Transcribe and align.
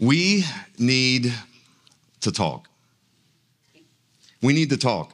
We 0.00 0.44
need 0.78 1.30
to 2.22 2.32
talk. 2.32 2.66
We 4.40 4.54
need 4.54 4.70
to 4.70 4.78
talk. 4.78 5.12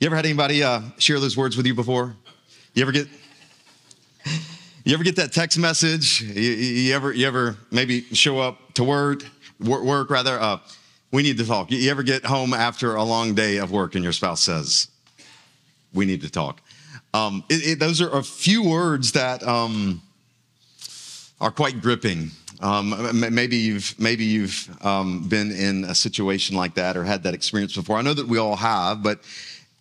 You 0.00 0.06
ever 0.06 0.16
had 0.16 0.24
anybody 0.24 0.62
uh, 0.62 0.80
share 0.96 1.20
those 1.20 1.36
words 1.36 1.58
with 1.58 1.66
you 1.66 1.74
before? 1.74 2.16
You 2.72 2.82
ever 2.82 2.92
get 2.92 3.06
you 4.84 4.94
ever 4.94 5.04
get 5.04 5.16
that 5.16 5.32
text 5.32 5.58
message? 5.58 6.22
You, 6.22 6.40
you 6.40 6.94
ever 6.94 7.12
you 7.12 7.26
ever 7.26 7.56
maybe 7.70 8.02
show 8.14 8.38
up 8.38 8.72
to 8.74 8.84
work 8.84 9.24
work, 9.60 10.08
rather? 10.08 10.40
Uh, 10.40 10.58
we 11.10 11.22
need 11.22 11.36
to 11.36 11.46
talk. 11.46 11.70
You 11.70 11.90
ever 11.90 12.02
get 12.02 12.24
home 12.24 12.54
after 12.54 12.94
a 12.94 13.04
long 13.04 13.34
day 13.34 13.58
of 13.58 13.70
work 13.70 13.94
and 13.94 14.02
your 14.02 14.14
spouse 14.14 14.40
says, 14.40 14.88
"We 15.92 16.06
need 16.06 16.22
to 16.22 16.30
talk." 16.30 16.62
Um, 17.12 17.44
it, 17.50 17.66
it, 17.66 17.78
those 17.78 18.00
are 18.00 18.10
a 18.10 18.22
few 18.22 18.62
words 18.62 19.12
that 19.12 19.46
um, 19.46 20.00
are 21.42 21.50
quite 21.50 21.82
gripping. 21.82 22.30
Um, 22.60 22.94
maybe 23.34 23.56
you've 23.56 23.94
maybe 23.98 24.24
you've 24.24 24.68
um, 24.84 25.28
been 25.28 25.50
in 25.50 25.84
a 25.84 25.94
situation 25.94 26.56
like 26.56 26.74
that 26.74 26.96
or 26.96 27.04
had 27.04 27.22
that 27.24 27.34
experience 27.34 27.74
before. 27.74 27.96
I 27.96 28.02
know 28.02 28.14
that 28.14 28.28
we 28.28 28.38
all 28.38 28.56
have, 28.56 29.02
but 29.02 29.20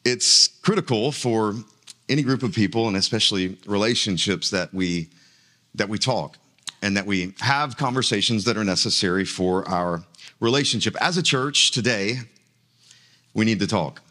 it's 0.04 0.48
critical 0.48 1.12
for 1.12 1.56
any 2.10 2.24
group 2.24 2.44
of 2.44 2.54
people 2.54 2.88
and 2.88 2.98
especially 2.98 3.58
relationships 3.66 4.50
that 4.50 4.74
we 4.74 5.10
that 5.76 5.88
we 5.88 5.98
talk 5.98 6.38
and 6.82 6.98
that 6.98 7.06
we 7.06 7.34
have 7.40 7.78
conversations 7.78 8.44
that 8.44 8.58
are 8.58 8.64
necessary 8.64 9.26
for 9.26 9.68
our 9.70 10.04
relationship. 10.40 10.96
As 11.02 11.18
a 11.18 11.24
church 11.24 11.72
today, 11.72 12.20
we 13.34 13.46
need 13.46 13.60
to 13.60 13.68
talk. 13.68 14.02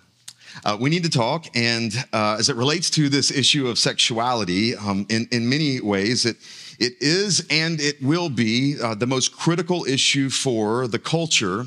Uh, 0.64 0.76
we 0.78 0.90
need 0.90 1.02
to 1.02 1.10
talk, 1.10 1.46
and 1.54 1.92
uh, 2.12 2.36
as 2.38 2.48
it 2.48 2.56
relates 2.56 2.90
to 2.90 3.08
this 3.08 3.30
issue 3.30 3.68
of 3.68 3.78
sexuality, 3.78 4.76
um, 4.76 5.06
in, 5.08 5.26
in 5.32 5.48
many 5.48 5.80
ways, 5.80 6.26
it, 6.26 6.36
it 6.78 6.94
is 7.00 7.46
and 7.50 7.80
it 7.80 8.02
will 8.02 8.28
be 8.28 8.76
uh, 8.80 8.94
the 8.94 9.06
most 9.06 9.36
critical 9.36 9.84
issue 9.84 10.28
for 10.30 10.86
the 10.86 10.98
culture 10.98 11.66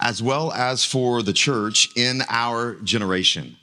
as 0.00 0.22
well 0.22 0.52
as 0.52 0.84
for 0.84 1.22
the 1.22 1.32
church 1.32 1.88
in 1.96 2.22
our 2.28 2.74
generation. 2.76 3.56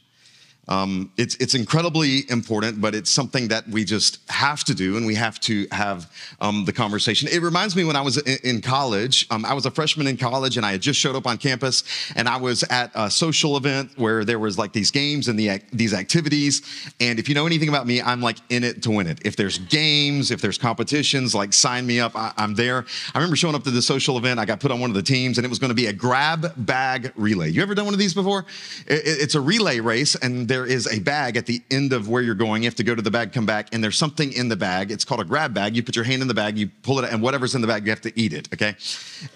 Um, 0.68 1.12
it's, 1.18 1.36
it's 1.36 1.56
incredibly 1.56 2.30
important, 2.30 2.80
but 2.80 2.94
it's 2.94 3.10
something 3.10 3.48
that 3.50 3.68
we 3.68 3.84
just 3.84 4.20
have 4.30 4.64
to 4.66 4.76
do, 4.76 4.96
and 4.96 5.06
we 5.06 5.16
have 5.16 5.40
to 5.42 5.68
have 5.72 6.12
um, 6.40 6.66
the 6.66 6.72
conversation. 6.72 7.28
It 7.30 7.42
reminds 7.42 7.76
me 7.76 7.84
when 7.84 7.96
I 7.96 8.02
was 8.02 8.18
in, 8.18 8.62
college. 8.62 9.26
Um, 9.32 9.44
I 9.44 9.54
was 9.54 9.66
a 9.66 9.72
freshman 9.72 10.06
in 10.06 10.18
college, 10.18 10.56
and 10.56 10.66
I 10.66 10.72
had 10.72 10.82
just 10.82 11.00
showed 11.00 11.16
up 11.16 11.26
on 11.26 11.38
campus, 11.38 11.84
and 12.16 12.30
I 12.30 12.38
was 12.38 12.64
at 12.64 12.92
a 12.94 13.10
social 13.10 13.58
event 13.58 13.92
where 13.98 14.24
there 14.24 14.38
was 14.38 14.58
like 14.58 14.72
these 14.72 14.92
games 14.92 15.28
and 15.28 15.38
the, 15.38 15.62
these 15.74 15.96
activities. 15.96 16.62
And 17.00 17.18
if 17.18 17.28
you 17.28 17.34
know 17.34 17.48
anything 17.48 17.70
about 17.70 17.88
me, 17.88 18.02
I'm 18.02 18.22
like 18.22 18.38
in 18.50 18.64
it 18.64 18.84
to 18.84 18.92
win 18.92 19.08
it. 19.08 19.20
If 19.26 19.36
there's 19.36 19.58
games, 19.58 20.30
if 20.30 20.42
there's 20.42 20.60
competitions, 20.60 21.34
like 21.34 21.54
sign 21.54 21.88
me 21.88 22.00
up. 22.00 22.16
I, 22.16 22.34
I'm 22.38 22.54
there. 22.54 22.86
I 23.16 23.18
remember 23.18 23.36
showing 23.36 23.56
up 23.56 23.64
to 23.64 23.72
the 23.72 23.82
social 23.82 24.18
event. 24.18 24.40
I 24.40 24.46
got 24.46 24.60
put 24.60 24.72
on 24.72 24.80
one 24.80 24.92
of 24.92 24.96
the 24.96 25.04
teams, 25.04 25.40
and 25.40 25.46
it 25.46 25.50
was 25.50 25.60
going 25.60 25.70
to 25.70 25.76
be 25.76 25.88
a 25.88 25.94
grab 25.94 26.54
bag 26.56 27.12
relay. 27.16 27.50
You 27.50 27.64
ever 27.64 27.74
done 27.74 27.86
one 27.86 27.96
of 27.96 28.00
these 28.00 28.14
before? 28.14 28.46
It, 28.86 29.02
it's 29.06 29.36
a 29.36 29.42
relay 29.42 29.80
race, 29.80 30.16
and 30.16 30.48
there 30.52 30.66
is 30.66 30.86
a 30.92 31.00
bag 31.00 31.38
at 31.38 31.46
the 31.46 31.62
end 31.72 31.94
of 31.94 32.10
where 32.10 32.22
you're 32.22 32.36
going. 32.36 32.62
You 32.64 32.68
have 32.68 32.76
to 32.76 32.84
go 32.84 32.94
to 32.94 33.02
the 33.02 33.10
bag, 33.10 33.32
come 33.32 33.46
back, 33.46 33.74
and 33.74 33.82
there's 33.82 33.98
something 33.98 34.34
in 34.34 34.50
the 34.50 34.58
bag. 34.58 34.92
It's 34.92 35.06
called 35.06 35.22
a 35.22 35.24
grab 35.24 35.54
bag. 35.54 35.78
You 35.78 35.82
put 35.82 35.96
your 35.96 36.04
hand 36.04 36.22
in 36.22 36.28
the 36.28 36.34
bag, 36.34 36.58
you 36.58 36.70
pull 36.84 37.00
it, 37.00 37.10
and 37.10 37.22
whatever's 37.22 37.56
in 37.56 37.62
the 37.62 37.68
bag, 37.68 37.86
you 37.86 37.90
have 37.90 38.02
to 38.02 38.20
eat 38.20 38.34
it. 38.34 38.50
Okay. 38.54 38.76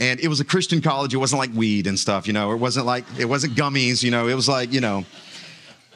And 0.02 0.20
it 0.20 0.28
was 0.28 0.42
a 0.42 0.44
Christian 0.44 0.82
college. 0.82 1.14
It 1.14 1.18
wasn't 1.18 1.40
like 1.40 1.52
weed 1.54 1.88
and 1.88 1.98
stuff, 1.98 2.28
you 2.28 2.34
know. 2.34 2.52
It 2.52 2.58
wasn't 2.58 2.86
like 2.86 3.06
it 3.18 3.24
wasn't 3.24 3.54
gummies, 3.54 4.04
you 4.04 4.12
know. 4.12 4.28
It 4.28 4.34
was 4.34 4.50
like 4.50 4.74
you 4.74 4.82
know. 4.82 5.06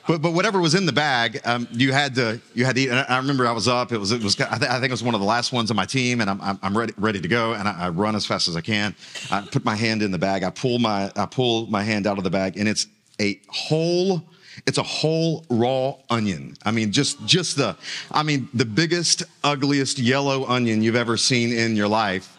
But, 0.08 0.22
but 0.22 0.32
whatever 0.32 0.62
was 0.62 0.74
in 0.74 0.86
the 0.86 0.94
bag, 0.94 1.42
um, 1.44 1.68
you 1.70 1.92
had 1.92 2.16
to 2.16 2.40
you 2.54 2.64
had 2.64 2.78
to 2.78 2.82
eat. 2.82 2.90
And 2.90 3.06
I 3.10 3.18
remember 3.18 3.46
I 3.46 3.52
was 3.52 3.68
up. 3.68 3.92
It 3.92 3.98
was 3.98 4.14
it 4.14 4.24
was 4.24 4.40
I, 4.40 4.58
th- 4.58 4.72
I 4.72 4.76
think 4.76 4.86
it 4.86 4.92
was 4.92 5.04
one 5.04 5.16
of 5.16 5.20
the 5.20 5.28
last 5.28 5.52
ones 5.52 5.70
on 5.70 5.76
my 5.76 5.86
team, 5.86 6.22
and 6.22 6.30
I'm 6.30 6.58
I'm 6.64 6.78
ready 6.78 6.94
ready 6.96 7.20
to 7.20 7.28
go. 7.28 7.56
And 7.56 7.68
I, 7.68 7.88
I, 7.88 7.90
run 7.90 8.16
as 8.16 8.26
fast 8.26 8.48
as 8.48 8.56
I 8.56 8.62
can. 8.62 8.96
I 9.30 9.42
put 9.42 9.66
my 9.66 9.76
hand 9.76 10.02
in 10.02 10.12
the 10.12 10.18
bag. 10.18 10.44
I 10.44 10.50
pull 10.50 10.80
my 10.80 11.12
I 11.18 11.26
pull 11.26 11.68
my 11.68 11.84
hand 11.84 12.08
out 12.08 12.18
of 12.18 12.24
the 12.24 12.30
bag, 12.30 12.56
and 12.56 12.70
it's 12.70 12.88
a 13.20 13.38
whole 13.50 14.24
it's 14.66 14.78
a 14.78 14.84
whole 14.84 15.46
raw 15.50 15.96
onion. 16.10 16.56
I 16.66 16.72
mean, 16.72 16.92
just 16.92 17.26
just 17.26 17.58
the, 17.58 17.76
I 18.12 18.24
mean, 18.24 18.50
the 18.54 18.66
biggest, 18.66 19.24
ugliest 19.44 20.00
yellow 20.00 20.46
onion 20.46 20.82
you've 20.82 20.96
ever 20.96 21.18
seen 21.18 21.52
in 21.52 21.76
your 21.76 21.88
life. 21.88 22.38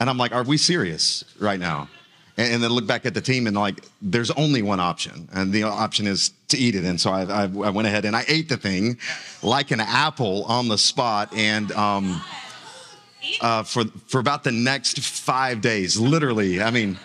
And 0.00 0.08
I'm 0.08 0.18
like, 0.18 0.32
are 0.32 0.44
we 0.44 0.56
serious 0.56 1.24
right 1.40 1.58
now? 1.58 1.88
And, 2.36 2.54
and 2.54 2.62
then 2.62 2.70
look 2.70 2.86
back 2.86 3.04
at 3.06 3.14
the 3.14 3.20
team 3.20 3.46
and 3.46 3.56
like, 3.56 3.84
there's 4.00 4.30
only 4.32 4.62
one 4.62 4.80
option, 4.80 5.28
and 5.32 5.52
the 5.52 5.64
option 5.64 6.06
is 6.06 6.32
to 6.48 6.56
eat 6.56 6.74
it. 6.74 6.84
And 6.84 7.00
so 7.00 7.10
I, 7.10 7.22
I, 7.24 7.42
I 7.42 7.70
went 7.70 7.88
ahead 7.88 8.04
and 8.04 8.14
I 8.16 8.24
ate 8.28 8.48
the 8.48 8.56
thing 8.56 8.98
like 9.42 9.70
an 9.70 9.80
apple 9.80 10.44
on 10.44 10.68
the 10.68 10.78
spot, 10.78 11.32
and. 11.34 11.72
Um, 11.72 12.22
uh, 13.40 13.62
for 13.62 13.84
for 14.06 14.20
about 14.20 14.44
the 14.44 14.52
next 14.52 15.00
five 15.00 15.60
days, 15.60 15.98
literally. 15.98 16.62
I 16.62 16.70
mean, 16.70 16.98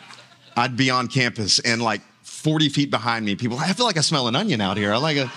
I'd 0.55 0.77
be 0.77 0.89
on 0.89 1.07
campus 1.07 1.59
and 1.59 1.81
like 1.81 2.01
40 2.43 2.67
feet 2.67 2.91
behind 2.91 3.23
me, 3.23 3.35
people, 3.35 3.57
I 3.57 3.71
feel 3.71 3.85
like 3.85 3.95
I 3.95 4.01
smell 4.01 4.27
an 4.27 4.35
onion 4.35 4.59
out 4.59 4.75
here. 4.75 4.93
I 4.93 4.97
like 4.97 5.15
it. 5.15 5.29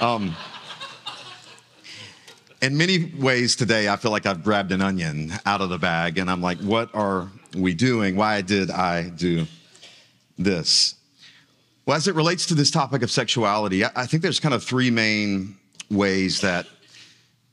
Um, 0.00 0.34
in 2.62 2.78
many 2.78 3.12
ways 3.18 3.56
today, 3.56 3.90
I 3.90 3.96
feel 3.96 4.10
like 4.10 4.24
I've 4.24 4.42
grabbed 4.42 4.72
an 4.72 4.80
onion 4.80 5.34
out 5.44 5.60
of 5.60 5.68
the 5.68 5.76
bag 5.76 6.16
and 6.16 6.30
I'm 6.30 6.40
like, 6.40 6.56
what 6.60 6.94
are 6.94 7.28
we 7.54 7.74
doing? 7.74 8.16
Why 8.16 8.40
did 8.40 8.70
I 8.70 9.10
do 9.10 9.46
this? 10.38 10.94
Well, 11.84 11.94
as 11.94 12.08
it 12.08 12.14
relates 12.14 12.46
to 12.46 12.54
this 12.54 12.70
topic 12.70 13.02
of 13.02 13.10
sexuality, 13.10 13.84
I 13.84 14.06
think 14.06 14.22
there's 14.22 14.40
kind 14.40 14.54
of 14.54 14.64
three 14.64 14.90
main 14.90 15.58
ways 15.90 16.40
that 16.40 16.66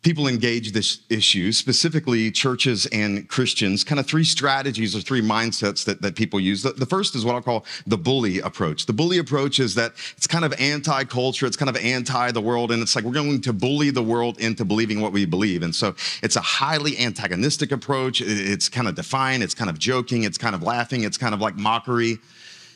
people 0.04 0.28
engage 0.28 0.74
this 0.74 1.00
issue, 1.10 1.52
specifically 1.52 2.30
churches 2.30 2.86
and 2.88 3.28
Christians, 3.30 3.84
kind 3.84 4.00
of 4.00 4.06
three 4.06 4.26
strategies 4.26 4.96
or 4.96 5.00
three 5.00 5.22
mindsets 5.22 5.86
that, 5.86 6.02
that 6.02 6.16
people 6.16 6.40
use. 6.40 6.62
The, 6.62 6.74
the, 6.74 6.86
first 6.86 7.16
is 7.16 7.26
what 7.26 7.36
I'll 7.36 7.42
call 7.42 7.66
the 7.88 7.98
bully 7.98 8.40
approach. 8.40 8.86
The 8.86 8.94
bully 8.94 9.18
approach 9.18 9.60
is 9.60 9.76
that 9.76 9.94
it's 10.18 10.28
kind 10.28 10.44
of 10.44 10.54
anti 10.60 11.06
culture, 11.06 11.46
it's 11.46 11.58
kind 11.58 11.70
of 11.70 11.78
anti 11.78 12.32
the 12.32 12.42
world, 12.42 12.72
and 12.72 12.82
it's 12.82 12.96
like 12.96 13.06
we're 13.06 13.14
going 13.14 13.42
to 13.42 13.54
bully 13.54 13.90
the 13.90 14.04
world 14.04 14.40
into 14.40 14.66
believing 14.66 15.00
what 15.00 15.14
we 15.14 15.26
believe. 15.26 15.64
And 15.64 15.74
so 15.74 15.96
it's 16.22 16.36
a 16.36 16.42
highly 16.42 16.98
antagonistic 17.00 17.72
approach. 17.72 18.22
It's 18.22 18.68
kind 18.68 18.88
of 18.88 18.96
defiant, 18.96 19.44
it's 19.44 19.56
kind 19.56 19.70
of 19.70 19.80
joking, 19.80 20.24
it's 20.24 20.38
kind 20.38 20.54
of 20.54 20.62
laughing, 20.62 21.04
it's 21.04 21.18
kind 21.18 21.34
of 21.34 21.40
like 21.40 21.56
mockery. 21.56 22.20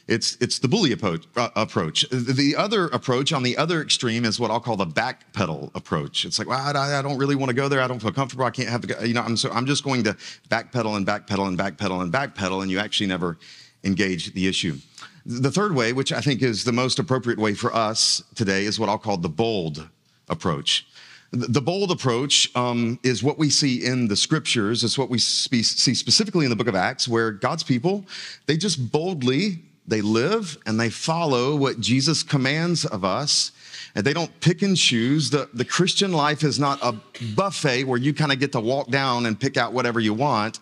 It's, 0.07 0.38
it's 0.40 0.59
the 0.59 0.69
bully 0.69 0.94
approach, 0.94 1.25
uh, 1.35 1.50
approach. 1.56 2.06
The 2.09 2.56
other 2.57 2.88
approach 2.88 3.34
on 3.34 3.44
the 3.44 3.57
other 3.57 3.81
extreme 3.81 4.23
is 4.23 4.40
what 4.40 4.51
I'll 4.51 4.62
call 4.62 4.78
the 4.78 4.85
backpedal 4.85 5.75
approach. 5.75 6.23
It's 6.23 6.40
like, 6.40 6.47
well, 6.47 6.59
I, 6.59 7.00
I 7.00 7.01
don't 7.01 7.18
really 7.18 7.35
want 7.35 7.50
to 7.50 7.53
go 7.53 7.68
there. 7.68 7.81
I 7.81 7.88
don't 7.88 8.01
feel 8.01 8.13
comfortable. 8.13 8.46
I 8.46 8.51
can't 8.51 8.69
have. 8.69 8.85
You 9.06 9.13
know, 9.13 9.22
I'm, 9.22 9.35
so 9.35 9.51
I'm 9.51 9.66
just 9.66 9.84
going 9.84 10.03
to 10.06 10.13
backpedal 10.50 10.96
and 10.96 11.06
backpedal 11.06 11.50
and 11.50 11.57
backpedal 11.57 12.01
and 12.01 12.13
backpedal, 12.13 12.62
and 12.62 12.72
you 12.72 12.79
actually 12.79 13.07
never 13.07 13.38
engage 13.84 14.34
the 14.34 14.47
issue. 14.47 14.78
The 15.25 15.51
third 15.51 15.75
way, 15.75 15.91
which 15.91 16.13
I 16.13 16.22
think 16.22 16.41
is 16.41 16.63
the 16.63 16.72
most 16.72 17.00
appropriate 17.00 17.38
way 17.38 17.53
for 17.53 17.75
us 17.75 18.23
today, 18.34 18.63
is 18.63 18.79
what 18.79 18.88
I'll 18.88 18.97
call 18.97 19.17
the 19.17 19.28
bold 19.28 19.90
approach. 20.29 20.88
The 21.31 21.62
bold 21.62 21.91
approach 21.91 22.50
um, 22.56 22.97
is 23.03 23.22
what 23.22 23.38
we 23.38 23.50
see 23.50 23.85
in 23.85 24.07
the 24.07 24.16
scriptures. 24.16 24.85
It's 24.85 24.97
what 24.97 25.09
we 25.09 25.17
see 25.17 25.62
specifically 25.62 26.46
in 26.46 26.50
the 26.50 26.56
book 26.56 26.69
of 26.69 26.75
Acts, 26.75 27.09
where 27.09 27.31
God's 27.31 27.63
people, 27.63 28.06
they 28.46 28.56
just 28.56 28.94
boldly 28.94 29.63
they 29.88 30.02
live 30.02 30.58
and 30.66 30.80
they 30.80 30.90
follow 30.90 31.56
what 31.56 31.80
Jesus 31.80 32.24
commands 32.24 32.86
of 32.86 33.06
us. 33.06 33.52
And 33.96 34.06
they 34.06 34.14
don't 34.14 34.40
pick 34.42 34.62
and 34.62 34.78
choose. 34.78 35.30
The, 35.30 35.50
the 35.53 35.66
Christian 35.66 36.12
life 36.12 36.44
is 36.44 36.59
not 36.59 36.80
a 36.84 36.96
buffet 37.36 37.86
where 37.86 37.97
you 37.97 38.14
kind 38.14 38.31
of 38.31 38.40
get 38.40 38.52
to 38.52 38.59
walk 38.59 38.90
down 38.90 39.26
and 39.26 39.40
pick 39.40 39.58
out 39.58 39.74
whatever 39.74 40.00
you 40.00 40.14
want. 40.14 40.59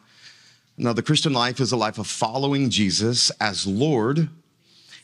No, 0.77 0.93
the 0.93 1.01
Christian 1.01 1.33
life 1.33 1.59
is 1.59 1.71
a 1.71 1.77
life 1.77 1.97
of 1.97 2.07
following 2.07 2.69
Jesus 2.69 3.31
as 3.41 3.65
Lord. 3.65 4.29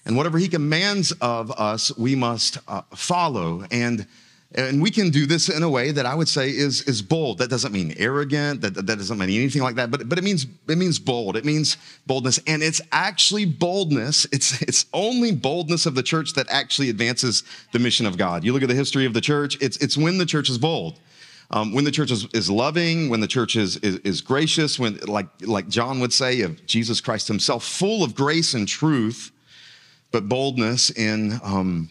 And 0.06 0.18
whatever 0.18 0.38
he 0.38 0.48
commands 0.48 1.12
of 1.22 1.52
us, 1.52 1.96
we 1.98 2.16
must 2.16 2.58
uh, 2.68 2.82
follow. 2.96 3.66
And 3.72 4.08
and 4.54 4.82
we 4.82 4.92
can 4.92 5.12
do 5.12 5.26
this 5.26 5.48
in 5.48 5.64
a 5.64 5.70
way 5.70 5.92
that 5.92 6.06
I 6.06 6.14
would 6.14 6.28
say 6.28 6.50
is, 6.50 6.82
is 6.82 7.02
bold. 7.02 7.38
That 7.38 7.50
doesn't 7.50 7.72
mean 7.72 7.94
arrogant. 7.98 8.60
That, 8.62 8.74
that 8.74 8.86
doesn't 8.86 9.18
mean 9.18 9.30
anything 9.30 9.62
like 9.62 9.76
that. 9.76 9.90
But, 9.90 10.10
but 10.10 10.18
it 10.18 10.26
means 10.26 10.46
it 10.68 10.78
means 10.78 11.00
bold. 11.00 11.38
It 11.38 11.46
means 11.46 11.78
boldness. 12.06 12.38
And 12.48 12.62
it's 12.62 12.82
actually 12.92 13.46
boldness. 13.46 14.28
It's, 14.34 14.62
it's 14.62 14.86
only 14.94 15.32
boldness 15.32 15.86
of 15.86 15.96
the 15.96 16.04
church 16.04 16.34
that 16.34 16.48
actually 16.50 16.90
advances 16.90 17.44
the 17.72 17.80
mission 17.80 18.06
of 18.06 18.18
God. 18.18 18.44
You 18.44 18.52
look 18.52 18.62
at 18.62 18.68
the 18.68 18.76
history 18.76 19.06
of 19.06 19.14
the 19.14 19.22
church, 19.22 19.58
it's, 19.62 19.78
it's 19.78 19.96
when 19.96 20.18
the 20.18 20.26
church 20.26 20.50
is 20.50 20.58
bold. 20.58 21.00
Um, 21.52 21.74
when 21.74 21.84
the 21.84 21.92
church 21.92 22.12
is, 22.12 22.28
is 22.34 22.50
loving, 22.50 23.10
when 23.10 23.20
the 23.20 23.28
church 23.28 23.58
is, 23.58 23.76
is, 23.78 23.98
is, 23.98 24.22
gracious, 24.22 24.80
when, 24.80 24.98
like, 25.00 25.28
like 25.42 25.68
John 25.68 26.00
would 26.00 26.14
say 26.14 26.42
of 26.42 26.66
Jesus 26.66 27.02
Christ 27.02 27.28
himself, 27.28 27.66
full 27.66 28.06
of 28.06 28.16
grace 28.16 28.54
and 28.54 28.66
truth, 28.66 29.34
but 30.12 30.30
boldness 30.30 30.92
in 30.92 31.42
um, 31.44 31.90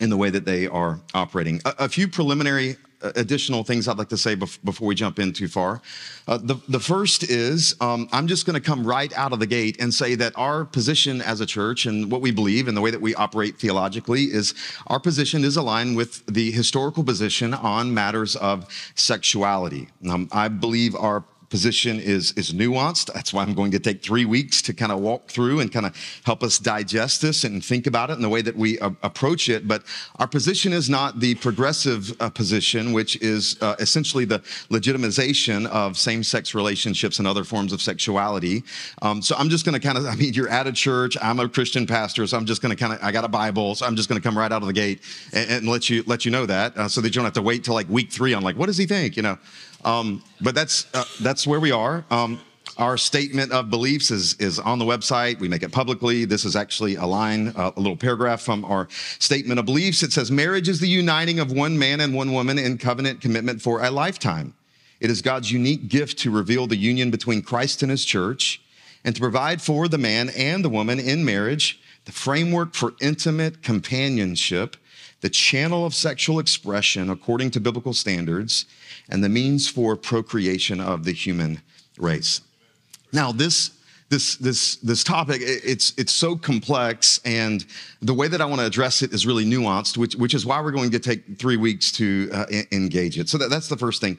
in 0.00 0.10
the 0.10 0.16
way 0.16 0.30
that 0.30 0.44
they 0.44 0.66
are 0.66 1.00
operating. 1.14 1.60
A, 1.64 1.74
a 1.80 1.88
few 1.88 2.08
preliminary 2.08 2.76
uh, 3.00 3.12
additional 3.14 3.62
things 3.62 3.86
I'd 3.86 3.96
like 3.96 4.08
to 4.08 4.16
say 4.16 4.34
bef- 4.34 4.58
before 4.64 4.88
we 4.88 4.94
jump 4.96 5.20
in 5.20 5.32
too 5.32 5.46
far. 5.46 5.80
Uh, 6.26 6.38
the, 6.38 6.56
the 6.68 6.80
first 6.80 7.22
is 7.22 7.76
um, 7.80 8.08
I'm 8.10 8.26
just 8.26 8.44
going 8.44 8.54
to 8.54 8.60
come 8.60 8.84
right 8.84 9.12
out 9.16 9.32
of 9.32 9.38
the 9.38 9.46
gate 9.46 9.80
and 9.80 9.94
say 9.94 10.16
that 10.16 10.32
our 10.36 10.64
position 10.64 11.22
as 11.22 11.40
a 11.40 11.46
church 11.46 11.86
and 11.86 12.10
what 12.10 12.20
we 12.20 12.32
believe 12.32 12.66
and 12.66 12.76
the 12.76 12.80
way 12.80 12.90
that 12.90 13.00
we 13.00 13.14
operate 13.14 13.56
theologically 13.56 14.24
is 14.24 14.52
our 14.88 14.98
position 14.98 15.44
is 15.44 15.56
aligned 15.56 15.96
with 15.96 16.26
the 16.26 16.50
historical 16.50 17.04
position 17.04 17.54
on 17.54 17.94
matters 17.94 18.34
of 18.36 18.66
sexuality. 18.96 19.88
Um, 20.10 20.28
I 20.32 20.48
believe 20.48 20.96
our 20.96 21.22
position 21.50 21.98
is, 21.98 22.32
is 22.32 22.52
nuanced. 22.52 23.12
That's 23.12 23.32
why 23.32 23.42
I'm 23.42 23.54
going 23.54 23.70
to 23.72 23.78
take 23.78 24.02
three 24.02 24.24
weeks 24.24 24.60
to 24.62 24.74
kind 24.74 24.92
of 24.92 25.00
walk 25.00 25.28
through 25.28 25.60
and 25.60 25.72
kind 25.72 25.86
of 25.86 25.96
help 26.24 26.42
us 26.42 26.58
digest 26.58 27.22
this 27.22 27.44
and 27.44 27.64
think 27.64 27.86
about 27.86 28.10
it 28.10 28.14
in 28.14 28.22
the 28.22 28.28
way 28.28 28.42
that 28.42 28.56
we 28.56 28.78
uh, 28.80 28.90
approach 29.02 29.48
it. 29.48 29.66
But 29.66 29.82
our 30.16 30.26
position 30.26 30.72
is 30.72 30.90
not 30.90 31.20
the 31.20 31.34
progressive 31.36 32.20
uh, 32.20 32.30
position, 32.30 32.92
which 32.92 33.16
is 33.22 33.56
uh, 33.62 33.76
essentially 33.78 34.24
the 34.24 34.40
legitimization 34.70 35.66
of 35.66 35.96
same 35.96 36.22
sex 36.22 36.54
relationships 36.54 37.18
and 37.18 37.26
other 37.26 37.44
forms 37.44 37.72
of 37.72 37.80
sexuality. 37.80 38.62
Um, 39.02 39.22
so 39.22 39.34
I'm 39.36 39.48
just 39.48 39.64
going 39.64 39.78
to 39.78 39.84
kind 39.84 39.98
of, 39.98 40.06
I 40.06 40.14
mean, 40.14 40.34
you're 40.34 40.48
at 40.48 40.66
a 40.66 40.72
church, 40.72 41.16
I'm 41.22 41.40
a 41.40 41.48
Christian 41.48 41.86
pastor, 41.86 42.26
so 42.26 42.36
I'm 42.36 42.46
just 42.46 42.62
going 42.62 42.76
to 42.76 42.80
kind 42.80 42.92
of, 42.92 43.02
I 43.02 43.12
got 43.12 43.24
a 43.24 43.28
Bible, 43.28 43.74
so 43.74 43.86
I'm 43.86 43.96
just 43.96 44.08
going 44.08 44.20
to 44.20 44.26
come 44.26 44.36
right 44.36 44.52
out 44.52 44.62
of 44.62 44.68
the 44.68 44.74
gate 44.74 45.00
and, 45.32 45.50
and 45.50 45.68
let 45.68 45.88
you 45.88 46.02
let 46.06 46.24
you 46.24 46.30
know 46.30 46.46
that 46.46 46.76
uh, 46.76 46.88
so 46.88 47.00
that 47.00 47.08
you 47.08 47.14
don't 47.14 47.24
have 47.24 47.32
to 47.34 47.42
wait 47.42 47.64
till 47.64 47.74
like 47.74 47.88
week 47.88 48.10
three 48.10 48.34
on 48.34 48.42
like, 48.42 48.56
what 48.56 48.66
does 48.66 48.76
he 48.76 48.86
think? 48.86 49.16
You 49.16 49.22
know, 49.22 49.38
um, 49.84 50.22
but 50.40 50.54
that's 50.54 50.86
uh, 50.94 51.04
that's 51.20 51.46
where 51.46 51.60
we 51.60 51.72
are. 51.72 52.04
Um, 52.10 52.40
our 52.76 52.96
statement 52.96 53.50
of 53.50 53.70
beliefs 53.70 54.12
is, 54.12 54.34
is 54.34 54.60
on 54.60 54.78
the 54.78 54.84
website. 54.84 55.40
We 55.40 55.48
make 55.48 55.64
it 55.64 55.72
publicly. 55.72 56.24
This 56.24 56.44
is 56.44 56.54
actually 56.54 56.94
a 56.94 57.06
line, 57.06 57.48
uh, 57.56 57.72
a 57.76 57.80
little 57.80 57.96
paragraph 57.96 58.40
from 58.40 58.64
our 58.64 58.86
statement 59.18 59.58
of 59.58 59.66
beliefs. 59.66 60.04
It 60.04 60.12
says, 60.12 60.30
Marriage 60.30 60.68
is 60.68 60.78
the 60.78 60.88
uniting 60.88 61.40
of 61.40 61.50
one 61.50 61.76
man 61.76 62.00
and 62.00 62.14
one 62.14 62.32
woman 62.32 62.56
in 62.56 62.78
covenant 62.78 63.20
commitment 63.20 63.60
for 63.60 63.82
a 63.82 63.90
lifetime. 63.90 64.54
It 65.00 65.10
is 65.10 65.22
God's 65.22 65.50
unique 65.50 65.88
gift 65.88 66.18
to 66.20 66.30
reveal 66.30 66.68
the 66.68 66.76
union 66.76 67.10
between 67.10 67.42
Christ 67.42 67.82
and 67.82 67.90
his 67.90 68.04
church 68.04 68.60
and 69.04 69.14
to 69.14 69.20
provide 69.20 69.60
for 69.60 69.88
the 69.88 69.98
man 69.98 70.30
and 70.30 70.64
the 70.64 70.68
woman 70.68 71.00
in 71.00 71.24
marriage 71.24 71.80
the 72.04 72.12
framework 72.12 72.74
for 72.74 72.94
intimate 73.02 73.62
companionship, 73.62 74.78
the 75.20 75.28
channel 75.28 75.84
of 75.84 75.94
sexual 75.94 76.38
expression 76.38 77.10
according 77.10 77.50
to 77.52 77.60
biblical 77.60 77.92
standards, 77.92 78.66
and 79.08 79.22
the 79.22 79.28
means 79.28 79.68
for 79.68 79.96
procreation 79.96 80.80
of 80.80 81.04
the 81.04 81.12
human 81.12 81.60
race. 81.98 82.40
Now, 83.12 83.32
this 83.32 83.70
this 84.08 84.36
this 84.36 84.76
this 84.76 85.04
topic 85.04 85.40
it's 85.42 85.92
it's 85.98 86.12
so 86.12 86.34
complex 86.34 87.20
and 87.24 87.66
the 88.00 88.14
way 88.14 88.26
that 88.26 88.40
i 88.40 88.44
want 88.44 88.58
to 88.60 88.66
address 88.66 89.02
it 89.02 89.12
is 89.12 89.26
really 89.26 89.44
nuanced 89.44 89.98
which 89.98 90.14
which 90.16 90.32
is 90.32 90.46
why 90.46 90.60
we're 90.60 90.72
going 90.72 90.90
to 90.90 90.98
take 90.98 91.38
three 91.38 91.56
weeks 91.56 91.92
to 91.92 92.30
uh, 92.32 92.46
engage 92.72 93.18
it. 93.18 93.28
So 93.28 93.38
that, 93.38 93.50
that's 93.50 93.68
the 93.68 93.76
first 93.76 94.00
thing. 94.00 94.18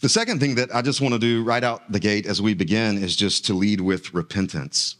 The 0.00 0.08
second 0.08 0.38
thing 0.38 0.54
that 0.56 0.74
i 0.74 0.80
just 0.80 1.00
want 1.00 1.14
to 1.14 1.18
do 1.18 1.42
right 1.42 1.64
out 1.64 1.90
the 1.90 2.00
gate 2.00 2.26
as 2.26 2.40
we 2.40 2.54
begin 2.54 3.02
is 3.02 3.16
just 3.16 3.44
to 3.46 3.54
lead 3.54 3.80
with 3.80 4.14
repentance. 4.14 4.96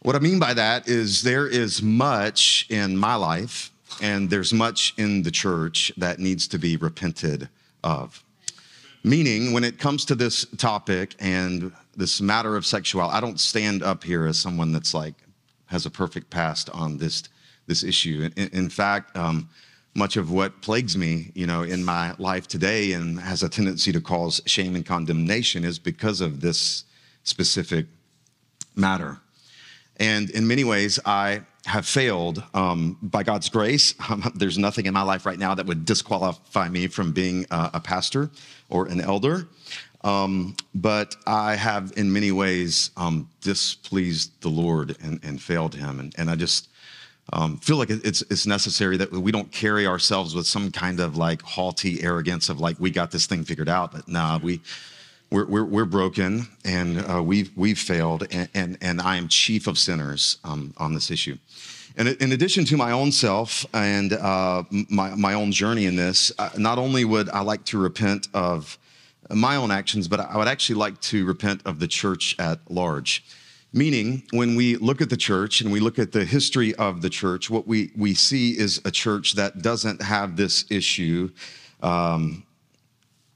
What 0.00 0.16
i 0.16 0.20
mean 0.20 0.38
by 0.38 0.54
that 0.54 0.88
is 0.88 1.22
there 1.22 1.46
is 1.46 1.82
much 1.82 2.66
in 2.70 2.96
my 2.96 3.14
life 3.14 3.70
and 4.00 4.30
there's 4.30 4.52
much 4.52 4.94
in 4.96 5.22
the 5.22 5.30
church 5.30 5.92
that 5.96 6.18
needs 6.18 6.48
to 6.48 6.58
be 6.58 6.76
repented 6.76 7.48
of. 7.82 8.22
Meaning, 9.04 9.52
when 9.52 9.64
it 9.64 9.78
comes 9.78 10.04
to 10.06 10.14
this 10.14 10.44
topic 10.56 11.14
and 11.20 11.72
this 11.96 12.20
matter 12.20 12.56
of 12.56 12.66
sexuality, 12.66 13.16
I 13.16 13.20
don't 13.20 13.40
stand 13.40 13.82
up 13.82 14.04
here 14.04 14.26
as 14.26 14.38
someone 14.38 14.72
that's 14.72 14.94
like 14.94 15.14
has 15.66 15.86
a 15.86 15.90
perfect 15.90 16.30
past 16.30 16.70
on 16.70 16.98
this 16.98 17.22
this 17.66 17.84
issue. 17.84 18.28
In, 18.36 18.48
in 18.48 18.68
fact, 18.70 19.16
um, 19.16 19.48
much 19.94 20.16
of 20.16 20.30
what 20.30 20.62
plagues 20.62 20.96
me, 20.96 21.30
you 21.34 21.46
know, 21.46 21.62
in 21.62 21.84
my 21.84 22.14
life 22.18 22.48
today 22.48 22.92
and 22.92 23.20
has 23.20 23.42
a 23.42 23.48
tendency 23.48 23.92
to 23.92 24.00
cause 24.00 24.40
shame 24.46 24.74
and 24.74 24.86
condemnation 24.86 25.64
is 25.64 25.78
because 25.78 26.20
of 26.20 26.40
this 26.40 26.84
specific 27.24 27.86
matter. 28.74 29.20
And 29.98 30.30
in 30.30 30.46
many 30.46 30.64
ways, 30.64 30.98
I 31.04 31.42
have 31.66 31.86
failed 31.86 32.42
um, 32.54 32.96
by 33.02 33.22
God's 33.22 33.48
grace. 33.48 33.94
Um, 34.08 34.30
there's 34.34 34.58
nothing 34.58 34.86
in 34.86 34.94
my 34.94 35.02
life 35.02 35.26
right 35.26 35.38
now 35.38 35.54
that 35.54 35.66
would 35.66 35.84
disqualify 35.84 36.68
me 36.68 36.86
from 36.86 37.12
being 37.12 37.46
uh, 37.50 37.70
a 37.74 37.80
pastor 37.80 38.30
or 38.70 38.86
an 38.86 39.00
elder. 39.00 39.48
Um, 40.04 40.56
but 40.74 41.16
I 41.26 41.56
have, 41.56 41.92
in 41.96 42.12
many 42.12 42.30
ways, 42.30 42.90
um, 42.96 43.28
displeased 43.40 44.40
the 44.42 44.48
Lord 44.48 44.96
and, 45.02 45.18
and, 45.24 45.42
failed 45.42 45.74
Him. 45.74 45.98
And, 45.98 46.14
and 46.16 46.30
I 46.30 46.36
just 46.36 46.68
um, 47.32 47.58
feel 47.58 47.76
like 47.76 47.90
it's, 47.90 48.22
it's 48.22 48.46
necessary 48.46 48.96
that 48.96 49.10
we 49.10 49.32
don't 49.32 49.50
carry 49.50 49.88
ourselves 49.88 50.36
with 50.36 50.46
some 50.46 50.70
kind 50.70 51.00
of 51.00 51.16
like 51.16 51.42
haughty 51.42 52.02
arrogance 52.02 52.48
of 52.48 52.60
like, 52.60 52.78
we 52.78 52.90
got 52.90 53.10
this 53.10 53.26
thing 53.26 53.42
figured 53.42 53.68
out. 53.68 53.90
But 53.90 54.06
nah, 54.06 54.38
we 54.38 54.60
we're, 55.30 55.46
we're, 55.46 55.64
we're 55.64 55.84
broken 55.84 56.48
and 56.64 57.04
uh, 57.10 57.22
we've, 57.22 57.50
we've 57.56 57.78
failed, 57.78 58.26
and, 58.30 58.48
and, 58.54 58.78
and, 58.80 59.00
I 59.00 59.16
am 59.16 59.28
chief 59.28 59.66
of 59.66 59.78
sinners 59.78 60.38
um, 60.44 60.72
on 60.78 60.94
this 60.94 61.10
issue. 61.10 61.36
And 61.96 62.08
in 62.08 62.32
addition 62.32 62.64
to 62.66 62.76
my 62.76 62.92
own 62.92 63.10
self 63.12 63.66
and 63.74 64.12
uh, 64.12 64.62
my, 64.70 65.14
my 65.16 65.34
own 65.34 65.52
journey 65.52 65.86
in 65.86 65.96
this, 65.96 66.32
uh, 66.38 66.50
not 66.56 66.78
only 66.78 67.04
would 67.04 67.28
I 67.30 67.40
like 67.40 67.64
to 67.66 67.78
repent 67.78 68.28
of 68.32 68.78
my 69.30 69.56
own 69.56 69.70
actions, 69.70 70.08
but 70.08 70.20
I 70.20 70.36
would 70.36 70.48
actually 70.48 70.76
like 70.76 71.00
to 71.02 71.26
repent 71.26 71.62
of 71.66 71.80
the 71.80 71.88
church 71.88 72.36
at 72.38 72.60
large. 72.70 73.24
Meaning, 73.72 74.22
when 74.30 74.54
we 74.54 74.76
look 74.76 75.02
at 75.02 75.10
the 75.10 75.16
church 75.16 75.60
and 75.60 75.70
we 75.70 75.80
look 75.80 75.98
at 75.98 76.12
the 76.12 76.24
history 76.24 76.74
of 76.76 77.02
the 77.02 77.10
church, 77.10 77.50
what 77.50 77.66
we, 77.66 77.90
we 77.96 78.14
see 78.14 78.58
is 78.58 78.80
a 78.86 78.90
church 78.90 79.34
that 79.34 79.60
doesn't 79.60 80.00
have 80.00 80.36
this 80.36 80.64
issue 80.70 81.30
um, 81.82 82.44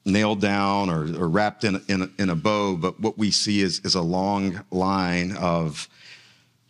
nailed 0.05 0.41
down 0.41 0.91
or, 0.91 1.03
or 1.21 1.29
wrapped 1.29 1.65
in, 1.65 1.81
in, 1.89 2.13
in, 2.19 2.31
a 2.31 2.37
bow, 2.37 2.77
but 2.77 2.99
what 3.01 3.19
we 3.19 3.31
see 3.31 3.61
is, 3.61 3.81
is 3.85 3.95
a 3.95 4.03
long 4.03 4.61
line 4.71 5.37
of 5.37 5.89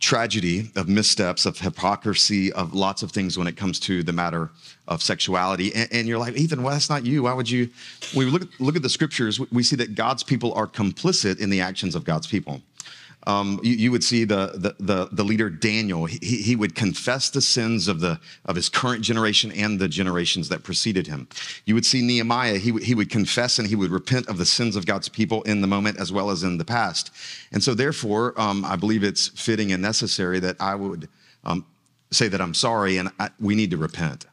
tragedy, 0.00 0.70
of 0.76 0.88
missteps, 0.88 1.46
of 1.46 1.58
hypocrisy, 1.58 2.52
of 2.52 2.75
lots 2.75 3.02
of 3.02 3.12
things 3.12 3.38
when 3.38 3.46
it 3.46 3.56
comes 3.56 3.79
to 3.79 4.02
the 4.02 4.12
matter 4.12 4.50
of 4.88 5.02
sexuality. 5.02 5.73
And, 5.75 5.88
and 5.93 6.08
you're 6.08 6.19
like, 6.19 6.37
Ethan, 6.37 6.62
well, 6.62 6.73
that's 6.73 6.90
not 6.90 7.06
you. 7.06 7.23
Why 7.23 7.32
would 7.32 7.49
you? 7.49 7.70
When 8.12 8.26
we 8.26 8.32
look, 8.32 8.49
look 8.58 8.76
at 8.76 8.82
the 8.82 8.88
scriptures, 8.88 9.40
we 9.50 9.62
see 9.62 9.76
that 9.76 9.94
God's 9.94 10.23
people 10.23 10.52
are 10.55 10.67
complicit 10.67 11.40
in 11.40 11.50
the 11.50 11.61
actions 11.61 11.94
of 11.94 12.05
God's 12.05 12.26
people 12.26 12.61
um, 13.26 13.60
you, 13.62 13.74
you, 13.74 13.92
would 13.92 14.02
see 14.02 14.24
the, 14.24 14.52
the, 14.54 14.74
the, 14.80 15.08
the 15.12 15.22
leader 15.24 15.48
Daniel. 15.48 16.06
He, 16.06 16.19
he 16.19 16.56
would 16.56 16.74
confess 16.74 17.30
the 17.30 17.40
sins 17.40 17.86
of, 17.86 18.00
the, 18.00 18.19
of 18.44 18.56
his 18.56 18.69
current 18.69 19.02
generation 19.02 19.52
and 19.52 19.78
the 19.78 19.88
generations 19.88 20.48
that 20.48 20.64
preceded 20.64 21.06
him. 21.06 21.28
You 21.64 21.74
would 21.74 21.86
see 21.86 22.02
Nehemiah. 22.02 22.58
He, 22.58 22.72
he 22.78 22.94
would 22.94 23.10
confess 23.10 23.58
and 23.58 23.69
he 23.69 23.76
would 23.76 23.90
repent 23.90 24.28
of 24.28 24.38
the 24.38 24.46
sins 24.46 24.74
of 24.74 24.86
God's 24.86 25.08
people 25.08 25.42
in 25.42 25.60
the 25.60 25.66
moment 25.69 26.00
as 26.00 26.12
well 26.12 26.30
as 26.30 26.42
in 26.42 26.58
the 26.58 26.64
past. 26.64 27.12
And 27.52 27.62
so, 27.62 27.74
therefore, 27.74 28.38
um, 28.40 28.64
I 28.64 28.76
believe 28.76 29.04
it's 29.04 29.28
fitting 29.28 29.72
and 29.72 29.80
necessary 29.80 30.40
that 30.40 30.56
I 30.60 30.74
would 30.74 31.08
um, 31.44 31.64
say 32.10 32.28
that 32.28 32.40
I'm 32.40 32.54
sorry 32.54 32.96
and 32.96 33.10
I, 33.20 33.30
we 33.38 33.54
need 33.54 33.70
to 33.70 33.76
repent. 33.76 34.26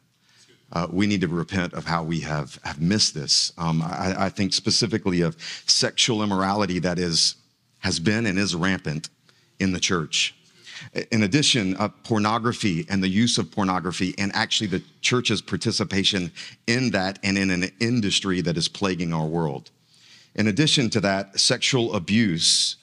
Uh, 0.72 0.86
we 0.90 1.06
need 1.06 1.20
to 1.20 1.28
repent 1.28 1.74
of 1.74 1.84
how 1.84 2.02
we 2.04 2.20
have, 2.20 2.58
have 2.62 2.80
missed 2.80 3.14
this. 3.14 3.52
Um, 3.58 3.82
I, 3.82 4.14
I 4.18 4.28
think 4.28 4.52
specifically 4.52 5.20
of 5.20 5.36
sexual 5.66 6.22
immorality 6.22 6.78
that 6.80 6.98
is 6.98 7.34
has 7.80 7.98
been 8.00 8.26
and 8.26 8.38
is 8.38 8.54
rampant 8.54 9.10
in 9.58 9.72
the 9.72 9.80
church. 9.80 10.34
In 11.12 11.22
addition, 11.22 11.76
uh, 11.76 11.88
pornography 12.04 12.86
and 12.88 13.02
the 13.02 13.08
use 13.08 13.36
of 13.36 13.50
pornography, 13.50 14.14
and 14.16 14.34
actually 14.34 14.66
the 14.68 14.82
church's 15.02 15.42
participation 15.42 16.32
in 16.66 16.90
that 16.92 17.18
and 17.22 17.36
in 17.36 17.50
an 17.50 17.70
industry 17.80 18.40
that 18.40 18.56
is 18.56 18.68
plaguing 18.68 19.12
our 19.12 19.26
world. 19.26 19.70
In 20.34 20.46
addition 20.46 20.88
to 20.90 21.00
that, 21.00 21.38
sexual 21.38 21.94
abuse 21.94 22.76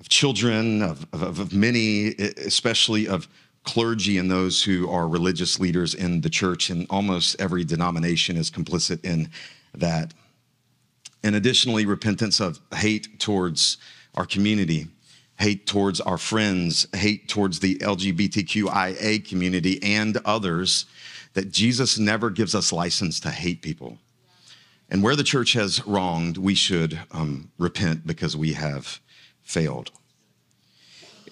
of 0.00 0.08
children, 0.08 0.82
of, 0.82 1.06
of, 1.12 1.38
of 1.38 1.52
many, 1.52 2.08
especially 2.16 3.06
of 3.06 3.28
clergy 3.64 4.18
and 4.18 4.28
those 4.28 4.64
who 4.64 4.90
are 4.90 5.06
religious 5.06 5.60
leaders 5.60 5.94
in 5.94 6.20
the 6.20 6.30
church, 6.30 6.70
and 6.70 6.86
almost 6.90 7.40
every 7.40 7.64
denomination 7.64 8.36
is 8.36 8.50
complicit 8.50 9.04
in 9.04 9.30
that 9.74 10.12
and 11.22 11.36
additionally, 11.36 11.86
repentance 11.86 12.40
of 12.40 12.60
hate 12.74 13.20
towards 13.20 13.78
our 14.14 14.26
community, 14.26 14.88
hate 15.38 15.66
towards 15.66 16.00
our 16.00 16.18
friends, 16.18 16.86
hate 16.94 17.28
towards 17.28 17.60
the 17.60 17.76
LGBTQIA 17.76 19.28
community 19.28 19.82
and 19.82 20.18
others, 20.24 20.86
that 21.34 21.50
Jesus 21.50 21.98
never 21.98 22.30
gives 22.30 22.54
us 22.54 22.72
license 22.72 23.20
to 23.20 23.30
hate 23.30 23.62
people. 23.62 23.98
And 24.90 25.02
where 25.02 25.16
the 25.16 25.24
church 25.24 25.54
has 25.54 25.86
wronged, 25.86 26.36
we 26.36 26.54
should 26.54 27.00
um, 27.12 27.50
repent 27.56 28.06
because 28.06 28.36
we 28.36 28.52
have 28.52 29.00
failed. 29.42 29.90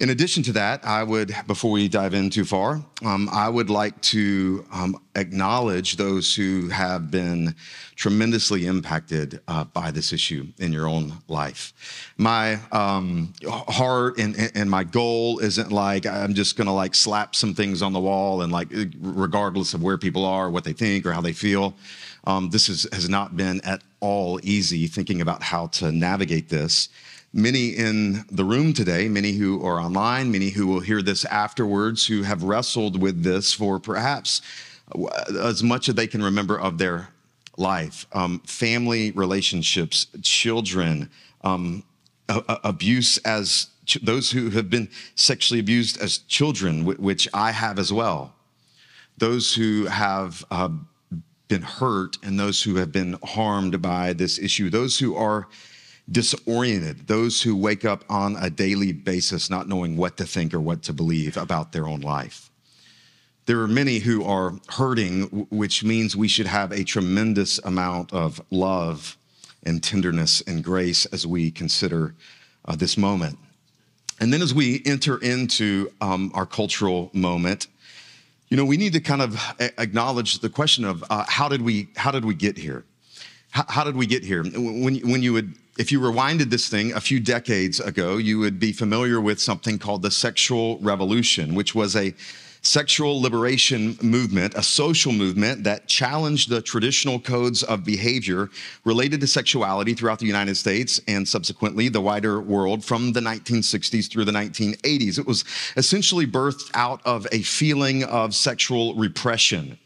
In 0.00 0.08
addition 0.08 0.42
to 0.44 0.52
that, 0.52 0.86
I 0.86 1.02
would, 1.02 1.36
before 1.46 1.72
we 1.72 1.86
dive 1.86 2.14
in 2.14 2.30
too 2.30 2.46
far, 2.46 2.82
um, 3.04 3.28
I 3.30 3.50
would 3.50 3.68
like 3.68 4.00
to 4.00 4.64
um, 4.72 4.98
acknowledge 5.14 5.96
those 5.96 6.34
who 6.34 6.70
have 6.70 7.10
been 7.10 7.54
tremendously 7.96 8.64
impacted 8.64 9.42
uh, 9.46 9.64
by 9.64 9.90
this 9.90 10.14
issue 10.14 10.46
in 10.58 10.72
your 10.72 10.88
own 10.88 11.12
life. 11.28 11.74
My 12.16 12.58
um, 12.72 13.34
heart 13.46 14.18
and, 14.18 14.50
and 14.54 14.70
my 14.70 14.84
goal 14.84 15.38
isn't 15.40 15.70
like 15.70 16.06
I'm 16.06 16.32
just 16.32 16.56
gonna 16.56 16.74
like 16.74 16.94
slap 16.94 17.34
some 17.34 17.52
things 17.52 17.82
on 17.82 17.92
the 17.92 18.00
wall 18.00 18.40
and 18.40 18.50
like, 18.50 18.68
regardless 19.02 19.74
of 19.74 19.82
where 19.82 19.98
people 19.98 20.24
are, 20.24 20.48
what 20.48 20.64
they 20.64 20.72
think, 20.72 21.04
or 21.04 21.12
how 21.12 21.20
they 21.20 21.34
feel. 21.34 21.74
Um, 22.24 22.48
this 22.48 22.70
is, 22.70 22.86
has 22.90 23.10
not 23.10 23.36
been 23.36 23.60
at 23.64 23.82
all 24.00 24.40
easy 24.42 24.86
thinking 24.86 25.20
about 25.20 25.42
how 25.42 25.66
to 25.66 25.92
navigate 25.92 26.48
this 26.48 26.88
many 27.32 27.68
in 27.68 28.24
the 28.30 28.44
room 28.44 28.72
today, 28.72 29.08
many 29.08 29.32
who 29.32 29.64
are 29.64 29.80
online, 29.80 30.30
many 30.32 30.50
who 30.50 30.66
will 30.66 30.80
hear 30.80 31.02
this 31.02 31.24
afterwards, 31.26 32.06
who 32.06 32.22
have 32.22 32.42
wrestled 32.42 33.00
with 33.00 33.22
this 33.22 33.52
for 33.52 33.78
perhaps 33.78 34.42
as 35.40 35.62
much 35.62 35.88
as 35.88 35.94
they 35.94 36.06
can 36.06 36.22
remember 36.22 36.58
of 36.58 36.78
their 36.78 37.08
life, 37.56 38.06
um, 38.12 38.40
family 38.46 39.12
relationships, 39.12 40.06
children, 40.22 41.08
um, 41.44 41.84
a- 42.28 42.42
a- 42.48 42.60
abuse 42.64 43.18
as 43.18 43.68
ch- 43.86 43.98
those 44.02 44.30
who 44.32 44.50
have 44.50 44.68
been 44.68 44.88
sexually 45.14 45.60
abused 45.60 45.98
as 45.98 46.18
children, 46.18 46.82
wh- 46.84 46.98
which 47.00 47.28
I 47.32 47.52
have 47.52 47.78
as 47.78 47.92
well, 47.92 48.34
those 49.18 49.54
who 49.54 49.86
have 49.86 50.44
uh, 50.50 50.70
been 51.48 51.62
hurt 51.62 52.16
and 52.22 52.38
those 52.38 52.62
who 52.62 52.76
have 52.76 52.90
been 52.90 53.16
harmed 53.22 53.80
by 53.82 54.12
this 54.12 54.38
issue, 54.38 54.70
those 54.70 54.98
who 54.98 55.14
are 55.14 55.46
disoriented, 56.10 57.06
those 57.06 57.42
who 57.42 57.56
wake 57.56 57.84
up 57.84 58.04
on 58.08 58.36
a 58.36 58.50
daily 58.50 58.92
basis 58.92 59.48
not 59.50 59.68
knowing 59.68 59.96
what 59.96 60.16
to 60.16 60.24
think 60.24 60.52
or 60.52 60.60
what 60.60 60.82
to 60.82 60.92
believe 60.92 61.36
about 61.36 61.72
their 61.72 61.86
own 61.86 62.00
life. 62.00 62.50
There 63.46 63.60
are 63.60 63.68
many 63.68 63.98
who 63.98 64.24
are 64.24 64.54
hurting, 64.68 65.46
which 65.50 65.82
means 65.82 66.16
we 66.16 66.28
should 66.28 66.46
have 66.46 66.72
a 66.72 66.84
tremendous 66.84 67.58
amount 67.58 68.12
of 68.12 68.40
love 68.50 69.16
and 69.62 69.82
tenderness 69.82 70.40
and 70.42 70.62
grace 70.64 71.06
as 71.06 71.26
we 71.26 71.50
consider 71.50 72.14
uh, 72.64 72.76
this 72.76 72.96
moment. 72.96 73.38
And 74.20 74.32
then 74.32 74.42
as 74.42 74.52
we 74.52 74.82
enter 74.84 75.16
into 75.22 75.90
um, 76.00 76.30
our 76.34 76.46
cultural 76.46 77.10
moment, 77.12 77.66
you 78.50 78.56
know, 78.56 78.64
we 78.64 78.76
need 78.76 78.92
to 78.92 79.00
kind 79.00 79.22
of 79.22 79.40
acknowledge 79.78 80.40
the 80.40 80.50
question 80.50 80.84
of 80.84 81.04
uh, 81.08 81.24
how 81.26 81.48
did 81.48 81.62
we 81.62 81.88
how 81.96 82.10
did 82.10 82.24
we 82.24 82.34
get 82.34 82.58
here? 82.58 82.84
How, 83.50 83.64
how, 83.68 83.84
did 83.84 83.96
we 83.96 84.06
get 84.06 84.24
here? 84.24 84.42
When 84.44 84.96
when 85.08 85.22
you 85.22 85.32
would 85.32 85.54
if 85.80 85.90
you 85.90 85.98
rewinded 85.98 86.50
this 86.50 86.68
thing 86.68 86.92
a 86.92 87.00
few 87.00 87.18
decades 87.18 87.80
ago, 87.80 88.18
you 88.18 88.38
would 88.38 88.60
be 88.60 88.70
familiar 88.70 89.18
with 89.18 89.40
something 89.40 89.78
called 89.78 90.02
the 90.02 90.10
sexual 90.10 90.78
revolution, 90.80 91.54
which 91.54 91.74
was 91.74 91.96
a 91.96 92.12
sexual 92.60 93.22
liberation 93.22 93.96
movement, 94.02 94.52
a 94.56 94.62
social 94.62 95.10
movement 95.10 95.64
that 95.64 95.88
challenged 95.88 96.50
the 96.50 96.60
traditional 96.60 97.18
codes 97.18 97.62
of 97.62 97.82
behavior 97.82 98.50
related 98.84 99.22
to 99.22 99.26
sexuality 99.26 99.94
throughout 99.94 100.18
the 100.18 100.26
United 100.26 100.54
States 100.54 101.00
and 101.08 101.26
subsequently 101.26 101.88
the 101.88 102.02
wider 102.02 102.42
world 102.42 102.84
from 102.84 103.14
the 103.14 103.20
1960s 103.20 104.10
through 104.10 104.26
the 104.26 104.32
1980s. 104.32 105.18
It 105.18 105.26
was 105.26 105.46
essentially 105.78 106.26
birthed 106.26 106.70
out 106.74 107.00
of 107.06 107.26
a 107.32 107.40
feeling 107.40 108.04
of 108.04 108.34
sexual 108.34 108.94
repression. 108.96 109.78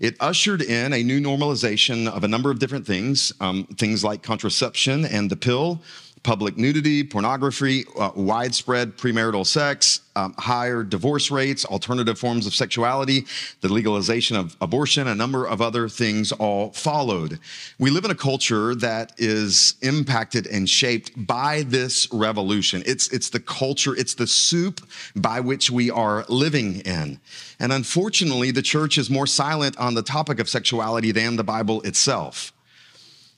It 0.00 0.16
ushered 0.20 0.62
in 0.62 0.92
a 0.92 1.02
new 1.02 1.20
normalization 1.20 2.08
of 2.08 2.24
a 2.24 2.28
number 2.28 2.50
of 2.50 2.58
different 2.58 2.86
things, 2.86 3.32
um, 3.40 3.64
things 3.78 4.02
like 4.02 4.22
contraception 4.22 5.04
and 5.04 5.30
the 5.30 5.36
pill, 5.36 5.80
public 6.22 6.56
nudity, 6.56 7.02
pornography, 7.02 7.84
uh, 7.98 8.10
widespread 8.14 8.96
premarital 8.96 9.44
sex, 9.44 10.00
um, 10.14 10.34
higher 10.38 10.84
divorce 10.84 11.30
rates, 11.30 11.64
alternative 11.64 12.18
forms 12.18 12.46
of 12.46 12.54
sexuality, 12.54 13.24
the 13.60 13.72
legalization 13.72 14.36
of 14.36 14.56
abortion, 14.60 15.08
a 15.08 15.14
number 15.14 15.46
of 15.46 15.60
other 15.60 15.88
things 15.88 16.30
all 16.32 16.70
followed. 16.72 17.40
We 17.78 17.90
live 17.90 18.04
in 18.04 18.10
a 18.10 18.16
culture 18.16 18.74
that 18.76 19.12
is 19.18 19.74
impacted 19.82 20.46
and 20.46 20.68
shaped 20.68 21.12
by 21.26 21.62
this 21.62 22.08
revolution. 22.12 22.82
It's, 22.86 23.08
it's 23.08 23.30
the 23.30 23.40
culture, 23.40 23.96
it's 23.96 24.14
the 24.14 24.26
soup 24.26 24.80
by 25.16 25.40
which 25.40 25.70
we 25.70 25.90
are 25.90 26.24
living 26.28 26.80
in. 26.80 27.18
And 27.58 27.72
unfortunately, 27.72 28.50
the 28.50 28.62
church 28.62 28.98
is 28.98 29.10
more 29.10 29.26
silent 29.26 29.76
on 29.78 29.94
the 29.94 30.02
topic 30.02 30.38
of 30.38 30.48
sexuality 30.48 31.10
than 31.10 31.36
the 31.36 31.44
Bible 31.44 31.80
itself. 31.82 32.52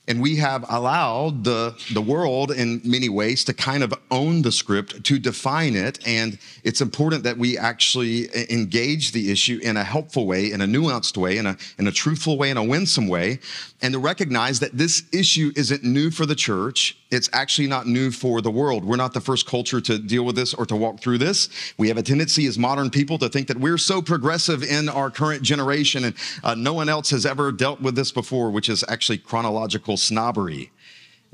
And 0.07 0.21
we 0.21 0.35
have 0.35 0.65
allowed 0.69 1.43
the, 1.43 1.75
the 1.93 2.01
world 2.01 2.51
in 2.51 2.81
many 2.83 3.09
ways 3.09 3.43
to 3.45 3.53
kind 3.53 3.83
of 3.83 3.93
own 4.11 4.43
the 4.43 4.51
script, 4.51 5.03
to 5.03 5.17
define 5.17 5.75
it. 5.75 5.99
And 6.05 6.37
it's 6.63 6.81
important 6.81 7.23
that 7.23 7.37
we 7.37 7.57
actually 7.57 8.29
engage 8.51 9.11
the 9.11 9.31
issue 9.31 9.59
in 9.63 9.77
a 9.77 9.83
helpful 9.83 10.27
way, 10.27 10.51
in 10.51 10.61
a 10.61 10.65
nuanced 10.65 11.17
way, 11.17 11.37
in 11.37 11.47
a, 11.47 11.57
in 11.79 11.87
a 11.87 11.91
truthful 11.91 12.37
way, 12.37 12.49
in 12.51 12.57
a 12.57 12.63
winsome 12.63 13.07
way, 13.07 13.39
and 13.81 13.93
to 13.93 13.99
recognize 13.99 14.59
that 14.59 14.77
this 14.77 15.03
issue 15.11 15.51
isn't 15.55 15.83
new 15.83 16.11
for 16.11 16.25
the 16.25 16.35
church. 16.35 16.97
It's 17.11 17.29
actually 17.33 17.67
not 17.67 17.85
new 17.87 18.09
for 18.09 18.41
the 18.41 18.49
world. 18.49 18.83
We're 18.83 18.95
not 18.95 19.13
the 19.13 19.21
first 19.21 19.45
culture 19.45 19.79
to 19.79 19.99
deal 19.99 20.23
with 20.25 20.35
this 20.35 20.53
or 20.53 20.65
to 20.65 20.75
walk 20.75 20.99
through 20.99 21.19
this. 21.19 21.49
We 21.77 21.87
have 21.89 21.97
a 21.97 22.03
tendency 22.03 22.47
as 22.47 22.57
modern 22.57 22.89
people 22.89 23.17
to 23.19 23.29
think 23.29 23.47
that 23.47 23.57
we're 23.57 23.77
so 23.77 24.01
progressive 24.01 24.63
in 24.63 24.89
our 24.89 25.11
current 25.11 25.43
generation 25.43 26.05
and 26.05 26.15
uh, 26.43 26.55
no 26.55 26.73
one 26.73 26.89
else 26.89 27.11
has 27.11 27.25
ever 27.25 27.51
dealt 27.51 27.79
with 27.79 27.95
this 27.95 28.11
before, 28.11 28.49
which 28.49 28.69
is 28.69 28.83
actually 28.87 29.19
chronological 29.19 29.97
snobbery. 29.97 30.71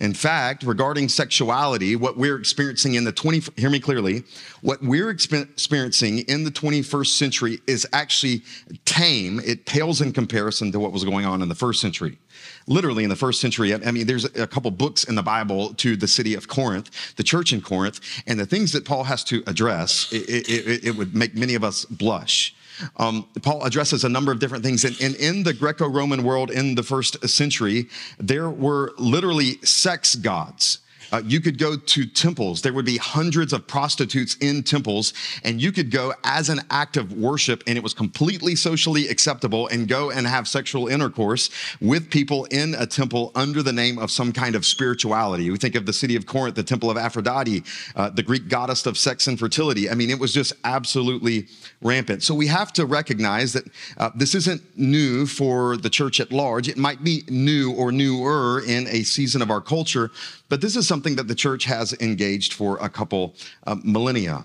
In 0.01 0.15
fact, 0.15 0.63
regarding 0.63 1.10
sexuality, 1.10 1.96
what 1.96 2.17
we're 2.17 2.36
experiencing 2.36 2.96
in 2.96 3.03
the 3.03 3.12
20, 3.12 3.43
hear 3.55 3.70
me 3.70 3.79
clearly, 3.79 4.24
what 4.62 4.81
we're 4.81 5.12
experiencing 5.12 6.20
in 6.27 6.43
the 6.43 6.50
21st 6.50 7.05
century 7.05 7.60
is 7.67 7.88
actually 7.93 8.41
tame. 8.86 9.39
It 9.46 9.67
pales 9.67 10.01
in 10.01 10.12
comparison 10.12 10.72
to 10.72 10.79
what 10.79 10.91
was 10.91 11.03
going 11.03 11.27
on 11.27 11.43
in 11.43 11.50
the 11.50 11.55
first 11.55 11.79
century. 11.79 12.17
Literally 12.65 13.03
in 13.03 13.12
the 13.12 13.15
first 13.15 13.39
century, 13.39 13.75
I 13.75 13.91
mean, 13.91 14.08
there's 14.08 14.25
a 14.25 14.48
couple 14.48 14.72
books 14.72 15.03
in 15.03 15.13
the 15.13 15.22
Bible 15.22 15.72
to 15.75 15.96
the 15.96 16.08
city 16.08 16.34
of 16.34 16.48
Corinth, 16.48 17.15
the 17.15 17.24
church 17.24 17.53
in 17.53 17.62
Corinth, 17.62 18.00
and 18.25 18.39
the 18.39 18.48
things 18.48 18.72
that 18.72 18.86
Paul 18.86 19.03
has 19.03 19.24
to 19.25 19.43
address, 19.46 20.12
it, 20.12 20.50
it, 20.50 20.84
it 20.84 20.96
would 20.96 21.13
make 21.13 21.36
many 21.36 21.53
of 21.53 21.63
us 21.63 21.86
blush. 21.86 22.55
Um, 22.98 23.28
Paul 23.42 23.64
addresses 23.64 24.04
a 24.04 24.10
number 24.10 24.32
of 24.32 24.40
different 24.40 24.64
things. 24.64 24.86
And, 24.86 25.00
and 25.02 25.16
in 25.16 25.44
the 25.44 25.54
Greco 25.54 25.88
Roman 25.88 26.24
world 26.24 26.52
in 26.52 26.76
the 26.76 26.84
first 26.84 27.28
century, 27.30 27.88
there 28.20 28.50
were 28.50 28.94
literally 28.98 29.58
sex 29.64 30.16
gods. 30.16 30.80
Uh, 31.12 31.22
you 31.26 31.42
could 31.42 31.58
go 31.58 31.76
to 31.76 32.06
temples. 32.06 32.62
There 32.62 32.74
would 32.74 32.86
be 32.86 32.98
hundreds 32.98 33.52
of 33.52 33.68
prostitutes 33.68 34.36
in 34.36 34.64
temples, 34.64 35.14
and 35.44 35.62
you 35.62 35.72
could 35.72 35.92
go 35.92 36.14
as 36.24 36.48
an 36.50 36.62
act 36.70 36.96
of 36.96 37.12
worship, 37.14 37.64
and 37.68 37.78
it 37.78 37.84
was 37.84 37.94
completely 37.94 38.56
socially 38.56 39.10
acceptable, 39.10 39.68
and 39.68 39.88
go 39.88 40.10
and 40.10 40.26
have 40.26 40.48
sexual 40.48 40.88
intercourse 40.88 41.50
with 41.82 42.10
people 42.10 42.46
in 42.46 42.76
a 42.76 42.86
temple 42.86 43.32
under 43.36 43.62
the 43.62 43.74
name 43.74 44.00
of 44.00 44.10
some 44.10 44.32
kind 44.32 44.56
of 44.56 44.66
spirituality. 44.66 45.50
We 45.52 45.58
think 45.58 45.76
of 45.76 45.86
the 45.86 45.94
city 45.94 46.16
of 46.16 46.26
Corinth, 46.26 46.56
the 46.56 46.64
temple 46.64 46.90
of 46.90 46.98
Aphrodite, 46.98 47.64
uh, 47.96 48.10
the 48.10 48.24
Greek 48.24 48.48
goddess 48.48 48.86
of 48.86 48.98
sex 48.98 49.28
and 49.28 49.38
fertility. 49.38 49.90
I 49.90 49.96
mean, 49.96 50.10
it 50.10 50.20
was 50.20 50.34
just 50.34 50.54
absolutely 50.64 51.48
rampant. 51.82 52.24
So 52.24 52.36
we 52.36 52.48
have 52.48 52.72
to 52.74 52.86
recognize 52.86 53.54
that 53.54 53.66
uh, 53.98 54.12
this 54.16 54.36
isn't 54.36 54.62
new 54.78 55.26
for 55.26 55.78
the 55.78 55.90
church 55.90 56.20
at 56.20 56.32
large. 56.32 56.68
It 56.68 56.78
might 56.78 57.04
be 57.04 57.24
new 57.28 57.74
or 57.74 57.92
newer 57.92 58.62
in 58.66 58.88
a 58.88 59.04
season 59.04 59.42
of 59.42 59.50
our 59.50 59.62
culture, 59.62 60.12
but 60.50 60.62
this 60.62 60.76
is 60.76 60.88
something 60.88 61.16
that 61.16 61.28
the 61.28 61.36
church 61.36 61.66
has 61.66 61.94
engaged 62.00 62.54
for 62.54 62.78
a 62.78 62.90
couple 62.90 63.36
uh, 63.66 63.76
millennia. 63.84 64.44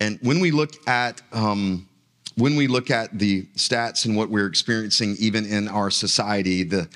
And 0.00 0.18
when 0.22 0.40
we 0.40 0.50
look 0.50 0.72
at 0.88 1.22
um, 1.32 1.88
when 2.36 2.56
we 2.56 2.66
look 2.66 2.90
at 2.90 3.18
the 3.18 3.42
stats 3.56 4.06
and 4.06 4.16
what 4.16 4.30
we're 4.30 4.46
experiencing, 4.46 5.16
even 5.18 5.44
in 5.44 5.68
our 5.68 5.90
society, 5.90 6.64
the 6.64 6.88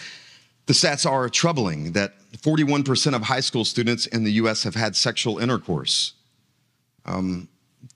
the 0.66 0.72
stats 0.72 1.08
are 1.08 1.28
troubling. 1.28 1.92
That 1.92 2.14
41% 2.38 3.14
of 3.14 3.22
high 3.22 3.40
school 3.40 3.64
students 3.64 4.06
in 4.06 4.24
the 4.24 4.32
U.S. 4.32 4.64
have 4.64 4.74
had 4.74 4.96
sexual 4.96 5.38
intercourse. 5.38 6.14
Um, 7.04 7.48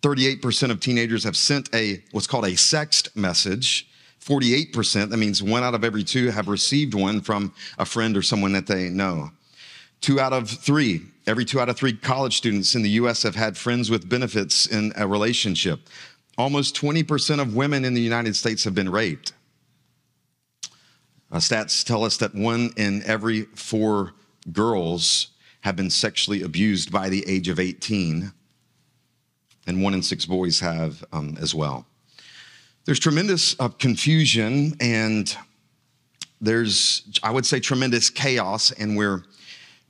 38% 0.03 0.71
of 0.71 0.81
teenagers 0.81 1.25
have 1.25 1.37
sent 1.37 1.73
a 1.75 2.03
what's 2.13 2.27
called 2.27 2.45
a 2.45 2.53
sext 2.53 3.15
message. 3.17 3.89
48%, 4.21 5.09
that 5.09 5.17
means 5.17 5.43
one 5.43 5.63
out 5.63 5.75
of 5.75 5.83
every 5.83 6.05
two 6.05 6.31
have 6.31 6.49
received 6.49 6.95
one 6.95 7.21
from 7.21 7.55
a 7.79 7.87
friend 7.87 8.17
or 8.17 8.23
someone 8.23 8.53
that 8.53 8.67
they 8.67 8.89
know. 8.91 9.31
Two 10.01 10.21
out 10.21 10.33
of 10.33 10.49
three, 10.49 11.03
every 11.27 11.45
two 11.45 11.61
out 11.61 11.69
of 11.69 11.77
three 11.77 11.93
college 11.93 12.37
students 12.37 12.75
in 12.75 12.83
the 12.83 12.91
US 12.91 13.23
have 13.23 13.35
had 13.35 13.57
friends 13.57 13.91
with 13.91 14.09
benefits 14.09 14.67
in 14.67 14.93
a 14.97 15.07
relationship. 15.07 15.81
Almost 16.39 16.77
20% 16.77 17.41
of 17.41 17.55
women 17.55 17.85
in 17.85 17.95
the 17.95 18.01
United 18.01 18.37
States 18.37 18.65
have 18.65 18.75
been 18.75 18.91
raped. 18.91 19.33
Uh, 21.33 21.37
stats 21.37 21.85
tell 21.85 22.05
us 22.05 22.17
that 22.17 22.35
one 22.35 22.71
in 22.77 23.03
every 23.05 23.43
four 23.55 24.13
girls 24.53 25.29
have 25.61 25.77
been 25.77 25.91
sexually 25.91 26.43
abused 26.43 26.91
by 26.91 27.09
the 27.09 27.27
age 27.29 27.49
of 27.49 27.61
18, 27.61 28.33
and 29.71 29.83
one 29.83 29.95
in 29.95 30.03
six 30.03 30.27
boys 30.27 30.61
have 30.61 31.03
um, 31.13 31.39
as 31.41 31.55
well. 31.55 31.87
There's 32.85 32.99
tremendous 32.99 33.59
uh, 33.59 33.69
confusion 33.69 34.75
and 34.81 35.35
there's, 36.41 37.19
I 37.23 37.31
would 37.31 37.47
say, 37.47 37.61
tremendous 37.61 38.11
chaos, 38.11 38.71
and 38.73 38.97
we're 38.97 39.25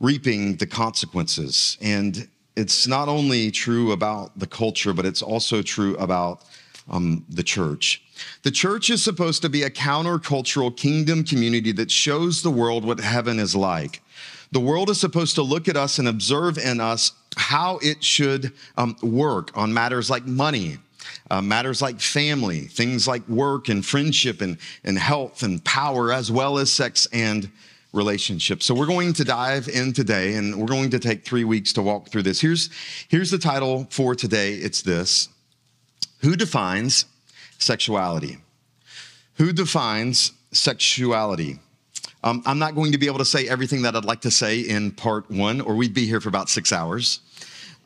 reaping 0.00 0.56
the 0.56 0.66
consequences. 0.66 1.78
And 1.80 2.28
it's 2.56 2.86
not 2.86 3.08
only 3.08 3.50
true 3.50 3.92
about 3.92 4.38
the 4.38 4.46
culture, 4.46 4.92
but 4.92 5.06
it's 5.06 5.22
also 5.22 5.62
true 5.62 5.96
about 5.96 6.44
um, 6.88 7.24
the 7.28 7.42
church. 7.42 8.02
The 8.42 8.50
church 8.50 8.90
is 8.90 9.02
supposed 9.02 9.42
to 9.42 9.48
be 9.48 9.62
a 9.62 9.70
countercultural 9.70 10.76
kingdom 10.76 11.24
community 11.24 11.72
that 11.72 11.90
shows 11.90 12.42
the 12.42 12.50
world 12.50 12.84
what 12.84 13.00
heaven 13.00 13.38
is 13.38 13.54
like. 13.54 14.02
The 14.52 14.60
world 14.60 14.90
is 14.90 15.00
supposed 15.00 15.36
to 15.36 15.42
look 15.42 15.68
at 15.68 15.76
us 15.76 15.98
and 15.98 16.08
observe 16.08 16.58
in 16.58 16.80
us 16.80 17.12
how 17.36 17.78
it 17.82 18.02
should 18.02 18.52
um, 18.76 18.96
work 19.02 19.56
on 19.56 19.72
matters 19.72 20.10
like 20.10 20.26
money, 20.26 20.78
uh, 21.30 21.40
matters 21.40 21.80
like 21.80 22.00
family, 22.00 22.62
things 22.62 23.06
like 23.06 23.26
work 23.28 23.68
and 23.68 23.84
friendship 23.84 24.40
and, 24.40 24.58
and 24.84 24.98
health 24.98 25.42
and 25.42 25.64
power, 25.64 26.12
as 26.12 26.30
well 26.30 26.58
as 26.58 26.72
sex 26.72 27.06
and 27.12 27.50
relationships. 27.92 28.66
So 28.66 28.74
we're 28.74 28.86
going 28.86 29.12
to 29.14 29.24
dive 29.24 29.68
in 29.68 29.92
today 29.92 30.34
and 30.34 30.56
we're 30.56 30.66
going 30.66 30.90
to 30.90 30.98
take 30.98 31.24
three 31.24 31.44
weeks 31.44 31.72
to 31.74 31.82
walk 31.82 32.08
through 32.08 32.22
this. 32.22 32.40
Here's, 32.40 32.70
here's 33.08 33.30
the 33.30 33.38
title 33.38 33.86
for 33.90 34.14
today. 34.14 34.54
It's 34.54 34.82
this. 34.82 35.28
Who 36.20 36.36
defines 36.36 37.06
sexuality? 37.58 38.38
Who 39.34 39.52
defines 39.52 40.32
sexuality? 40.52 41.58
Um, 42.22 42.42
I'm 42.44 42.58
not 42.58 42.74
going 42.74 42.92
to 42.92 42.98
be 42.98 43.06
able 43.06 43.18
to 43.18 43.24
say 43.24 43.48
everything 43.48 43.82
that 43.82 43.96
I'd 43.96 44.04
like 44.04 44.20
to 44.22 44.30
say 44.30 44.60
in 44.60 44.90
part 44.92 45.30
one, 45.30 45.60
or 45.60 45.74
we'd 45.74 45.94
be 45.94 46.06
here 46.06 46.20
for 46.20 46.28
about 46.28 46.48
six 46.48 46.72
hours. 46.72 47.20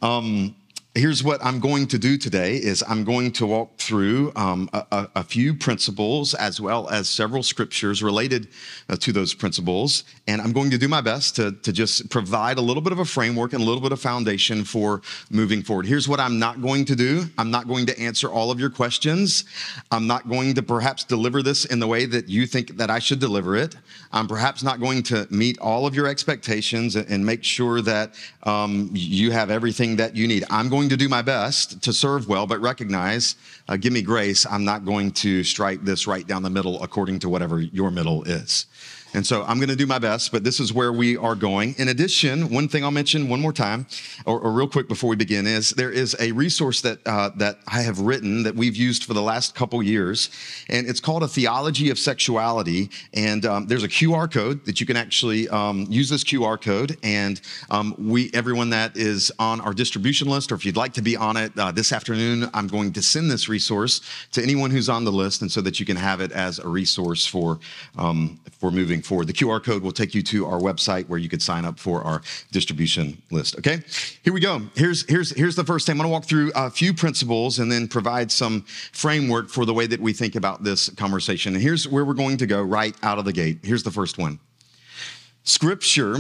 Um, 0.03 0.57
here's 0.97 1.25
what 1.25 1.45
i'm 1.45 1.59
going 1.59 1.89
to 1.89 1.99
do 1.99 2.17
today 2.17 2.55
is 2.55 2.85
i'm 2.87 3.03
going 3.03 3.33
to 3.33 3.47
walk 3.47 3.77
through 3.79 4.31
um, 4.37 4.71
a, 4.73 5.09
a, 5.17 5.25
few 5.25 5.53
principles 5.53 6.35
as 6.35 6.61
well 6.61 6.89
as 6.89 7.09
several 7.09 7.43
scriptures 7.43 8.01
related 8.01 8.47
uh, 8.89 8.97
to 8.97 9.11
those 9.11 9.35
principles. 9.35 10.05
And 10.29 10.41
i'm 10.41 10.53
going 10.53 10.71
to 10.71 10.79
do 10.79 10.87
my 10.87 11.01
best 11.01 11.35
to, 11.37 11.51
to 11.51 11.73
just 11.73 12.09
provide 12.11 12.59
a 12.59 12.61
little 12.61 12.83
bit 12.83 12.93
of 12.93 13.01
a 13.01 13.05
framework 13.05 13.53
and 13.53 13.63
a 13.63 13.65
little 13.65 13.81
bit 13.81 13.91
of 13.91 14.01
foundation 14.01 14.63
for 14.63 15.03
moving 15.31 15.63
forward. 15.63 15.87
Here's 15.87 16.09
what 16.09 16.21
i'm 16.21 16.39
not 16.39 16.63
going 16.63 16.85
to 16.85 16.95
do. 16.95 17.25
I'm 17.39 17.51
not 17.51 17.67
going 17.67 17.87
to 17.87 17.99
answer 17.99 18.29
all 18.29 18.53
of 18.53 18.61
your 18.61 18.71
questions. 18.71 19.45
I'm 19.91 20.07
not 20.07 20.29
going 20.29 20.55
to 20.55 20.63
perhaps 20.63 21.03
deliver 21.03 21.43
this 21.43 21.65
in 21.65 21.81
the 21.81 21.89
way 21.89 22.07
that 22.07 22.29
you 22.29 22.47
think 22.47 22.77
that 22.77 22.91
i 22.91 23.01
should 23.01 23.19
deliver 23.19 23.57
it. 23.57 23.75
I'm 24.13 24.29
perhaps 24.29 24.63
not 24.63 24.79
going 24.79 25.03
to 25.05 25.27
meet 25.31 25.59
all 25.59 25.87
of 25.87 25.95
your 25.97 26.07
expectations 26.07 26.95
and 26.95 27.27
make 27.27 27.43
sure 27.43 27.83
that 27.83 28.15
um, 28.45 28.91
you 28.93 29.33
have 29.33 29.51
everything 29.51 29.97
that 29.97 30.15
you 30.15 30.29
need. 30.29 30.45
I'm 30.51 30.69
going 30.69 30.84
going 30.85 30.99
to 30.99 31.03
do 31.03 31.09
my 31.09 31.23
best 31.23 31.81
to 31.83 31.95
serve 31.95 32.29
well, 32.29 32.47
but 32.47 32.61
recognize, 32.61 33.37
uh, 33.69 33.77
give 33.79 33.91
me 33.91 34.03
grace, 34.03 34.45
I'm 34.45 34.67
not 34.67 34.85
going 34.85 35.13
to 35.13 35.43
strike 35.43 35.83
this 35.83 36.07
right 36.07 36.27
down 36.27 36.43
the 36.43 36.51
middle 36.51 36.83
according 36.83 37.21
to 37.21 37.31
whatever 37.31 37.63
your 37.63 37.91
middle 37.91 38.23
is. 38.25 38.67
And 39.15 39.25
so 39.25 39.45
I'm 39.45 39.59
going 39.59 39.69
to 39.69 39.77
do 39.77 39.87
my 39.87 40.01
best, 40.01 40.33
but 40.33 40.43
this 40.43 40.59
is 40.59 40.73
where 40.73 40.93
we 40.93 41.17
are 41.17 41.37
going. 41.37 41.77
In 41.79 41.87
addition, 41.87 42.53
one 42.53 42.67
thing 42.67 42.83
I'll 42.83 42.91
mention 42.91 43.29
one 43.29 43.41
more 43.41 43.53
time, 43.53 43.87
or, 44.27 44.41
or 44.41 44.51
real 44.51 44.67
quick 44.67 44.89
before 44.89 45.09
we 45.09 45.15
begin, 45.15 45.47
is 45.47 45.71
there 45.71 45.93
is 45.93 46.17
a 46.19 46.33
resource 46.33 46.81
that 46.81 46.99
uh, 47.07 47.31
that 47.37 47.61
I 47.69 47.83
have 47.83 48.01
written 48.01 48.43
that 48.43 48.57
we've 48.57 48.75
used 48.75 49.05
for 49.05 49.15
the 49.15 49.23
last 49.23 49.55
couple 49.55 49.81
years, 49.85 50.31
and 50.69 50.89
it's 50.89 50.99
called 50.99 51.23
a 51.23 51.29
theology 51.29 51.91
of 51.91 51.99
sexuality. 51.99 52.91
And 53.13 53.47
um, 53.47 53.67
there's 53.69 53.85
a 53.85 53.89
QR 53.89 54.31
code 54.31 54.65
that 54.65 54.81
you 54.81 54.87
can 54.87 54.97
actually 54.97 55.49
um, 55.49 55.87
use 55.89 56.11
this 56.11 56.25
QR 56.25 56.61
code, 56.61 56.99
and 57.05 57.41
um, 57.71 57.95
we 57.97 58.33
everyone 58.35 58.71
that 58.71 58.97
is 58.97 59.31
on 59.39 59.61
our 59.61 59.73
distribution 59.73 60.29
list, 60.29 60.51
or 60.51 60.57
if 60.57 60.67
you'd 60.67 60.77
like 60.77 60.95
to 60.95 61.03
be 61.03 61.17
on 61.17 61.37
it 61.37 61.57
uh, 61.57 61.71
this 61.71 61.93
afternoon, 61.93 62.51
I'm 62.53 62.67
going 62.67 62.93
to 62.95 63.03
send 63.03 63.31
this 63.31 63.49
resource 63.49 64.01
to 64.33 64.43
anyone 64.43 64.73
who's 64.73 64.89
on 64.89 65.05
the 65.05 65.13
list, 65.13 65.41
and 65.41 65.53
so 65.53 65.61
that 65.61 65.79
you 65.79 65.87
can 65.87 65.97
have 65.97 66.21
it 66.21 66.33
as 66.33 66.59
a 66.59 66.67
resource 66.67 67.25
for 67.25 67.61
um, 67.97 68.41
for 68.59 68.73
moving 68.73 69.04
forward. 69.05 69.27
The 69.27 69.33
QR 69.33 69.63
code 69.63 69.83
will 69.83 69.93
take 69.93 70.15
you 70.15 70.23
to 70.23 70.47
our 70.47 70.59
website 70.59 71.09
where 71.09 71.19
you 71.19 71.29
could 71.29 71.43
sign 71.43 71.65
up 71.65 71.79
for 71.79 72.03
our 72.03 72.23
distribution 72.53 73.21
list. 73.31 73.57
Okay, 73.59 73.81
here 74.23 74.33
we 74.33 74.41
go. 74.41 74.63
Here's 74.75 75.09
here's 75.09 75.31
here's 75.31 75.57
the 75.57 75.65
first 75.65 75.87
thing. 75.87 75.95
I'm 75.95 75.99
going 75.99 76.09
to 76.09 76.13
walk 76.13 76.25
through 76.25 76.53
a 76.55 76.71
few 76.71 76.95
principles 76.95 77.59
and 77.59 77.71
then 77.71 77.89
provide 77.89 78.31
some 78.31 78.63
framework 78.93 79.49
for 79.49 79.65
the 79.65 79.75
way 79.75 79.87
that 79.87 80.01
we 80.01 80.13
think 80.13 80.35
about 80.35 80.65
this 80.65 80.89
conversation. 80.91 81.55
And 81.55 81.63
here's 81.63 81.87
where 81.89 82.05
we're 82.05 82.15
going 82.15 82.37
to 82.39 82.47
go 82.47 82.63
right 82.63 82.97
out 83.03 83.19
of 83.19 83.25
the 83.25 83.33
gate. 83.33 83.59
Here's 83.63 83.83
the 83.83 83.91
first 83.91 84.19
one. 84.19 84.39
Scripture 85.45 86.17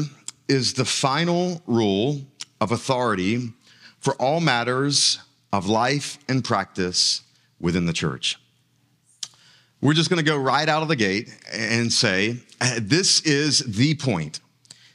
is 0.48 0.74
the 0.74 0.84
final 0.84 1.62
rule 1.66 2.20
of 2.60 2.72
authority 2.72 3.52
for 4.00 4.14
all 4.14 4.40
matters 4.40 5.18
of 5.52 5.66
life 5.66 6.18
and 6.28 6.44
practice 6.44 7.22
within 7.60 7.86
the 7.86 7.92
church. 7.92 8.38
We're 9.84 9.92
just 9.92 10.08
going 10.08 10.16
to 10.16 10.24
go 10.24 10.38
right 10.38 10.66
out 10.66 10.80
of 10.80 10.88
the 10.88 10.96
gate 10.96 11.28
and 11.52 11.92
say, 11.92 12.38
uh, 12.58 12.80
this 12.80 13.20
is 13.20 13.58
the 13.58 13.94
point. 13.94 14.40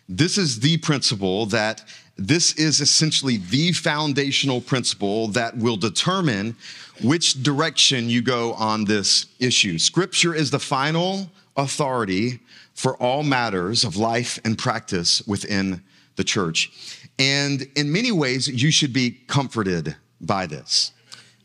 This 0.10 0.36
is 0.36 0.62
the 0.62 0.78
principle 0.78 1.46
that 1.46 1.88
this 2.18 2.54
is 2.54 2.82
essentially 2.82 3.38
the 3.38 3.72
foundational 3.72 4.62
principle 4.62 5.28
that 5.28 5.56
will 5.56 5.78
determine 5.78 6.56
which 7.04 7.44
direction 7.44 8.10
you 8.10 8.24
go 8.24 8.54
on 8.54 8.84
this 8.84 9.28
issue. 9.38 9.78
Scripture 9.78 10.34
is 10.34 10.50
the 10.50 10.58
final 10.58 11.30
authority 11.56 12.40
for 12.74 12.98
all 12.98 13.22
matters 13.22 13.84
of 13.84 13.96
life 13.96 14.40
and 14.44 14.58
practice 14.58 15.22
within 15.28 15.84
the 16.16 16.24
church. 16.24 16.72
And 17.20 17.68
in 17.76 17.92
many 17.92 18.12
ways, 18.12 18.48
you 18.48 18.72
should 18.72 18.94
be 18.94 19.20
comforted 19.28 19.96
by 20.20 20.48
this, 20.48 20.94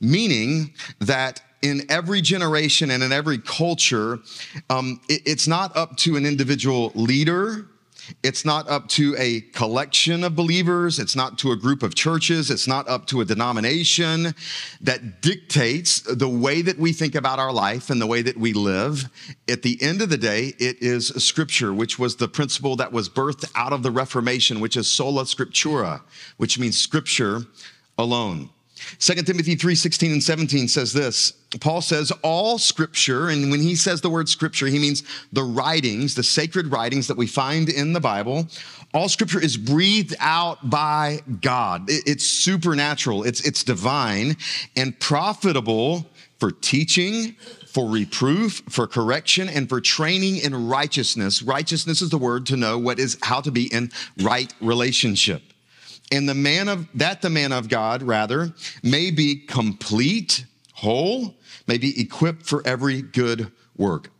meaning 0.01 0.73
that 1.01 1.43
in 1.65 1.83
every 1.89 2.21
generation 2.21 2.91
and 2.91 3.03
in 3.03 3.11
every 3.11 3.39
culture, 3.39 4.19
um, 4.69 5.01
it, 5.09 5.23
it's 5.25 5.49
not 5.49 5.75
up 5.75 5.97
to 5.97 6.17
an 6.17 6.27
individual 6.27 6.93
leader. 6.95 7.67
It's 8.23 8.45
not 8.45 8.69
up 8.69 8.87
to 8.89 9.17
a 9.19 9.41
collection 9.41 10.25
of 10.25 10.37
believers. 10.37 10.99
It's 10.99 11.17
not 11.17 11.39
to 11.39 11.53
a 11.53 11.57
group 11.57 11.83
of 11.83 11.95
churches. 11.95 12.51
It's 12.51 12.69
not 12.69 12.87
up 12.87 13.07
to 13.07 13.23
a 13.23 13.25
denomination 13.25 14.35
that 14.83 15.23
dictates 15.23 16.01
the 16.01 16.29
way 16.29 16.61
that 16.61 16.79
we 16.79 16.93
think 16.93 17.15
about 17.15 17.39
our 17.39 17.51
life 17.51 17.89
and 17.89 17.99
the 17.99 18.07
way 18.07 18.21
that 18.21 18.37
we 18.37 18.53
live. 18.53 19.09
At 19.49 19.63
the 19.63 19.79
end 19.81 20.03
of 20.03 20.11
the 20.11 20.19
day, 20.19 20.53
it 20.59 20.83
is 20.83 21.09
scripture, 21.25 21.73
which 21.73 21.99
was 21.99 22.17
the 22.17 22.29
principle 22.29 22.77
that 22.77 22.93
was 22.93 23.09
birthed 23.09 23.51
out 23.55 23.73
of 23.73 23.83
the 23.83 23.91
Reformation, 23.91 24.61
which 24.61 24.77
is 24.77 24.87
sola 24.87 25.23
scriptura, 25.23 26.03
which 26.37 26.59
means 26.59 26.79
scripture 26.79 27.41
alone. 27.97 28.51
2 28.99 29.15
Timothy 29.23 29.55
3 29.55 29.75
16 29.75 30.13
and 30.13 30.23
17 30.23 30.69
says 30.69 30.93
this. 30.93 31.33
Paul 31.61 31.81
says, 31.81 32.11
All 32.23 32.59
scripture, 32.59 33.29
and 33.29 33.51
when 33.51 33.61
he 33.61 33.77
says 33.77 34.01
the 34.01 34.11
word 34.11 34.29
scripture, 34.29 34.67
he 34.67 34.79
means 34.79 35.03
the 35.33 35.43
writings, 35.43 36.15
the 36.15 36.23
sacred 36.23 36.69
writings 36.69 37.07
that 37.09 37.17
we 37.17 37.27
find 37.27 37.69
in 37.69 37.93
the 37.93 38.01
Bible. 38.01 38.47
All 38.93 39.09
scripture 39.09 39.41
is 39.41 39.57
breathed 39.57 40.15
out 40.21 40.71
by 40.71 41.21
God. 41.41 41.85
It's 41.89 42.27
supernatural, 42.27 43.25
it's, 43.25 43.47
it's 43.47 43.65
divine, 43.65 44.37
and 44.77 44.99
profitable 45.01 46.07
for 46.39 46.51
teaching, 46.51 47.33
for 47.67 47.89
reproof, 47.89 48.63
for 48.69 48.87
correction, 48.87 49.49
and 49.49 49.69
for 49.69 49.81
training 49.81 50.37
in 50.37 50.69
righteousness. 50.69 51.43
Righteousness 51.43 52.03
is 52.03 52.11
the 52.11 52.19
word 52.19 52.47
to 52.47 52.57
know 52.57 52.79
what 52.79 52.99
is 52.99 53.19
how 53.23 53.41
to 53.41 53.51
be 53.51 53.73
in 53.73 53.91
right 54.21 54.53
relationship 54.61 55.43
and 56.13 56.29
the 56.29 56.35
man 56.35 56.69
of 56.69 56.87
that 56.95 57.23
the 57.23 57.31
man 57.31 57.53
of 57.53 57.69
God 57.69 58.03
rather 58.03 58.53
may 58.83 59.11
be 59.11 59.37
complete, 59.37 60.45
whole, 60.73 61.35
may 61.67 61.79
be 61.79 62.01
equipped 62.01 62.47
for 62.47 62.67
every 62.67 63.03
good 63.03 63.53
work. 63.77 64.11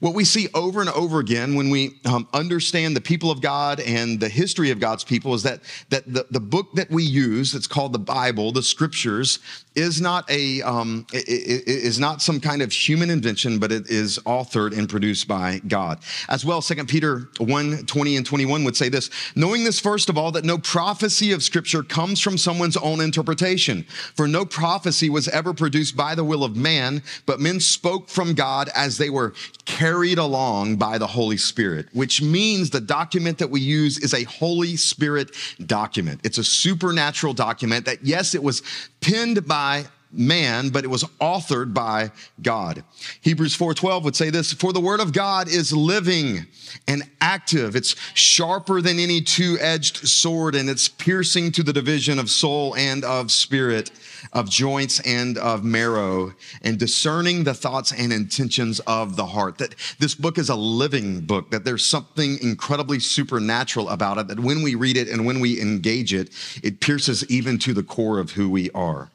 What 0.00 0.14
we 0.14 0.24
see 0.24 0.48
over 0.54 0.80
and 0.80 0.90
over 0.90 1.18
again 1.18 1.54
when 1.54 1.70
we 1.70 1.98
um, 2.04 2.28
understand 2.32 2.94
the 2.94 3.00
people 3.00 3.30
of 3.30 3.40
God 3.40 3.80
and 3.80 4.20
the 4.20 4.28
history 4.28 4.70
of 4.70 4.78
God's 4.78 5.04
people 5.04 5.34
is 5.34 5.42
that, 5.42 5.60
that 5.88 6.12
the, 6.12 6.26
the 6.30 6.40
book 6.40 6.74
that 6.74 6.90
we 6.90 7.02
use, 7.02 7.52
that's 7.52 7.66
called 7.66 7.92
the 7.92 7.98
Bible, 7.98 8.52
the 8.52 8.62
scriptures, 8.62 9.40
is 9.74 10.00
not 10.00 10.30
a 10.30 10.62
um, 10.62 11.06
is 11.12 11.98
not 11.98 12.22
some 12.22 12.40
kind 12.40 12.62
of 12.62 12.72
human 12.72 13.10
invention, 13.10 13.58
but 13.58 13.72
it 13.72 13.90
is 13.90 14.18
authored 14.20 14.76
and 14.76 14.88
produced 14.88 15.26
by 15.26 15.60
God. 15.66 15.98
As 16.28 16.44
well, 16.44 16.62
2 16.62 16.84
Peter 16.84 17.28
1, 17.38 17.86
20 17.86 18.16
and 18.16 18.26
21 18.26 18.64
would 18.64 18.76
say 18.76 18.88
this, 18.88 19.10
knowing 19.34 19.64
this 19.64 19.80
first 19.80 20.08
of 20.08 20.16
all, 20.16 20.30
that 20.32 20.44
no 20.44 20.58
prophecy 20.58 21.32
of 21.32 21.42
scripture 21.42 21.82
comes 21.82 22.20
from 22.20 22.38
someone's 22.38 22.76
own 22.76 23.00
interpretation. 23.00 23.84
For 24.14 24.28
no 24.28 24.44
prophecy 24.44 25.10
was 25.10 25.28
ever 25.28 25.52
produced 25.52 25.96
by 25.96 26.14
the 26.14 26.24
will 26.24 26.44
of 26.44 26.56
man, 26.56 27.02
but 27.26 27.40
men 27.40 27.60
spoke 27.60 28.08
from 28.08 28.34
God 28.34 28.70
as 28.74 28.98
they 28.98 29.10
were 29.10 29.34
carried 29.64 30.18
along 30.18 30.76
by 30.76 30.98
the 30.98 31.06
Holy 31.06 31.36
Spirit, 31.36 31.88
which 31.92 32.22
means 32.22 32.70
the 32.70 32.80
document 32.80 33.38
that 33.38 33.50
we 33.50 33.60
use 33.60 33.98
is 33.98 34.14
a 34.14 34.24
Holy 34.24 34.76
Spirit 34.76 35.30
document. 35.66 36.20
It's 36.22 36.38
a 36.38 36.44
supernatural 36.44 37.34
document 37.34 37.86
that, 37.86 38.04
yes, 38.04 38.34
it 38.34 38.42
was 38.42 38.62
penned 39.04 39.46
by 39.46 39.84
man 40.16 40.70
but 40.70 40.84
it 40.84 40.88
was 40.88 41.04
authored 41.20 41.74
by 41.74 42.10
god. 42.40 42.84
Hebrews 43.20 43.56
4.12 43.56 44.04
would 44.04 44.16
say 44.16 44.30
this 44.30 44.52
for 44.52 44.72
the 44.72 44.80
word 44.80 45.00
of 45.00 45.12
god 45.12 45.48
is 45.48 45.72
living 45.72 46.46
and 46.86 47.02
active. 47.20 47.76
It's 47.76 47.96
sharper 48.14 48.80
than 48.80 48.98
any 48.98 49.20
two-edged 49.20 50.08
sword 50.08 50.54
and 50.54 50.70
it's 50.70 50.88
piercing 50.88 51.52
to 51.52 51.62
the 51.62 51.72
division 51.72 52.18
of 52.18 52.30
soul 52.30 52.76
and 52.76 53.04
of 53.04 53.30
spirit 53.30 53.90
of 54.32 54.48
joints 54.48 55.00
and 55.00 55.38
of 55.38 55.64
marrow 55.64 56.32
and 56.62 56.78
discerning 56.78 57.44
the 57.44 57.54
thoughts 57.54 57.92
and 57.92 58.12
intentions 58.12 58.80
of 58.80 59.16
the 59.16 59.26
heart 59.26 59.58
that 59.58 59.74
this 59.98 60.14
book 60.14 60.38
is 60.38 60.48
a 60.48 60.54
living 60.54 61.20
book 61.20 61.50
that 61.50 61.64
there's 61.64 61.84
something 61.84 62.38
incredibly 62.40 62.98
supernatural 62.98 63.88
about 63.88 64.18
it 64.18 64.28
that 64.28 64.40
when 64.40 64.62
we 64.62 64.74
read 64.74 64.96
it 64.96 65.08
and 65.08 65.24
when 65.26 65.40
we 65.40 65.60
engage 65.60 66.12
it 66.14 66.30
it 66.62 66.80
pierces 66.80 67.28
even 67.30 67.58
to 67.58 67.72
the 67.72 67.82
core 67.82 68.18
of 68.18 68.32
who 68.32 68.48
we 68.48 68.70
are 68.70 69.10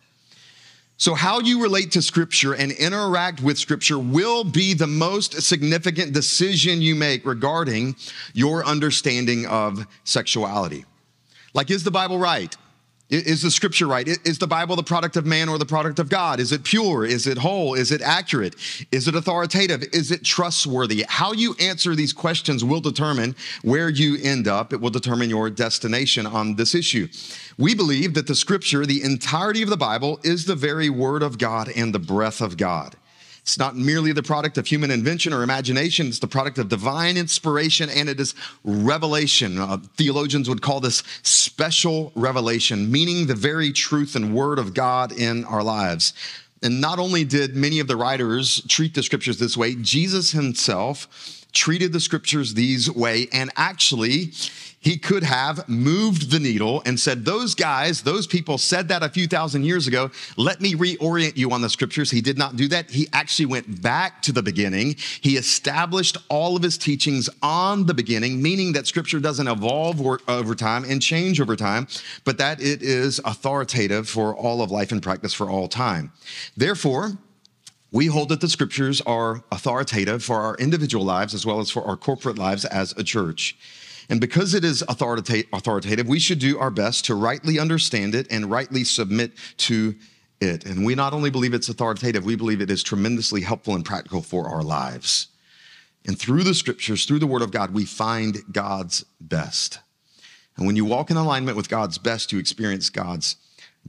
so, 0.99 1.13
how 1.13 1.39
you 1.39 1.63
relate 1.63 1.91
to 1.91 2.01
Scripture 2.01 2.53
and 2.53 2.73
interact 2.73 3.41
with 3.41 3.57
Scripture 3.57 3.97
will 3.97 4.43
be 4.43 4.73
the 4.73 4.85
most 4.85 5.41
significant 5.41 6.11
decision 6.11 6.81
you 6.81 6.93
make 6.93 7.25
regarding 7.25 7.95
your 8.33 8.65
understanding 8.65 9.45
of 9.45 9.87
sexuality. 10.03 10.83
Like, 11.53 11.71
is 11.71 11.85
the 11.85 11.91
Bible 11.91 12.19
right? 12.19 12.53
Is 13.09 13.41
the 13.41 13.49
scripture 13.49 13.87
right? 13.87 14.07
Is 14.07 14.37
the 14.37 14.45
Bible 14.45 14.75
the 14.75 14.83
product 14.83 15.17
of 15.17 15.25
man 15.25 15.49
or 15.49 15.57
the 15.57 15.65
product 15.65 15.97
of 15.97 16.09
God? 16.09 16.39
Is 16.39 16.51
it 16.51 16.63
pure? 16.63 17.05
Is 17.05 17.25
it 17.25 17.39
whole? 17.39 17.73
Is 17.73 17.91
it 17.91 18.03
accurate? 18.03 18.55
Is 18.91 19.07
it 19.07 19.15
authoritative? 19.15 19.83
Is 19.93 20.11
it 20.11 20.23
trustworthy? 20.23 21.05
How 21.07 21.31
you 21.31 21.55
answer 21.59 21.95
these 21.95 22.13
questions 22.13 22.63
will 22.63 22.81
determine 22.81 23.35
where 23.63 23.89
you 23.89 24.17
end 24.21 24.47
up. 24.47 24.73
It 24.73 24.79
will 24.79 24.91
determine 24.91 25.27
your 25.29 25.49
destination 25.49 26.27
on 26.27 26.55
this 26.55 26.75
issue. 26.75 27.07
We 27.57 27.73
believe 27.73 28.13
that 28.13 28.27
the 28.27 28.35
scripture, 28.35 28.85
the 28.85 29.01
entirety 29.01 29.63
of 29.63 29.69
the 29.69 29.77
Bible, 29.77 30.19
is 30.23 30.45
the 30.45 30.55
very 30.55 30.91
word 30.91 31.23
of 31.23 31.39
God 31.39 31.69
and 31.75 31.95
the 31.95 31.99
breath 31.99 32.41
of 32.41 32.57
God. 32.57 32.95
It's 33.49 33.57
not 33.57 33.75
merely 33.75 34.11
the 34.11 34.21
product 34.21 34.59
of 34.59 34.67
human 34.67 34.91
invention 34.91 35.33
or 35.33 35.41
imagination, 35.41 36.05
it's 36.05 36.19
the 36.19 36.27
product 36.27 36.59
of 36.59 36.69
divine 36.69 37.17
inspiration 37.17 37.89
and 37.89 38.07
it 38.07 38.19
is 38.19 38.35
revelation. 38.63 39.57
Uh, 39.57 39.77
theologians 39.97 40.47
would 40.47 40.61
call 40.61 40.79
this 40.79 41.01
special 41.23 42.11
revelation, 42.13 42.91
meaning 42.91 43.25
the 43.25 43.33
very 43.33 43.71
truth 43.71 44.15
and 44.15 44.35
word 44.35 44.59
of 44.59 44.75
God 44.75 45.11
in 45.11 45.45
our 45.45 45.63
lives. 45.63 46.13
And 46.61 46.79
not 46.79 46.99
only 46.99 47.23
did 47.23 47.55
many 47.55 47.79
of 47.79 47.87
the 47.87 47.95
writers 47.95 48.61
treat 48.67 48.93
the 48.93 49.01
scriptures 49.01 49.39
this 49.39 49.57
way, 49.57 49.73
Jesus 49.73 50.29
himself 50.29 51.07
treated 51.51 51.91
the 51.91 51.99
scriptures 51.99 52.53
these 52.53 52.91
way 52.91 53.29
and 53.33 53.49
actually 53.55 54.31
he 54.81 54.97
could 54.97 55.23
have 55.23 55.67
moved 55.67 56.31
the 56.31 56.39
needle 56.39 56.81
and 56.85 56.99
said, 56.99 57.25
Those 57.25 57.53
guys, 57.53 58.01
those 58.01 58.25
people 58.25 58.57
said 58.57 58.87
that 58.87 59.03
a 59.03 59.09
few 59.09 59.27
thousand 59.27 59.65
years 59.65 59.87
ago. 59.87 60.09
Let 60.37 60.61
me 60.61 60.73
reorient 60.73 61.35
you 61.35 61.51
on 61.51 61.61
the 61.61 61.69
scriptures. 61.69 62.09
He 62.09 62.21
did 62.21 62.37
not 62.37 62.55
do 62.55 62.67
that. 62.69 62.89
He 62.89 63.07
actually 63.11 63.47
went 63.47 63.81
back 63.81 64.21
to 64.23 64.31
the 64.31 64.41
beginning. 64.41 64.95
He 65.21 65.35
established 65.35 66.17
all 66.29 66.55
of 66.55 66.63
his 66.63 66.77
teachings 66.77 67.29
on 67.41 67.85
the 67.85 67.93
beginning, 67.93 68.41
meaning 68.41 68.73
that 68.73 68.87
scripture 68.87 69.19
doesn't 69.19 69.47
evolve 69.47 69.99
over 70.27 70.55
time 70.55 70.85
and 70.85 71.01
change 71.01 71.41
over 71.41 71.55
time, 71.55 71.87
but 72.23 72.37
that 72.37 72.61
it 72.61 72.81
is 72.81 73.19
authoritative 73.25 74.07
for 74.07 74.33
all 74.35 74.61
of 74.61 74.71
life 74.71 74.91
and 74.91 75.03
practice 75.03 75.33
for 75.33 75.49
all 75.49 75.67
time. 75.67 76.11
Therefore, 76.55 77.17
we 77.91 78.05
hold 78.05 78.29
that 78.29 78.39
the 78.39 78.47
scriptures 78.47 79.01
are 79.01 79.43
authoritative 79.51 80.23
for 80.23 80.37
our 80.37 80.55
individual 80.55 81.03
lives 81.03 81.33
as 81.33 81.45
well 81.45 81.59
as 81.59 81.69
for 81.69 81.83
our 81.83 81.97
corporate 81.97 82.37
lives 82.37 82.63
as 82.65 82.93
a 82.97 83.03
church. 83.03 83.57
And 84.09 84.19
because 84.19 84.55
it 84.55 84.63
is 84.63 84.83
authoritative, 84.89 86.07
we 86.07 86.19
should 86.19 86.39
do 86.39 86.57
our 86.57 86.71
best 86.71 87.05
to 87.05 87.15
rightly 87.15 87.59
understand 87.59 88.15
it 88.15 88.27
and 88.31 88.49
rightly 88.49 88.83
submit 88.83 89.33
to 89.57 89.95
it. 90.41 90.65
And 90.65 90.83
we 90.83 90.95
not 90.95 91.13
only 91.13 91.29
believe 91.29 91.53
it's 91.53 91.69
authoritative, 91.69 92.25
we 92.25 92.35
believe 92.35 92.59
it 92.59 92.71
is 92.71 92.81
tremendously 92.81 93.41
helpful 93.41 93.75
and 93.75 93.85
practical 93.85 94.21
for 94.21 94.47
our 94.47 94.63
lives. 94.63 95.27
And 96.07 96.17
through 96.17 96.43
the 96.43 96.55
scriptures, 96.55 97.05
through 97.05 97.19
the 97.19 97.27
word 97.27 97.43
of 97.43 97.51
God, 97.51 97.71
we 97.71 97.85
find 97.85 98.37
God's 98.51 99.05
best. 99.19 99.79
And 100.57 100.65
when 100.65 100.75
you 100.75 100.85
walk 100.85 101.11
in 101.11 101.17
alignment 101.17 101.55
with 101.55 101.69
God's 101.69 101.97
best, 101.97 102.31
you 102.31 102.39
experience 102.39 102.89
God's 102.89 103.35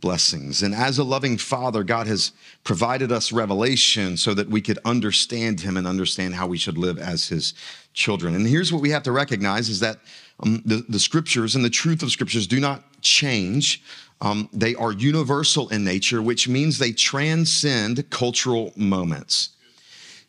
blessings. 0.00 0.62
And 0.62 0.74
as 0.74 0.98
a 0.98 1.04
loving 1.04 1.38
father, 1.38 1.84
God 1.84 2.06
has 2.06 2.32
provided 2.64 3.12
us 3.12 3.32
revelation 3.32 4.16
so 4.16 4.34
that 4.34 4.48
we 4.48 4.60
could 4.60 4.78
understand 4.84 5.60
him 5.60 5.76
and 5.76 5.86
understand 5.86 6.34
how 6.34 6.46
we 6.46 6.58
should 6.58 6.78
live 6.78 6.98
as 6.98 7.28
his 7.28 7.54
children. 7.92 8.34
And 8.34 8.46
here's 8.46 8.72
what 8.72 8.82
we 8.82 8.90
have 8.90 9.02
to 9.04 9.12
recognize 9.12 9.68
is 9.68 9.80
that 9.80 9.98
um, 10.40 10.62
the, 10.64 10.84
the 10.88 10.98
scriptures 10.98 11.54
and 11.54 11.64
the 11.64 11.70
truth 11.70 12.02
of 12.02 12.10
scriptures 12.10 12.46
do 12.46 12.60
not 12.60 12.84
change. 13.02 13.82
Um, 14.20 14.48
they 14.52 14.74
are 14.74 14.92
universal 14.92 15.68
in 15.70 15.84
nature, 15.84 16.22
which 16.22 16.48
means 16.48 16.78
they 16.78 16.92
transcend 16.92 18.08
cultural 18.10 18.72
moments. 18.76 19.50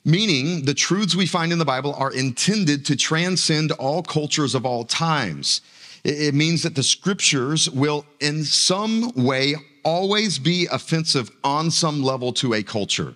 Meaning, 0.03 0.65
the 0.65 0.73
truths 0.73 1.15
we 1.15 1.27
find 1.27 1.51
in 1.51 1.59
the 1.59 1.65
Bible 1.65 1.93
are 1.93 2.11
intended 2.11 2.85
to 2.85 2.95
transcend 2.95 3.71
all 3.73 4.01
cultures 4.01 4.55
of 4.55 4.65
all 4.65 4.83
times. 4.83 5.61
It 6.03 6.33
means 6.33 6.63
that 6.63 6.75
the 6.75 6.83
scriptures 6.83 7.69
will, 7.69 8.05
in 8.19 8.43
some 8.43 9.11
way, 9.15 9.55
always 9.83 10.39
be 10.39 10.67
offensive 10.71 11.29
on 11.43 11.71
some 11.71 12.01
level 12.01 12.33
to 12.33 12.53
a 12.53 12.63
culture. 12.63 13.15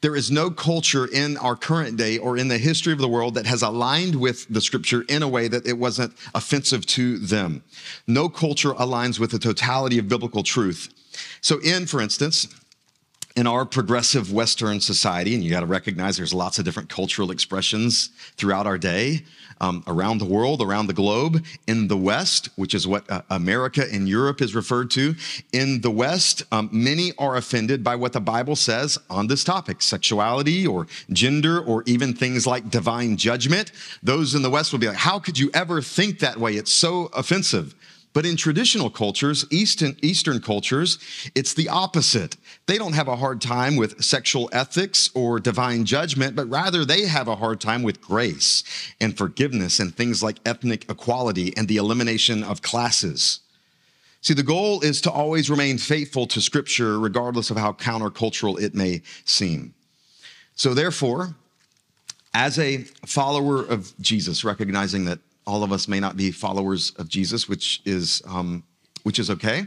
There 0.00 0.16
is 0.16 0.30
no 0.30 0.50
culture 0.50 1.06
in 1.06 1.36
our 1.36 1.54
current 1.54 1.98
day 1.98 2.16
or 2.16 2.38
in 2.38 2.48
the 2.48 2.56
history 2.56 2.92
of 2.92 3.00
the 3.00 3.08
world 3.08 3.34
that 3.34 3.46
has 3.46 3.62
aligned 3.62 4.14
with 4.14 4.48
the 4.48 4.60
scripture 4.60 5.04
in 5.08 5.22
a 5.22 5.28
way 5.28 5.46
that 5.46 5.66
it 5.66 5.76
wasn't 5.76 6.14
offensive 6.34 6.86
to 6.86 7.18
them. 7.18 7.62
No 8.06 8.28
culture 8.28 8.72
aligns 8.72 9.18
with 9.18 9.30
the 9.30 9.38
totality 9.38 9.98
of 9.98 10.08
biblical 10.08 10.42
truth. 10.42 10.88
So, 11.42 11.60
in, 11.60 11.86
for 11.86 12.00
instance, 12.00 12.48
in 13.36 13.46
our 13.46 13.66
progressive 13.66 14.32
Western 14.32 14.80
society, 14.80 15.34
and 15.34 15.44
you 15.44 15.50
got 15.50 15.60
to 15.60 15.66
recognize 15.66 16.16
there's 16.16 16.34
lots 16.34 16.58
of 16.58 16.64
different 16.64 16.88
cultural 16.88 17.30
expressions 17.30 18.08
throughout 18.36 18.66
our 18.66 18.78
day, 18.78 19.20
um, 19.60 19.84
around 19.86 20.18
the 20.18 20.24
world, 20.24 20.62
around 20.62 20.86
the 20.86 20.92
globe. 20.92 21.44
In 21.66 21.88
the 21.88 21.96
West, 21.96 22.48
which 22.56 22.74
is 22.74 22.86
what 22.86 23.08
uh, 23.10 23.22
America 23.30 23.84
and 23.92 24.08
Europe 24.08 24.40
is 24.40 24.54
referred 24.54 24.90
to, 24.92 25.14
in 25.52 25.80
the 25.80 25.90
West, 25.90 26.42
um, 26.52 26.68
many 26.72 27.12
are 27.18 27.36
offended 27.36 27.84
by 27.84 27.96
what 27.96 28.12
the 28.12 28.20
Bible 28.20 28.56
says 28.56 28.98
on 29.08 29.26
this 29.26 29.44
topic 29.44 29.82
sexuality 29.82 30.66
or 30.66 30.86
gender 31.12 31.60
or 31.60 31.82
even 31.86 32.14
things 32.14 32.46
like 32.46 32.70
divine 32.70 33.16
judgment. 33.16 33.72
Those 34.02 34.34
in 34.34 34.42
the 34.42 34.50
West 34.50 34.72
will 34.72 34.78
be 34.78 34.88
like, 34.88 34.96
How 34.96 35.18
could 35.18 35.38
you 35.38 35.50
ever 35.54 35.82
think 35.82 36.18
that 36.20 36.38
way? 36.38 36.54
It's 36.54 36.72
so 36.72 37.10
offensive. 37.14 37.74
But 38.12 38.26
in 38.26 38.36
traditional 38.36 38.90
cultures, 38.90 39.46
Eastern, 39.50 39.96
Eastern 40.02 40.40
cultures, 40.40 40.98
it's 41.36 41.54
the 41.54 41.68
opposite. 41.68 42.36
They 42.66 42.76
don't 42.76 42.94
have 42.94 43.06
a 43.06 43.16
hard 43.16 43.40
time 43.40 43.76
with 43.76 44.02
sexual 44.02 44.48
ethics 44.52 45.10
or 45.14 45.38
divine 45.38 45.84
judgment, 45.84 46.34
but 46.34 46.50
rather 46.50 46.84
they 46.84 47.06
have 47.06 47.28
a 47.28 47.36
hard 47.36 47.60
time 47.60 47.84
with 47.84 48.00
grace 48.00 48.64
and 49.00 49.16
forgiveness 49.16 49.78
and 49.78 49.94
things 49.94 50.24
like 50.24 50.38
ethnic 50.44 50.90
equality 50.90 51.56
and 51.56 51.68
the 51.68 51.76
elimination 51.76 52.42
of 52.42 52.62
classes. 52.62 53.40
See, 54.22 54.34
the 54.34 54.42
goal 54.42 54.80
is 54.80 55.00
to 55.02 55.10
always 55.10 55.48
remain 55.48 55.78
faithful 55.78 56.26
to 56.28 56.40
Scripture, 56.40 56.98
regardless 56.98 57.50
of 57.50 57.56
how 57.56 57.72
countercultural 57.72 58.60
it 58.60 58.74
may 58.74 59.02
seem. 59.24 59.72
So, 60.56 60.74
therefore, 60.74 61.36
as 62.34 62.58
a 62.58 62.78
follower 63.06 63.62
of 63.62 63.92
Jesus, 64.00 64.44
recognizing 64.44 65.06
that 65.06 65.20
all 65.46 65.62
of 65.62 65.72
us 65.72 65.88
may 65.88 66.00
not 66.00 66.16
be 66.16 66.30
followers 66.30 66.92
of 66.96 67.08
Jesus, 67.08 67.48
which 67.48 67.82
is, 67.84 68.22
um, 68.26 68.62
which 69.02 69.18
is 69.18 69.30
okay. 69.30 69.66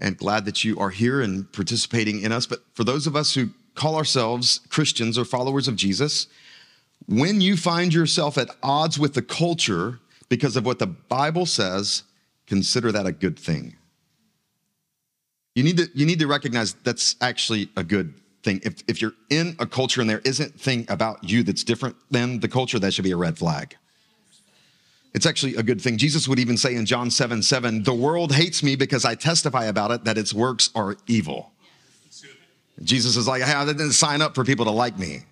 And 0.00 0.16
glad 0.16 0.44
that 0.44 0.64
you 0.64 0.78
are 0.78 0.90
here 0.90 1.20
and 1.20 1.50
participating 1.52 2.20
in 2.22 2.30
us. 2.30 2.46
But 2.46 2.60
for 2.74 2.84
those 2.84 3.06
of 3.06 3.16
us 3.16 3.34
who 3.34 3.50
call 3.74 3.96
ourselves 3.96 4.60
Christians 4.68 5.18
or 5.18 5.24
followers 5.24 5.66
of 5.68 5.76
Jesus, 5.76 6.28
when 7.06 7.40
you 7.40 7.56
find 7.56 7.92
yourself 7.92 8.38
at 8.38 8.48
odds 8.62 8.98
with 8.98 9.14
the 9.14 9.22
culture 9.22 9.98
because 10.28 10.56
of 10.56 10.66
what 10.66 10.78
the 10.78 10.86
Bible 10.86 11.46
says, 11.46 12.02
consider 12.46 12.92
that 12.92 13.06
a 13.06 13.12
good 13.12 13.38
thing. 13.38 13.76
You 15.54 15.64
need 15.64 15.78
to, 15.78 15.88
you 15.94 16.06
need 16.06 16.20
to 16.20 16.26
recognize 16.26 16.74
that's 16.74 17.16
actually 17.20 17.68
a 17.76 17.82
good 17.82 18.14
thing. 18.42 18.60
If, 18.62 18.82
if 18.86 19.02
you're 19.02 19.14
in 19.30 19.56
a 19.58 19.66
culture 19.66 20.00
and 20.00 20.08
there 20.08 20.22
isn't 20.24 20.60
thing 20.60 20.86
about 20.88 21.24
you 21.24 21.42
that's 21.42 21.64
different 21.64 21.96
than 22.10 22.40
the 22.40 22.48
culture, 22.48 22.78
that 22.78 22.94
should 22.94 23.04
be 23.04 23.10
a 23.10 23.16
red 23.16 23.38
flag. 23.38 23.76
It's 25.14 25.26
actually 25.26 25.56
a 25.56 25.62
good 25.62 25.80
thing. 25.80 25.96
Jesus 25.96 26.28
would 26.28 26.38
even 26.38 26.56
say 26.56 26.74
in 26.74 26.86
John 26.86 27.10
7 27.10 27.42
7, 27.42 27.82
the 27.82 27.94
world 27.94 28.32
hates 28.32 28.62
me 28.62 28.76
because 28.76 29.04
I 29.04 29.14
testify 29.14 29.64
about 29.66 29.90
it 29.90 30.04
that 30.04 30.18
its 30.18 30.34
works 30.34 30.70
are 30.74 30.96
evil. 31.06 31.52
Jesus 32.82 33.16
is 33.16 33.26
like, 33.26 33.42
hey, 33.42 33.54
I 33.54 33.64
didn't 33.64 33.92
sign 33.92 34.22
up 34.22 34.34
for 34.34 34.44
people 34.44 34.64
to 34.66 34.70
like 34.70 34.98
me. 34.98 35.22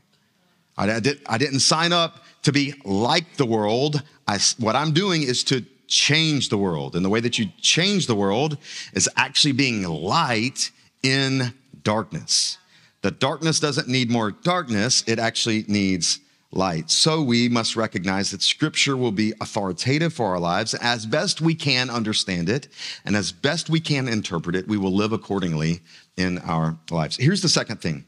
I, 0.77 1.01
did, 1.01 1.21
I 1.27 1.39
didn't 1.39 1.61
sign 1.61 1.93
up 1.93 2.25
to 2.43 2.53
be 2.53 2.75
like 2.85 3.37
the 3.37 3.47
world. 3.47 4.03
I, 4.27 4.39
what 4.59 4.77
I'm 4.77 4.93
doing 4.93 5.23
is 5.23 5.45
to 5.45 5.65
change 5.87 6.49
the 6.49 6.59
world. 6.59 6.97
And 6.97 7.05
the 7.05 7.09
way 7.09 7.21
that 7.21 7.39
you 7.39 7.47
change 7.61 8.07
the 8.07 8.15
world 8.15 8.59
is 8.93 9.09
actually 9.17 9.53
being 9.53 9.85
light 9.85 10.71
in 11.03 11.55
darkness. 11.83 12.59
The 13.03 13.11
darkness 13.11 13.61
doesn't 13.61 13.89
need 13.89 14.11
more 14.11 14.33
darkness, 14.33 15.05
it 15.07 15.19
actually 15.19 15.65
needs 15.69 16.19
light. 16.53 16.91
So 16.91 17.23
we 17.23 17.49
must 17.49 17.77
recognize 17.77 18.31
that 18.31 18.43
scripture 18.43 18.97
will 18.97 19.13
be 19.13 19.33
authoritative 19.41 20.13
for 20.13 20.27
our 20.27 20.39
lives. 20.39 20.75
As 20.75 21.07
best 21.07 21.41
we 21.41 21.55
can 21.55 21.91
understand 21.91 22.49
it 22.49 22.69
and 23.05 23.17
as 23.17 23.33
best 23.33 23.69
we 23.69 23.81
can 23.81 24.09
interpret 24.09 24.57
it, 24.57 24.69
we 24.69 24.79
will 24.79 24.95
live 24.95 25.13
accordingly 25.13 25.81
in 26.17 26.39
our 26.39 26.79
lives. 26.91 27.17
Here's 27.17 27.43
the 27.43 27.49
second 27.49 27.81
thing. 27.81 28.05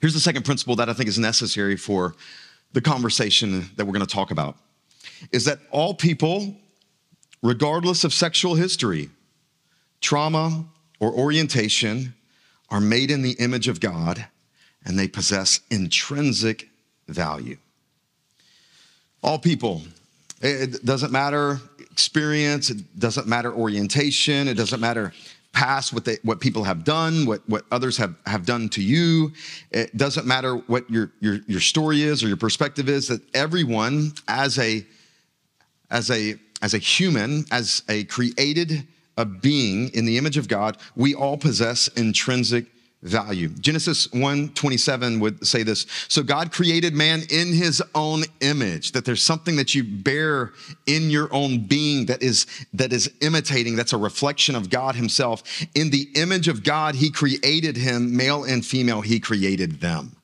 Here's 0.00 0.14
the 0.14 0.20
second 0.20 0.44
principle 0.44 0.76
that 0.76 0.88
I 0.88 0.92
think 0.92 1.08
is 1.08 1.18
necessary 1.18 1.76
for 1.76 2.14
the 2.72 2.80
conversation 2.80 3.70
that 3.76 3.86
we're 3.86 3.92
going 3.92 4.06
to 4.06 4.14
talk 4.14 4.30
about 4.30 4.56
is 5.32 5.44
that 5.46 5.60
all 5.70 5.94
people, 5.94 6.54
regardless 7.42 8.04
of 8.04 8.12
sexual 8.12 8.54
history, 8.54 9.08
trauma, 10.00 10.66
or 11.00 11.12
orientation, 11.12 12.14
are 12.68 12.80
made 12.80 13.10
in 13.10 13.22
the 13.22 13.32
image 13.32 13.68
of 13.68 13.80
God 13.80 14.26
and 14.84 14.98
they 14.98 15.08
possess 15.08 15.60
intrinsic 15.70 16.68
value. 17.08 17.56
All 19.22 19.38
people, 19.38 19.82
it 20.40 20.84
doesn't 20.84 21.12
matter 21.12 21.60
experience, 21.90 22.70
it 22.70 22.98
doesn't 22.98 23.26
matter 23.26 23.52
orientation, 23.52 24.48
it 24.48 24.54
doesn't 24.54 24.80
matter 24.80 25.12
past 25.52 25.94
what 25.94 26.04
they, 26.04 26.18
what 26.22 26.38
people 26.38 26.64
have 26.64 26.84
done, 26.84 27.24
what, 27.24 27.40
what 27.48 27.64
others 27.72 27.96
have, 27.96 28.14
have 28.26 28.44
done 28.44 28.68
to 28.68 28.82
you. 28.82 29.32
It 29.70 29.96
doesn't 29.96 30.26
matter 30.26 30.56
what 30.56 30.88
your, 30.90 31.10
your, 31.20 31.38
your 31.46 31.60
story 31.60 32.02
is 32.02 32.22
or 32.22 32.28
your 32.28 32.36
perspective 32.36 32.90
is, 32.90 33.08
that 33.08 33.22
everyone 33.34 34.12
as 34.28 34.58
a, 34.58 34.86
as 35.90 36.10
a, 36.10 36.34
as 36.60 36.74
a 36.74 36.78
human, 36.78 37.46
as 37.50 37.82
a 37.88 38.04
created 38.04 38.86
a 39.16 39.24
being 39.24 39.88
in 39.94 40.04
the 40.04 40.18
image 40.18 40.36
of 40.36 40.46
God, 40.46 40.76
we 40.94 41.14
all 41.14 41.38
possess 41.38 41.88
intrinsic 41.88 42.66
value. 43.06 43.48
Genesis 43.60 44.08
1:27 44.08 45.20
would 45.20 45.46
say 45.46 45.62
this. 45.62 45.86
So 46.08 46.22
God 46.22 46.52
created 46.52 46.94
man 46.94 47.22
in 47.30 47.52
his 47.52 47.82
own 47.94 48.24
image, 48.40 48.92
that 48.92 49.04
there's 49.04 49.22
something 49.22 49.56
that 49.56 49.74
you 49.74 49.84
bear 49.84 50.52
in 50.86 51.10
your 51.10 51.32
own 51.32 51.66
being 51.66 52.06
that 52.06 52.22
is 52.22 52.46
that 52.74 52.92
is 52.92 53.10
imitating, 53.20 53.76
that's 53.76 53.92
a 53.92 53.98
reflection 53.98 54.54
of 54.54 54.70
God 54.70 54.96
himself. 54.96 55.42
In 55.74 55.90
the 55.90 56.08
image 56.14 56.48
of 56.48 56.62
God 56.62 56.96
he 56.96 57.10
created 57.10 57.76
him, 57.76 58.16
male 58.16 58.44
and 58.44 58.64
female 58.64 59.00
he 59.02 59.20
created 59.20 59.80
them. 59.80 60.15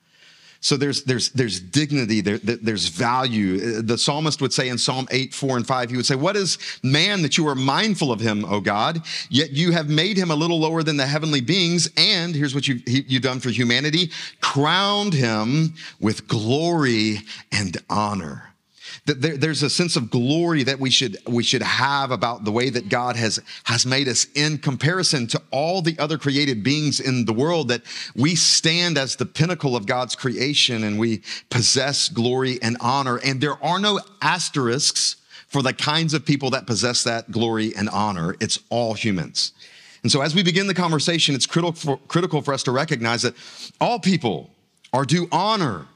So 0.63 0.77
there's, 0.77 1.03
there's, 1.03 1.31
there's 1.31 1.59
dignity, 1.59 2.21
there, 2.21 2.39
there's 2.39 2.87
value. 2.87 3.83
The 3.83 3.99
psalmist 3.99 4.41
would 4.41 4.53
say 4.53 4.69
in 4.69 4.79
Psalm 4.79 5.09
8, 5.11 5.35
4, 5.35 5.57
and 5.57 5.67
5, 5.67 5.91
he 5.91 5.97
would 5.97 6.07
say, 6.07 6.15
What 6.15 6.37
is 6.37 6.57
man 6.85 7.23
that 7.23 7.37
you 7.37 7.49
are 7.49 7.57
mindful 7.57 8.13
of 8.13 8.21
him, 8.21 8.45
O 8.45 8.61
God? 8.61 9.03
Yet 9.29 9.51
you 9.51 9.73
have 9.73 9.91
made 9.91 10.17
him 10.17 10.31
a 10.31 10.37
little 10.37 10.61
lower 10.61 10.85
than 10.85 10.97
the 10.97 11.07
heavenly 11.07 11.41
beings. 11.41 11.91
And 11.97 12.33
here's 12.33 12.55
what 12.55 12.69
you've, 12.69 12.81
you've 12.87 13.23
done 13.23 13.41
for 13.41 13.51
humanity 13.51 14.13
crowned 14.41 15.15
him 15.15 15.75
with 16.01 16.29
glory 16.29 17.23
and 17.51 17.77
honor 17.91 18.52
there, 19.05 19.37
there's 19.37 19.65
a 19.65 19.71
sense 19.71 19.97
of 19.97 20.11
glory 20.11 20.63
that 20.63 20.79
we 20.79 20.89
should 20.89 21.17
we 21.27 21.43
should 21.43 21.63
have 21.63 22.13
about 22.13 22.45
the 22.45 22.53
way 22.53 22.71
that 22.71 22.89
God 22.89 23.17
has 23.17 23.41
has 23.65 23.85
made 23.85 24.07
us 24.07 24.27
in 24.35 24.59
comparison 24.59 25.27
to 25.29 25.43
all 25.51 25.83
the 25.83 25.99
other 25.99 26.19
created 26.19 26.63
beings 26.63 27.01
in 27.01 27.25
the 27.25 27.33
world 27.33 27.69
that 27.69 27.83
we 28.15 28.37
stand 28.37 28.97
as 28.97 29.17
the 29.17 29.27
pinnacle 29.27 29.75
of 29.75 29.87
God's 29.87 30.15
creation 30.15 30.85
and 30.85 31.01
we 31.01 31.23
possess 31.51 32.09
glory 32.09 32.63
and 32.63 32.77
honor. 32.81 33.19
And 33.19 33.41
there 33.41 33.63
are 33.65 33.81
no 33.81 33.99
asterisks 34.21 35.17
for 35.49 35.63
the 35.63 35.73
kinds 35.73 36.15
of 36.15 36.25
people 36.25 36.51
that 36.51 36.69
possess 36.69 37.03
that 37.03 37.31
glory 37.33 37.75
and 37.77 37.89
honor. 37.89 38.37
It's 38.39 38.61
all 38.71 38.95
humans. 38.95 39.53
And 40.05 40.13
so 40.13 40.21
as 40.21 40.33
we 40.33 40.45
begin 40.45 40.69
the 40.69 40.75
conversation 40.75 41.35
it's 41.35 41.47
critical 41.47 41.73
for, 41.73 41.97
critical 42.07 42.41
for 42.41 42.55
us 42.55 42.63
to 42.65 42.71
recognize 42.71 43.23
that 43.23 43.35
all 43.81 43.99
people 43.99 44.51
are 44.93 45.05
due 45.05 45.27
honor 45.33 45.89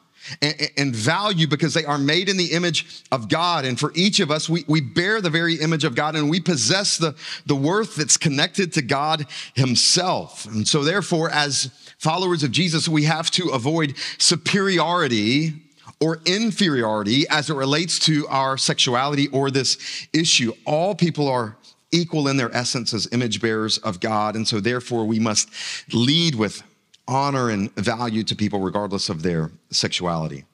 and, 0.43 0.71
and, 0.77 0.97
value 0.97 1.47
because 1.47 1.75
they 1.75 1.85
are 1.85 1.99
made 1.99 2.29
in 2.29 2.37
the 2.37 2.53
image 2.53 3.03
of 3.12 3.29
God. 3.29 3.65
And 3.65 3.79
for 3.79 3.93
each 3.95 4.21
of 4.21 4.31
us, 4.31 4.49
we, 4.49 4.65
we 4.67 4.81
bear 4.81 5.21
the 5.21 5.31
very 5.31 5.57
image 5.57 5.85
of 5.85 5.95
God 5.95 6.17
and 6.17 6.31
we 6.31 6.41
possess 6.41 6.97
the, 6.97 7.15
the 7.47 7.57
worth 7.57 7.97
that's 7.97 8.17
connected 8.17 8.73
to 8.75 8.83
God 8.83 9.27
Himself. 9.55 10.47
And 10.47 10.67
so, 10.67 10.85
therefore, 10.85 11.31
as 11.31 11.71
followers 11.99 12.43
of 12.43 12.51
Jesus, 12.51 12.89
we 12.89 13.05
have 13.05 13.31
to 13.33 13.51
avoid 13.51 13.97
superiority 14.19 15.55
or 16.01 16.21
inferiority 16.27 17.27
as 17.29 17.49
it 17.51 17.55
relates 17.55 17.99
to 18.01 18.27
our 18.29 18.59
sexuality 18.59 19.29
or 19.29 19.51
this 19.51 20.07
issue. 20.12 20.53
All 20.65 20.95
people 20.95 21.29
are 21.29 21.57
equal 21.93 22.29
in 22.29 22.37
their 22.37 22.55
essence 22.55 22.93
as 22.93 23.09
image 23.12 23.41
bearers 23.41 23.79
of 23.79 24.01
God. 24.01 24.37
And 24.37 24.47
so, 24.47 24.61
therefore, 24.61 25.05
we 25.05 25.19
must 25.19 25.49
lead 25.95 26.35
with 26.35 26.62
honor 27.09 27.51
and 27.51 27.75
value 27.77 28.23
to 28.25 28.35
people 28.35 28.61
regardless 28.61 29.09
of 29.09 29.23
their 29.23 29.51
sexuality. 29.71 30.45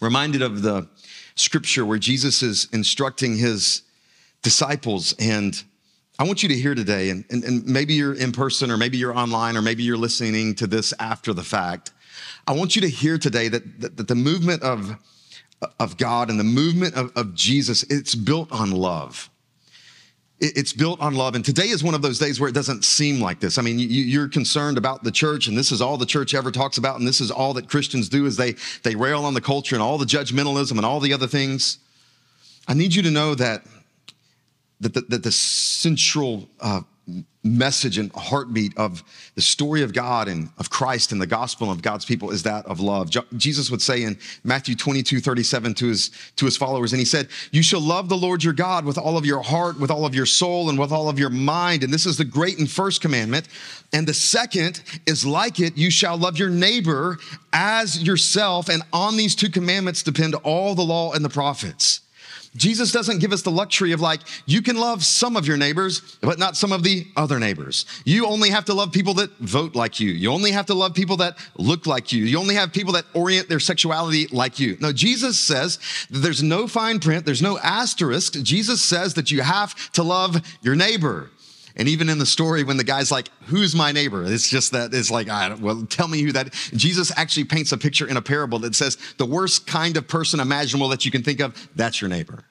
Reminded 0.00 0.42
of 0.42 0.62
the 0.62 0.88
scripture 1.34 1.84
where 1.84 1.98
Jesus 1.98 2.42
is 2.42 2.68
instructing 2.72 3.36
his 3.36 3.82
disciples 4.42 5.14
and 5.18 5.62
I 6.18 6.24
want 6.24 6.42
you 6.42 6.48
to 6.50 6.54
hear 6.54 6.74
today, 6.74 7.10
and, 7.10 7.24
and, 7.30 7.42
and, 7.42 7.66
maybe 7.66 7.94
you're 7.94 8.14
in 8.14 8.32
person, 8.32 8.70
or 8.70 8.76
maybe 8.76 8.98
you're 8.98 9.16
online, 9.16 9.56
or 9.56 9.62
maybe 9.62 9.82
you're 9.82 9.96
listening 9.96 10.54
to 10.56 10.66
this 10.66 10.92
after 11.00 11.32
the 11.32 11.42
fact. 11.42 11.90
I 12.46 12.52
want 12.52 12.76
you 12.76 12.82
to 12.82 12.88
hear 12.88 13.18
today 13.18 13.48
that, 13.48 13.80
that, 13.80 13.96
that 13.96 14.08
the 14.08 14.14
movement 14.14 14.62
of, 14.62 14.94
of 15.80 15.96
God 15.96 16.30
and 16.30 16.38
the 16.38 16.44
movement 16.44 16.94
of, 16.94 17.10
of 17.16 17.34
Jesus, 17.34 17.82
it's 17.84 18.14
built 18.14 18.52
on 18.52 18.70
love 18.70 19.30
it's 20.42 20.72
built 20.72 21.00
on 21.00 21.14
love. 21.14 21.36
And 21.36 21.44
today 21.44 21.68
is 21.68 21.84
one 21.84 21.94
of 21.94 22.02
those 22.02 22.18
days 22.18 22.40
where 22.40 22.48
it 22.48 22.52
doesn't 22.52 22.84
seem 22.84 23.20
like 23.20 23.38
this. 23.38 23.58
I 23.58 23.62
mean, 23.62 23.78
you're 23.78 24.28
concerned 24.28 24.76
about 24.76 25.04
the 25.04 25.12
church, 25.12 25.46
and 25.46 25.56
this 25.56 25.70
is 25.70 25.80
all 25.80 25.96
the 25.96 26.06
church 26.06 26.34
ever 26.34 26.50
talks 26.50 26.78
about, 26.78 26.98
and 26.98 27.06
this 27.06 27.20
is 27.20 27.30
all 27.30 27.54
that 27.54 27.68
Christians 27.68 28.08
do 28.08 28.26
is 28.26 28.36
they, 28.36 28.56
they 28.82 28.96
rail 28.96 29.24
on 29.24 29.34
the 29.34 29.40
culture 29.40 29.76
and 29.76 29.82
all 29.82 29.98
the 29.98 30.04
judgmentalism 30.04 30.72
and 30.72 30.84
all 30.84 30.98
the 30.98 31.12
other 31.12 31.28
things. 31.28 31.78
I 32.66 32.74
need 32.74 32.92
you 32.92 33.02
to 33.02 33.10
know 33.10 33.36
that, 33.36 33.64
that, 34.80 34.94
the, 34.94 35.02
that 35.02 35.22
the 35.22 35.32
central 35.32 36.48
uh, 36.60 36.80
message 37.44 37.98
and 37.98 38.12
heartbeat 38.12 38.76
of 38.76 39.02
the 39.34 39.40
story 39.40 39.82
of 39.82 39.92
God 39.92 40.28
and 40.28 40.48
of 40.58 40.70
Christ 40.70 41.10
and 41.10 41.20
the 41.20 41.26
gospel 41.26 41.70
of 41.70 41.82
God's 41.82 42.04
people 42.04 42.30
is 42.30 42.44
that 42.44 42.64
of 42.66 42.78
love. 42.78 43.10
Jesus 43.36 43.70
would 43.70 43.82
say 43.82 44.04
in 44.04 44.16
Matthew 44.44 44.76
22, 44.76 45.20
37 45.20 45.74
to 45.74 45.86
his, 45.88 46.10
to 46.36 46.44
his 46.44 46.56
followers, 46.56 46.92
and 46.92 47.00
he 47.00 47.04
said, 47.04 47.28
You 47.50 47.62
shall 47.62 47.80
love 47.80 48.08
the 48.08 48.16
Lord 48.16 48.44
your 48.44 48.52
God 48.52 48.84
with 48.84 48.96
all 48.96 49.16
of 49.18 49.26
your 49.26 49.42
heart, 49.42 49.80
with 49.80 49.90
all 49.90 50.06
of 50.06 50.14
your 50.14 50.26
soul, 50.26 50.70
and 50.70 50.78
with 50.78 50.92
all 50.92 51.08
of 51.08 51.18
your 51.18 51.30
mind. 51.30 51.82
And 51.82 51.92
this 51.92 52.06
is 52.06 52.16
the 52.16 52.24
great 52.24 52.58
and 52.58 52.70
first 52.70 53.00
commandment. 53.00 53.48
And 53.92 54.06
the 54.06 54.14
second 54.14 54.82
is 55.06 55.26
like 55.26 55.58
it, 55.58 55.76
you 55.76 55.90
shall 55.90 56.16
love 56.16 56.38
your 56.38 56.50
neighbor 56.50 57.18
as 57.52 58.00
yourself. 58.02 58.68
And 58.68 58.82
on 58.92 59.16
these 59.16 59.34
two 59.34 59.50
commandments 59.50 60.04
depend 60.04 60.36
all 60.36 60.76
the 60.76 60.82
law 60.82 61.12
and 61.12 61.24
the 61.24 61.28
prophets. 61.28 62.00
Jesus 62.54 62.92
doesn't 62.92 63.18
give 63.18 63.32
us 63.32 63.42
the 63.42 63.50
luxury 63.50 63.92
of 63.92 64.00
like, 64.00 64.20
you 64.44 64.60
can 64.60 64.76
love 64.76 65.04
some 65.04 65.36
of 65.36 65.46
your 65.46 65.56
neighbors, 65.56 66.18
but 66.20 66.38
not 66.38 66.56
some 66.56 66.70
of 66.70 66.82
the 66.82 67.06
other 67.16 67.38
neighbors. 67.38 67.86
You 68.04 68.26
only 68.26 68.50
have 68.50 68.66
to 68.66 68.74
love 68.74 68.92
people 68.92 69.14
that 69.14 69.30
vote 69.38 69.74
like 69.74 70.00
you. 70.00 70.10
You 70.10 70.30
only 70.30 70.50
have 70.50 70.66
to 70.66 70.74
love 70.74 70.92
people 70.92 71.16
that 71.18 71.38
look 71.56 71.86
like 71.86 72.12
you. 72.12 72.24
You 72.24 72.38
only 72.38 72.54
have 72.56 72.72
people 72.72 72.92
that 72.92 73.06
orient 73.14 73.48
their 73.48 73.60
sexuality 73.60 74.26
like 74.28 74.60
you. 74.60 74.76
No, 74.80 74.92
Jesus 74.92 75.38
says 75.38 75.78
that 76.10 76.18
there's 76.18 76.42
no 76.42 76.68
fine 76.68 77.00
print, 77.00 77.24
there's 77.24 77.42
no 77.42 77.58
asterisk. 77.58 78.34
Jesus 78.42 78.82
says 78.82 79.14
that 79.14 79.30
you 79.30 79.40
have 79.40 79.74
to 79.92 80.02
love 80.02 80.40
your 80.60 80.74
neighbor. 80.74 81.30
And 81.76 81.88
even 81.88 82.08
in 82.08 82.18
the 82.18 82.26
story, 82.26 82.64
when 82.64 82.76
the 82.76 82.84
guy's 82.84 83.10
like, 83.10 83.28
Who's 83.46 83.74
my 83.74 83.92
neighbor? 83.92 84.24
It's 84.24 84.48
just 84.48 84.72
that 84.72 84.92
it's 84.92 85.10
like, 85.10 85.28
I 85.28 85.54
well, 85.54 85.86
tell 85.86 86.08
me 86.08 86.22
who 86.22 86.32
that. 86.32 86.52
Jesus 86.74 87.12
actually 87.16 87.44
paints 87.44 87.72
a 87.72 87.78
picture 87.78 88.06
in 88.06 88.16
a 88.16 88.22
parable 88.22 88.58
that 88.60 88.74
says, 88.74 88.96
The 89.18 89.26
worst 89.26 89.66
kind 89.66 89.96
of 89.96 90.08
person 90.08 90.40
imaginable 90.40 90.88
that 90.88 91.04
you 91.04 91.10
can 91.10 91.22
think 91.22 91.40
of, 91.40 91.68
that's 91.74 92.00
your 92.00 92.10
neighbor. 92.10 92.44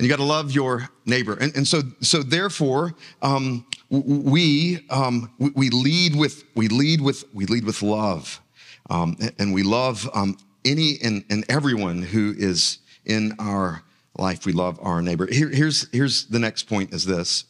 And 0.00 0.06
you 0.06 0.08
got 0.08 0.16
to 0.16 0.24
love 0.24 0.50
your 0.50 0.88
neighbor. 1.04 1.34
And, 1.34 1.54
and 1.54 1.68
so, 1.68 1.82
so 2.00 2.22
therefore, 2.22 2.94
um, 3.20 3.66
we, 3.90 4.86
um, 4.88 5.30
we 5.38 5.68
lead 5.68 6.16
with, 6.16 6.44
we 6.54 6.68
lead 6.68 7.02
with, 7.02 7.24
we 7.34 7.44
lead 7.44 7.64
with 7.64 7.82
love. 7.82 8.40
Um, 8.88 9.18
and 9.38 9.52
we 9.52 9.62
love 9.62 10.08
um, 10.14 10.38
any 10.64 10.98
and, 11.04 11.22
and 11.28 11.44
everyone 11.50 12.00
who 12.00 12.34
is 12.34 12.78
in 13.04 13.34
our 13.38 13.82
life. 14.16 14.46
We 14.46 14.52
love 14.52 14.78
our 14.80 15.02
neighbor. 15.02 15.26
Here, 15.30 15.50
here's, 15.50 15.86
here's 15.92 16.24
the 16.28 16.38
next 16.38 16.62
point 16.62 16.94
is 16.94 17.04
this 17.04 17.44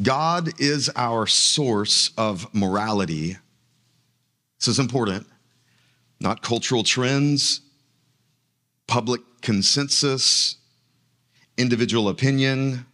God 0.00 0.60
is 0.60 0.90
our 0.94 1.26
source 1.26 2.12
of 2.16 2.52
morality. 2.54 3.36
This 4.58 4.68
is 4.68 4.78
important. 4.78 5.26
Not 6.20 6.42
cultural 6.42 6.82
trends, 6.84 7.60
public 8.86 9.20
consensus, 9.40 10.56
individual 11.56 12.08
opinion, 12.08 12.86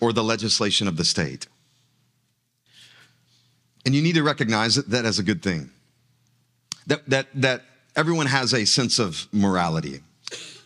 or 0.00 0.12
the 0.12 0.24
legislation 0.24 0.86
of 0.86 0.96
the 0.96 1.04
state. 1.04 1.46
And 3.84 3.94
you 3.94 4.02
need 4.02 4.16
to 4.16 4.22
recognize 4.22 4.74
that 4.74 5.04
as 5.04 5.18
a 5.18 5.22
good 5.22 5.42
thing. 5.42 5.70
That, 6.86 7.08
that, 7.08 7.28
that 7.34 7.62
everyone 7.94 8.26
has 8.26 8.52
a 8.52 8.64
sense 8.64 8.98
of 8.98 9.26
morality. 9.32 10.00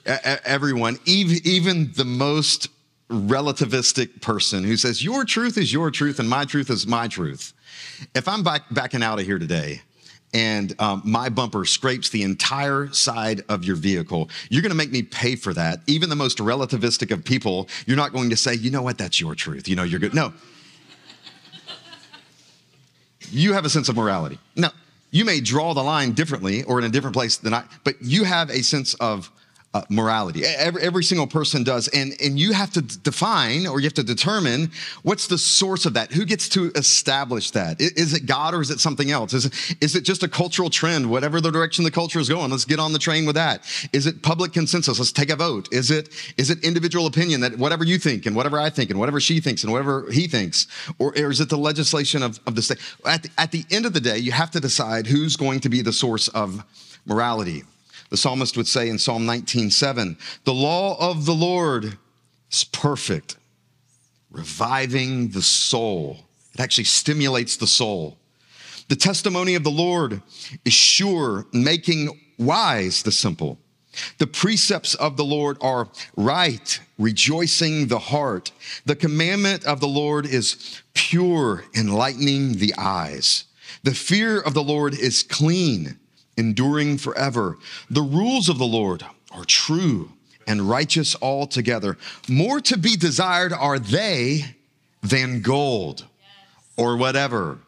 Everyone, 0.06 0.98
even 1.04 1.92
the 1.92 2.04
most 2.04 2.68
relativistic 3.10 4.20
person 4.20 4.64
who 4.64 4.76
says, 4.76 5.04
Your 5.04 5.24
truth 5.24 5.58
is 5.58 5.72
your 5.72 5.90
truth 5.90 6.18
and 6.18 6.28
my 6.28 6.44
truth 6.44 6.70
is 6.70 6.86
my 6.86 7.08
truth. 7.08 7.52
If 8.14 8.28
I'm 8.28 8.42
back, 8.42 8.62
backing 8.70 9.02
out 9.02 9.18
of 9.18 9.26
here 9.26 9.38
today 9.38 9.82
and 10.32 10.74
um, 10.80 11.02
my 11.04 11.28
bumper 11.28 11.64
scrapes 11.64 12.08
the 12.08 12.22
entire 12.22 12.88
side 12.92 13.42
of 13.48 13.64
your 13.64 13.76
vehicle, 13.76 14.30
you're 14.48 14.62
going 14.62 14.70
to 14.70 14.76
make 14.76 14.92
me 14.92 15.02
pay 15.02 15.34
for 15.34 15.52
that. 15.54 15.80
Even 15.86 16.08
the 16.08 16.16
most 16.16 16.38
relativistic 16.38 17.10
of 17.10 17.24
people, 17.24 17.68
you're 17.86 17.96
not 17.96 18.12
going 18.12 18.30
to 18.30 18.36
say, 18.36 18.54
You 18.54 18.70
know 18.70 18.82
what? 18.82 18.96
That's 18.96 19.20
your 19.20 19.34
truth. 19.34 19.68
You 19.68 19.76
know, 19.76 19.82
you're 19.82 20.00
good. 20.00 20.14
No. 20.14 20.32
you 23.30 23.52
have 23.52 23.64
a 23.64 23.70
sense 23.70 23.88
of 23.88 23.96
morality. 23.96 24.38
Now, 24.56 24.70
you 25.10 25.24
may 25.24 25.40
draw 25.40 25.74
the 25.74 25.82
line 25.82 26.12
differently 26.12 26.62
or 26.62 26.78
in 26.78 26.84
a 26.84 26.88
different 26.88 27.14
place 27.14 27.36
than 27.36 27.52
I, 27.52 27.64
but 27.82 27.96
you 28.00 28.22
have 28.22 28.50
a 28.50 28.62
sense 28.62 28.94
of 28.94 29.30
uh, 29.72 29.82
morality. 29.88 30.44
Every, 30.44 30.82
every 30.82 31.04
single 31.04 31.28
person 31.28 31.62
does. 31.62 31.86
And, 31.88 32.14
and 32.20 32.38
you 32.38 32.52
have 32.52 32.72
to 32.72 32.82
define 32.82 33.66
or 33.68 33.78
you 33.78 33.84
have 33.84 33.94
to 33.94 34.02
determine 34.02 34.72
what's 35.02 35.28
the 35.28 35.38
source 35.38 35.86
of 35.86 35.94
that. 35.94 36.10
Who 36.12 36.24
gets 36.24 36.48
to 36.50 36.72
establish 36.74 37.52
that? 37.52 37.80
Is 37.80 38.12
it 38.12 38.26
God 38.26 38.52
or 38.52 38.60
is 38.60 38.70
it 38.70 38.80
something 38.80 39.12
else? 39.12 39.32
Is 39.32 39.46
it, 39.46 39.76
is 39.80 39.94
it 39.94 40.02
just 40.02 40.24
a 40.24 40.28
cultural 40.28 40.70
trend? 40.70 41.08
Whatever 41.08 41.40
the 41.40 41.52
direction 41.52 41.84
the 41.84 41.90
culture 41.90 42.18
is 42.18 42.28
going, 42.28 42.50
let's 42.50 42.64
get 42.64 42.80
on 42.80 42.92
the 42.92 42.98
train 42.98 43.26
with 43.26 43.36
that. 43.36 43.62
Is 43.92 44.06
it 44.06 44.22
public 44.22 44.52
consensus? 44.52 44.98
Let's 44.98 45.12
take 45.12 45.30
a 45.30 45.36
vote. 45.36 45.68
Is 45.72 45.92
it, 45.92 46.08
is 46.36 46.50
it 46.50 46.64
individual 46.64 47.06
opinion 47.06 47.40
that 47.42 47.56
whatever 47.56 47.84
you 47.84 47.98
think 47.98 48.26
and 48.26 48.34
whatever 48.34 48.58
I 48.58 48.70
think 48.70 48.90
and 48.90 48.98
whatever 48.98 49.20
she 49.20 49.38
thinks 49.38 49.62
and 49.62 49.72
whatever 49.72 50.10
he 50.10 50.26
thinks? 50.26 50.66
Or, 50.98 51.10
or 51.10 51.30
is 51.30 51.40
it 51.40 51.48
the 51.48 51.58
legislation 51.58 52.24
of, 52.24 52.40
of 52.44 52.56
the 52.56 52.62
state? 52.62 52.78
At 53.06 53.22
the, 53.22 53.30
at 53.38 53.52
the 53.52 53.64
end 53.70 53.86
of 53.86 53.92
the 53.92 54.00
day, 54.00 54.18
you 54.18 54.32
have 54.32 54.50
to 54.50 54.60
decide 54.60 55.06
who's 55.06 55.36
going 55.36 55.60
to 55.60 55.68
be 55.68 55.80
the 55.80 55.92
source 55.92 56.26
of 56.28 56.64
morality. 57.06 57.62
The 58.10 58.16
psalmist 58.16 58.56
would 58.56 58.68
say 58.68 58.88
in 58.88 58.98
Psalm 58.98 59.24
19:7, 59.24 60.18
"The 60.44 60.52
law 60.52 60.96
of 60.98 61.24
the 61.24 61.34
Lord 61.34 61.96
is 62.50 62.64
perfect, 62.64 63.36
reviving 64.30 65.28
the 65.28 65.42
soul." 65.42 66.26
It 66.54 66.60
actually 66.60 66.84
stimulates 66.84 67.56
the 67.56 67.68
soul. 67.68 68.18
The 68.88 68.96
testimony 68.96 69.54
of 69.54 69.62
the 69.62 69.70
Lord 69.70 70.22
is 70.64 70.72
sure, 70.72 71.46
making 71.52 72.20
wise 72.38 73.02
the 73.02 73.12
simple. 73.12 73.60
The 74.18 74.26
precepts 74.26 74.94
of 74.94 75.16
the 75.16 75.24
Lord 75.24 75.56
are 75.60 75.88
right, 76.16 76.80
rejoicing 76.98 77.86
the 77.86 77.98
heart. 77.98 78.50
The 78.86 78.96
commandment 78.96 79.64
of 79.64 79.80
the 79.80 79.88
Lord 79.88 80.26
is 80.26 80.56
pure, 80.94 81.64
enlightening 81.74 82.58
the 82.58 82.74
eyes. 82.76 83.44
The 83.82 83.94
fear 83.94 84.40
of 84.40 84.54
the 84.54 84.62
Lord 84.62 84.94
is 84.94 85.22
clean, 85.22 85.98
enduring 86.36 86.98
forever. 86.98 87.58
The 87.90 88.02
rules 88.02 88.48
of 88.48 88.58
the 88.58 88.66
Lord 88.66 89.04
are 89.32 89.44
true 89.44 90.12
and 90.46 90.62
righteous 90.62 91.14
altogether. 91.22 91.96
More 92.28 92.60
to 92.62 92.76
be 92.76 92.96
desired 92.96 93.52
are 93.52 93.78
they 93.78 94.56
than 95.02 95.42
gold 95.42 96.06
or 96.76 96.96
whatever, 96.96 97.58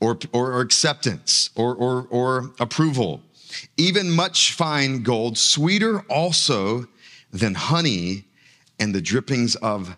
or, 0.00 0.18
or, 0.32 0.52
or 0.52 0.60
acceptance 0.60 1.50
or, 1.54 1.74
or, 1.74 2.06
or 2.10 2.50
approval. 2.58 3.22
Even 3.76 4.10
much 4.10 4.52
fine 4.52 5.02
gold, 5.02 5.36
sweeter 5.36 6.00
also 6.08 6.86
than 7.32 7.54
honey 7.54 8.24
and 8.78 8.94
the 8.94 9.00
drippings 9.00 9.54
of 9.56 9.96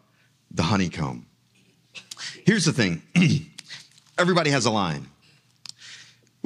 the 0.50 0.64
honeycomb. 0.64 1.26
Here's 2.44 2.64
the 2.64 2.72
thing 2.72 3.02
everybody 4.18 4.50
has 4.50 4.66
a 4.66 4.70
line. 4.70 5.06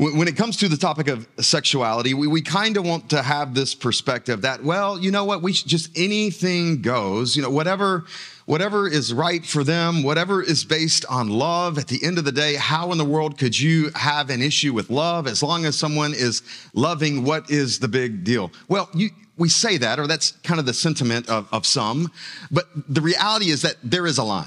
When 0.01 0.29
it 0.29 0.37
comes 0.37 0.57
to 0.59 0.69
the 0.69 0.77
topic 0.77 1.09
of 1.09 1.27
sexuality, 1.41 2.15
we, 2.15 2.29
we 2.29 2.41
kind 2.41 2.77
of 2.77 2.87
want 2.87 3.11
to 3.11 3.21
have 3.21 3.53
this 3.53 3.75
perspective 3.75 4.43
that, 4.43 4.63
well, 4.63 4.97
you 4.97 5.11
know 5.11 5.25
what, 5.25 5.43
we 5.43 5.53
just 5.53 5.91
anything 5.99 6.83
goes, 6.83 7.35
you 7.35 7.43
know, 7.43 7.51
whatever, 7.51 8.05
whatever 8.47 8.87
is 8.87 9.13
right 9.13 9.45
for 9.45 9.65
them, 9.65 10.05
whatever 10.05 10.41
is 10.41 10.65
based 10.65 11.05
on 11.11 11.29
love. 11.29 11.79
At 11.79 11.89
the 11.89 11.99
end 12.05 12.17
of 12.17 12.25
the 12.25 12.31
day, 12.31 12.55
how 12.55 12.93
in 12.93 12.99
the 12.99 13.05
world 13.05 13.39
could 13.39 13.59
you 13.59 13.91
have 13.97 14.31
an 14.31 14.41
issue 14.41 14.73
with 14.73 14.89
love 14.89 15.27
as 15.27 15.43
long 15.43 15.65
as 15.65 15.77
someone 15.77 16.15
is 16.15 16.43
loving? 16.75 17.25
What 17.25 17.51
is 17.51 17.81
the 17.81 17.89
big 17.89 18.23
deal? 18.23 18.53
Well, 18.69 18.89
you, 18.95 19.11
we 19.37 19.49
say 19.49 19.79
that, 19.79 19.99
or 19.99 20.07
that's 20.07 20.31
kind 20.45 20.61
of 20.61 20.67
the 20.67 20.75
sentiment 20.75 21.29
of, 21.29 21.49
of 21.51 21.67
some, 21.67 22.13
but 22.53 22.67
the 22.89 23.01
reality 23.01 23.51
is 23.51 23.63
that 23.63 23.75
there 23.83 24.07
is 24.07 24.19
a 24.19 24.25
line. 24.25 24.47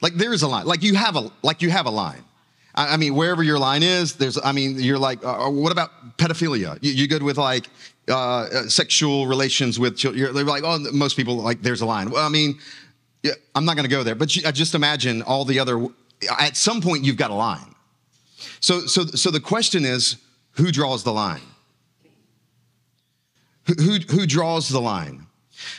Like 0.00 0.14
there 0.14 0.32
is 0.32 0.42
a 0.42 0.48
line. 0.48 0.66
Like 0.66 0.84
you 0.84 0.94
have 0.94 1.16
a 1.16 1.32
like 1.42 1.62
you 1.62 1.70
have 1.70 1.86
a 1.86 1.90
line. 1.90 2.22
I, 2.76 2.94
I 2.94 2.96
mean, 2.96 3.14
wherever 3.14 3.42
your 3.42 3.58
line 3.58 3.82
is, 3.82 4.14
there's. 4.14 4.38
I 4.42 4.52
mean, 4.52 4.78
you're 4.80 4.98
like, 4.98 5.24
uh, 5.24 5.46
uh 5.46 5.50
what 5.50 5.72
about 5.72 6.18
pedophilia? 6.18 6.78
You, 6.82 6.92
you 6.92 7.08
good 7.08 7.22
with 7.22 7.38
like 7.38 7.68
uh, 8.08 8.14
uh, 8.14 8.68
sexual 8.68 9.26
relations 9.26 9.78
with 9.78 9.96
children? 9.96 10.34
They're 10.34 10.44
like, 10.44 10.64
oh, 10.64 10.78
most 10.92 11.16
people 11.16 11.36
like 11.36 11.62
there's 11.62 11.80
a 11.80 11.86
line. 11.86 12.10
Well, 12.10 12.24
I 12.24 12.28
mean, 12.28 12.58
yeah, 13.22 13.32
I'm 13.54 13.64
not 13.64 13.76
going 13.76 13.88
to 13.88 13.94
go 13.94 14.02
there, 14.02 14.14
but 14.14 14.34
you, 14.36 14.42
just 14.52 14.74
imagine 14.74 15.22
all 15.22 15.44
the 15.44 15.58
other. 15.58 15.86
At 16.38 16.56
some 16.56 16.80
point, 16.80 17.04
you've 17.04 17.16
got 17.16 17.30
a 17.30 17.34
line. 17.34 17.74
So, 18.60 18.86
so, 18.86 19.04
so 19.04 19.30
the 19.30 19.40
question 19.40 19.84
is, 19.84 20.16
who 20.52 20.72
draws 20.72 21.04
the 21.04 21.12
line? 21.12 21.42
Who, 23.66 23.74
who, 23.74 23.98
who 24.10 24.26
draws 24.26 24.68
the 24.68 24.80
line? 24.80 25.26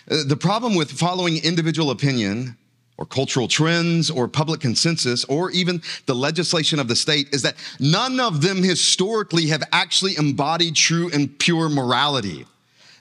Uh, 0.10 0.24
the 0.26 0.38
problem 0.38 0.76
with 0.76 0.92
following 0.92 1.44
individual 1.44 1.92
opinion 1.92 2.58
or 2.98 3.06
cultural 3.06 3.48
trends 3.48 4.10
or 4.10 4.28
public 4.28 4.60
consensus 4.60 5.24
or 5.26 5.52
even 5.52 5.82
the 6.06 6.16
legislation 6.16 6.80
of 6.80 6.88
the 6.88 6.96
state 6.96 7.30
is 7.32 7.44
that 7.44 7.56
none 7.80 8.20
of 8.20 8.42
them 8.42 8.64
historically 8.64 9.48
have 9.48 9.64
actually 9.72 10.18
embodied 10.18 10.76
true 10.76 11.10
and 11.14 11.38
pure 11.40 11.70
morality. 11.70 12.46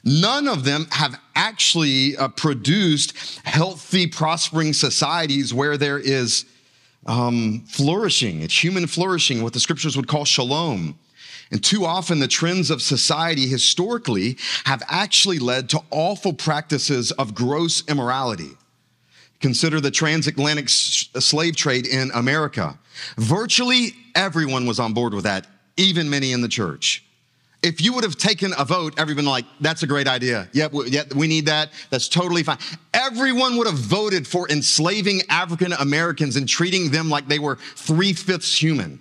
None 0.05 0.47
of 0.47 0.65
them 0.65 0.87
have 0.91 1.19
actually 1.35 2.17
uh, 2.17 2.29
produced 2.29 3.41
healthy, 3.45 4.07
prospering 4.07 4.73
societies 4.73 5.53
where 5.53 5.77
there 5.77 5.99
is 5.99 6.45
um, 7.07 7.65
flourishing. 7.67 8.43
It's 8.43 8.63
human 8.63 8.87
flourishing, 8.87 9.43
what 9.43 9.53
the 9.53 9.61
scriptures 9.61 9.97
would 9.97 10.07
call 10.07 10.25
shalom. 10.25 10.99
And 11.51 11.63
too 11.63 11.85
often, 11.85 12.19
the 12.19 12.29
trends 12.29 12.71
of 12.71 12.83
society 12.83 13.47
historically 13.47 14.37
have 14.65 14.83
actually 14.89 15.39
led 15.39 15.69
to 15.71 15.81
awful 15.91 16.33
practices 16.33 17.13
of 17.13 17.35
gross 17.35 17.83
immorality. 17.89 18.51
Consider 19.41 19.81
the 19.81 19.91
transatlantic 19.91 20.69
slave 20.69 21.57
trade 21.57 21.87
in 21.87 22.11
America. 22.15 22.79
Virtually 23.19 23.95
everyone 24.15 24.67
was 24.67 24.81
on 24.81 24.95
board 24.95 25.13
with 25.13 25.25
that, 25.25 25.47
even 25.77 26.09
many 26.09 26.33
in 26.33 26.41
the 26.41 26.49
church. 26.49 27.05
If 27.63 27.81
you 27.81 27.93
would 27.95 28.05
have 28.05 28.17
taken 28.17 28.53
a 28.57 28.65
vote, 28.65 28.95
everyone 28.99 29.25
like, 29.25 29.45
that's 29.61 29.83
a 29.83 29.87
great 29.87 30.07
idea. 30.07 30.49
Yep, 30.53 30.73
yeah, 30.87 31.03
we 31.17 31.27
need 31.27 31.47
that. 31.47 31.71
That's 31.91 32.09
totally 32.09 32.43
fine. 32.43 32.59
Everyone 32.95 33.57
would 33.57 33.67
have 33.67 33.79
voted 33.79 34.27
for 34.27 34.49
enslaving 34.49 35.23
African 35.29 35.73
Americans 35.73 36.37
and 36.37 36.49
treating 36.49 36.91
them 36.91 37.11
like 37.11 37.27
they 37.27 37.39
were 37.39 37.57
three 37.75 38.13
fifths 38.13 38.63
human. 38.63 39.01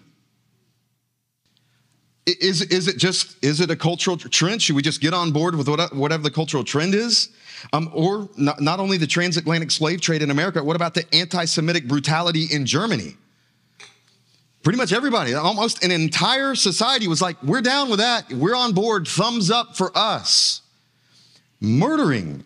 Is, 2.26 2.64
is 2.64 2.88
it 2.88 2.98
just, 2.98 3.44
is 3.44 3.62
it 3.62 3.70
a 3.70 3.76
cultural 3.76 4.18
trend? 4.18 4.64
Should 4.64 4.76
we 4.76 4.82
just 4.82 5.00
get 5.00 5.14
on 5.14 5.32
board 5.32 5.56
with 5.56 5.68
whatever 5.68 6.24
the 6.24 6.32
cultural 6.32 6.64
trend 6.64 6.96
is? 6.96 7.30
Um, 7.74 7.90
or 7.94 8.30
not, 8.38 8.62
not 8.62 8.80
only 8.80 8.98
the 8.98 9.08
transatlantic 9.08 9.72
slave 9.72 10.02
trade 10.02 10.22
in 10.22 10.32
America, 10.32 10.64
what 10.64 10.76
about 10.76 10.94
the 10.94 11.06
anti 11.14 11.46
Semitic 11.46 11.88
brutality 11.88 12.48
in 12.52 12.66
Germany? 12.66 13.16
Pretty 14.64 14.78
much 14.78 14.92
everybody, 14.94 15.36
almost 15.36 15.84
an 15.84 15.92
entire 15.92 16.56
society 16.56 17.08
was 17.08 17.22
like, 17.22 17.42
we're 17.44 17.62
down 17.62 17.88
with 17.88 18.00
that. 18.00 18.34
We're 18.34 18.56
on 18.56 18.74
board. 18.74 19.08
Thumbs 19.08 19.52
up 19.52 19.78
for 19.78 19.92
us. 19.96 20.62
Murdering, 21.62 22.44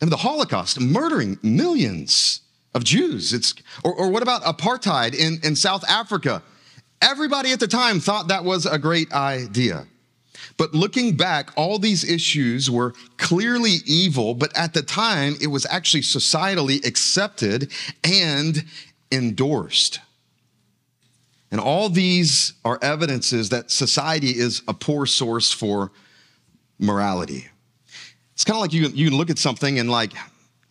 I 0.00 0.04
mean, 0.04 0.10
the 0.10 0.18
Holocaust, 0.18 0.80
murdering 0.80 1.38
millions 1.42 2.42
of 2.74 2.84
Jews. 2.84 3.32
It's, 3.32 3.54
or, 3.82 3.92
or 3.92 4.10
what 4.10 4.22
about 4.22 4.42
apartheid 4.44 5.14
in, 5.16 5.40
in 5.42 5.56
South 5.56 5.84
Africa? 5.88 6.44
Everybody 7.00 7.50
at 7.50 7.58
the 7.58 7.66
time 7.66 7.98
thought 7.98 8.28
that 8.28 8.44
was 8.44 8.64
a 8.64 8.78
great 8.78 9.12
idea. 9.12 9.86
But 10.56 10.74
looking 10.74 11.16
back, 11.16 11.50
all 11.56 11.78
these 11.78 12.04
issues 12.04 12.70
were 12.70 12.94
clearly 13.16 13.76
evil, 13.86 14.34
but 14.34 14.56
at 14.56 14.74
the 14.74 14.82
time, 14.82 15.36
it 15.40 15.48
was 15.48 15.66
actually 15.66 16.02
societally 16.02 16.84
accepted 16.86 17.70
and 18.04 18.64
endorsed. 19.10 20.00
And 21.50 21.60
all 21.60 21.88
these 21.88 22.54
are 22.64 22.78
evidences 22.80 23.50
that 23.50 23.70
society 23.70 24.30
is 24.30 24.62
a 24.66 24.74
poor 24.74 25.04
source 25.04 25.52
for 25.52 25.92
morality. 26.78 27.46
It's 28.32 28.44
kind 28.44 28.56
of 28.56 28.62
like 28.62 28.72
you, 28.72 28.88
you 28.88 29.10
can 29.10 29.18
look 29.18 29.30
at 29.30 29.38
something 29.38 29.78
and 29.78 29.90
like 29.90 30.12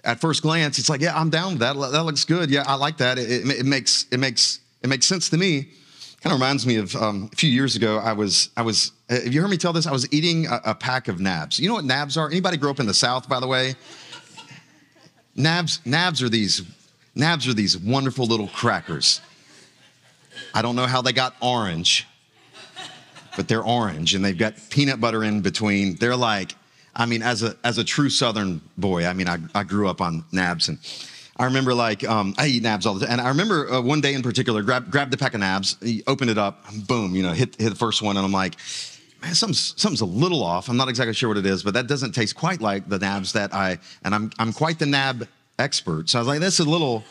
at 0.04 0.20
first 0.20 0.42
glance, 0.42 0.80
it's 0.80 0.90
like, 0.90 1.02
yeah, 1.02 1.18
I'm 1.18 1.30
down 1.30 1.54
with 1.54 1.60
that. 1.60 1.76
That 1.92 2.04
looks 2.04 2.26
good. 2.26 2.50
Yeah, 2.50 2.64
I 2.66 2.76
like 2.76 2.98
that. 2.98 3.18
It, 3.18 3.30
it, 3.30 3.60
it 3.60 3.66
makes 3.66 4.06
it 4.12 4.20
makes 4.20 4.60
it 4.82 4.88
makes 4.88 5.06
sense 5.06 5.30
to 5.30 5.38
me. 5.38 5.70
Kind 6.22 6.34
of 6.34 6.40
reminds 6.40 6.66
me 6.68 6.78
of 6.78 6.96
um, 6.96 7.30
a 7.32 7.36
few 7.36 7.50
years 7.50 7.76
ago. 7.76 7.98
I 7.98 8.14
was, 8.14 8.50
I 8.56 8.62
was. 8.62 8.92
Uh, 9.12 9.16
have 9.16 9.34
you 9.34 9.42
heard 9.42 9.50
me 9.50 9.58
tell 9.58 9.74
this? 9.74 9.86
I 9.86 9.92
was 9.92 10.12
eating 10.14 10.48
a, 10.48 10.62
a 10.68 10.76
pack 10.76 11.10
of 11.10 11.20
nabs. 11.20 11.60
You 11.60 11.68
know 11.68 11.76
what 11.76 11.84
nabs 11.84 12.16
are? 12.16 12.30
Anybody 12.30 12.56
grew 12.56 12.70
up 12.70 12.80
in 12.80 12.86
the 12.86 12.94
South, 12.94 13.28
by 13.28 13.42
the 13.42 13.48
way? 13.48 13.76
Nabs, 15.36 15.82
nabs 15.84 16.22
are 16.22 16.30
these, 16.30 16.62
nabs 17.14 17.46
are 17.46 17.54
these 17.54 17.78
wonderful 17.78 18.26
little 18.26 18.48
crackers. 18.48 19.20
I 20.54 20.62
don't 20.62 20.78
know 20.78 20.86
how 20.86 21.02
they 21.02 21.12
got 21.12 21.36
orange, 21.42 22.08
but 23.36 23.50
they're 23.50 23.64
orange 23.64 24.16
and 24.16 24.24
they've 24.24 24.38
got 24.38 24.54
peanut 24.70 25.02
butter 25.02 25.26
in 25.26 25.42
between. 25.42 25.96
They're 25.96 26.16
like, 26.16 26.56
I 26.96 27.06
mean, 27.06 27.22
as 27.22 27.44
a 27.44 27.56
as 27.66 27.78
a 27.78 27.84
true 27.84 28.10
Southern 28.10 28.62
boy, 28.78 29.06
I 29.06 29.14
mean, 29.14 29.28
I, 29.28 29.40
I 29.54 29.64
grew 29.64 29.90
up 29.90 30.00
on 30.00 30.24
nabs 30.32 30.70
and 30.70 30.78
I 31.38 31.46
remember 31.46 31.74
like 31.74 32.08
um, 32.08 32.34
I 32.38 32.48
eat 32.48 32.64
nabs 32.64 32.86
all 32.86 32.94
the 32.94 33.06
time, 33.06 33.14
and 33.14 33.22
I 33.22 33.30
remember 33.30 33.72
uh, 33.72 33.82
one 33.82 34.02
day 34.02 34.14
in 34.14 34.22
particular, 34.22 34.62
grab 34.62 34.92
grabbed 34.92 35.12
the 35.12 35.18
pack 35.18 35.34
of 35.34 35.40
nabs, 35.40 35.78
opened 36.08 36.30
it 36.30 36.38
up, 36.38 36.66
boom, 36.88 37.16
you 37.16 37.24
know, 37.24 37.32
hit 37.32 37.56
hit 37.60 37.70
the 37.70 37.76
first 37.76 38.02
one, 38.02 38.18
and 38.18 38.26
I'm 38.26 38.34
like, 38.34 38.58
man, 39.22 39.36
something's 39.36 39.74
something's 39.80 40.02
a 40.02 40.06
little 40.06 40.44
off. 40.44 40.70
I'm 40.70 40.78
not 40.78 40.90
exactly 40.90 41.14
sure 41.14 41.30
what 41.30 41.38
it 41.38 41.46
is, 41.46 41.64
but 41.64 41.74
that 41.74 41.88
doesn't 41.88 42.14
taste 42.14 42.36
quite 42.36 42.62
like 42.62 42.90
the 42.90 43.00
nabs 43.00 43.34
that 43.34 43.54
I 43.54 43.80
and 44.04 44.14
I'm 44.14 44.32
I'm 44.40 44.54
quite 44.54 44.80
the 44.80 44.86
nab 44.86 45.28
expert. 45.60 46.10
So 46.10 46.20
I 46.20 46.22
was 46.22 46.28
like, 46.28 46.40
this 46.40 46.60
is 46.60 46.66
a 46.66 46.70
little. 46.70 47.04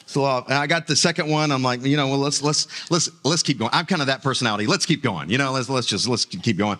It's 0.00 0.16
a 0.16 0.20
little 0.20 0.44
And 0.44 0.54
I 0.54 0.66
got 0.66 0.86
the 0.86 0.96
second 0.96 1.30
one. 1.30 1.50
I'm 1.50 1.62
like, 1.62 1.82
you 1.82 1.96
know, 1.96 2.08
well, 2.08 2.18
let's 2.18 2.42
let's 2.42 2.90
let's 2.90 3.08
let's 3.24 3.42
keep 3.42 3.58
going. 3.58 3.70
I'm 3.72 3.86
kind 3.86 4.02
of 4.02 4.08
that 4.08 4.22
personality. 4.22 4.66
Let's 4.66 4.84
keep 4.84 5.02
going. 5.02 5.30
You 5.30 5.38
know, 5.38 5.52
let's 5.52 5.70
let's 5.70 5.86
just 5.86 6.06
let's 6.06 6.26
keep 6.26 6.58
going. 6.58 6.78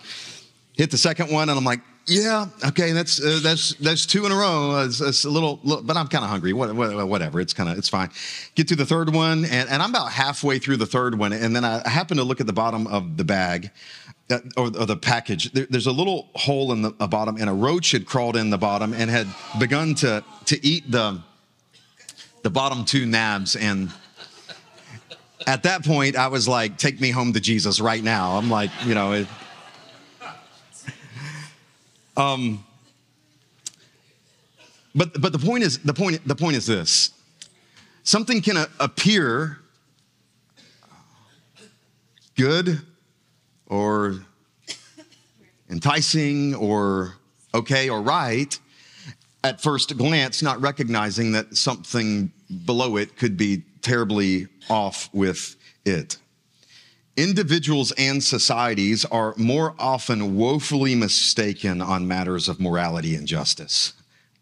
Hit 0.73 0.91
the 0.91 0.97
second 0.97 1.31
one, 1.31 1.49
and 1.49 1.57
I'm 1.57 1.63
like, 1.63 1.79
yeah, 2.07 2.47
okay, 2.63 2.91
that's 2.91 3.19
uh, 3.19 3.39
that's 3.41 3.73
that's 3.75 4.05
two 4.05 4.25
in 4.25 4.31
a 4.31 4.35
row. 4.35 4.83
It's, 4.85 5.01
it's 5.01 5.25
a 5.25 5.29
little, 5.29 5.59
little, 5.63 5.83
but 5.83 5.97
I'm 5.97 6.07
kind 6.07 6.23
of 6.23 6.29
hungry. 6.29 6.53
What, 6.53 6.75
whatever, 6.75 7.41
it's 7.41 7.53
kind 7.53 7.67
of 7.69 7.77
it's 7.77 7.89
fine. 7.89 8.11
Get 8.53 8.67
to 8.67 8.75
the 8.75 8.85
third 8.85 9.13
one, 9.13 9.45
and, 9.45 9.69
and 9.69 9.81
I'm 9.81 9.89
about 9.89 10.11
halfway 10.11 10.59
through 10.59 10.77
the 10.77 10.85
third 10.85 11.17
one, 11.17 11.33
and 11.33 11.55
then 11.55 11.65
I 11.65 11.87
happen 11.87 12.17
to 12.17 12.23
look 12.23 12.39
at 12.39 12.45
the 12.45 12.53
bottom 12.53 12.85
of 12.87 13.17
the 13.17 13.23
bag. 13.23 13.71
Uh, 14.27 14.39
or, 14.57 14.65
or, 14.75 14.87
the 14.87 14.97
package. 14.97 15.51
There, 15.51 15.67
there's 15.69 15.85
a 15.85 15.91
little 15.91 16.29
hole 16.33 16.71
in 16.71 16.81
the 16.81 16.89
bottom, 16.89 17.37
and 17.37 17.47
a 17.47 17.53
roach 17.53 17.91
had 17.91 18.07
crawled 18.07 18.35
in 18.35 18.49
the 18.49 18.57
bottom 18.57 18.91
and 18.91 19.07
had 19.07 19.27
begun 19.59 19.93
to 19.95 20.23
to 20.45 20.65
eat 20.65 20.89
the 20.89 21.21
the 22.41 22.49
bottom 22.49 22.85
two 22.85 23.05
nabs. 23.05 23.55
And 23.55 23.91
at 25.45 25.61
that 25.61 25.85
point, 25.85 26.15
I 26.15 26.29
was 26.29 26.47
like, 26.47 26.79
"Take 26.79 26.99
me 26.99 27.11
home 27.11 27.33
to 27.33 27.39
Jesus 27.39 27.79
right 27.79 28.03
now." 28.03 28.35
I'm 28.37 28.49
like, 28.49 28.71
you 28.83 28.95
know. 28.95 29.11
It, 29.11 29.27
um, 32.17 32.65
but 34.95 35.21
but 35.21 35.33
the 35.33 35.39
point 35.39 35.63
is 35.63 35.77
the 35.77 35.93
point 35.93 36.27
the 36.27 36.35
point 36.35 36.55
is 36.55 36.65
this: 36.65 37.11
something 38.01 38.41
can 38.41 38.57
a- 38.57 38.69
appear 38.79 39.59
good 42.35 42.81
or 43.67 44.19
enticing 45.69 46.53
or 46.55 47.15
okay 47.53 47.89
or 47.89 48.01
right 48.01 48.59
at 49.43 49.61
first 49.61 49.95
glance, 49.97 50.41
not 50.41 50.59
recognizing 50.59 51.31
that 51.33 51.55
something 51.55 52.31
below 52.65 52.97
it 52.97 53.15
could 53.17 53.37
be 53.37 53.63
terribly 53.81 54.47
off 54.69 55.09
with 55.13 55.55
it. 55.85 56.17
individuals 57.17 57.91
and 57.93 58.23
societies 58.23 59.05
are 59.05 59.33
more 59.37 59.73
often 59.79 60.35
woefully 60.35 60.95
mistaken 60.95 61.81
on 61.81 62.07
matters 62.07 62.49
of 62.49 62.59
morality 62.59 63.15
and 63.15 63.27
justice. 63.27 63.93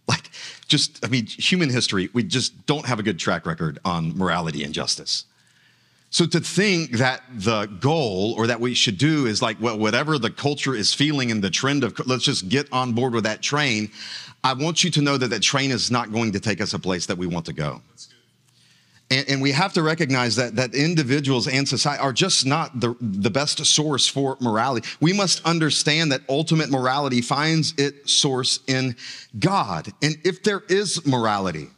Like, 0.08 0.30
just, 0.68 1.06
I 1.06 1.10
mean, 1.10 1.26
human 1.28 1.70
history, 1.70 2.10
we 2.14 2.24
just 2.24 2.66
don't 2.66 2.86
have 2.86 3.00
a 3.00 3.04
good 3.04 3.20
track 3.20 3.46
record 3.46 3.80
on 3.86 4.18
morality 4.18 4.64
and 4.64 4.74
justice. 4.74 5.26
So 6.14 6.28
to 6.28 6.40
think 6.40 6.92
that 7.00 7.24
the 7.34 7.66
goal 7.66 8.36
or 8.38 8.46
that 8.46 8.60
we 8.60 8.76
should 8.76 9.00
do 9.00 9.26
is 9.26 9.42
like, 9.42 9.58
well, 9.60 9.80
whatever 9.80 10.20
the 10.20 10.30
culture 10.30 10.76
is 10.76 10.94
feeling 10.94 11.32
and 11.32 11.44
the 11.44 11.50
trend 11.50 11.84
of, 11.84 12.00
let's 12.06 12.24
just 12.24 12.50
get 12.50 12.72
on 12.72 12.94
board 12.94 13.16
with 13.16 13.24
that 13.24 13.42
train. 13.42 13.90
I 14.44 14.54
want 14.54 14.84
you 14.84 14.92
to 14.92 15.02
know 15.02 15.18
that 15.18 15.30
that 15.30 15.42
train 15.42 15.72
is 15.72 15.90
not 15.90 16.12
going 16.12 16.34
to 16.34 16.40
take 16.40 16.62
us 16.62 16.76
a 16.76 16.78
place 16.78 17.08
that 17.08 17.18
we 17.18 17.26
want 17.26 17.48
to 17.48 17.54
go. 17.54 17.82
And, 19.10 19.28
and, 19.28 19.42
we 19.42 19.52
have 19.54 19.74
to 19.74 19.82
recognize 19.82 20.36
that, 20.36 20.56
that 20.56 20.76
individuals 20.76 21.48
and 21.48 21.68
society 21.68 22.00
are 22.00 22.14
just 22.14 22.46
not 22.46 22.80
the, 22.80 22.96
the 23.02 23.32
best 23.32 23.66
source 23.66 24.08
for 24.08 24.38
morality. 24.40 24.88
We 25.02 25.14
must 25.14 25.44
understand 25.46 26.12
that 26.12 26.22
ultimate 26.30 26.70
morality 26.70 27.22
finds 27.22 27.74
its 27.80 28.14
source 28.14 28.60
in 28.68 28.96
God. 29.40 29.92
And 30.04 30.18
if 30.24 30.44
there 30.44 30.62
is 30.70 31.06
morality, 31.08 31.70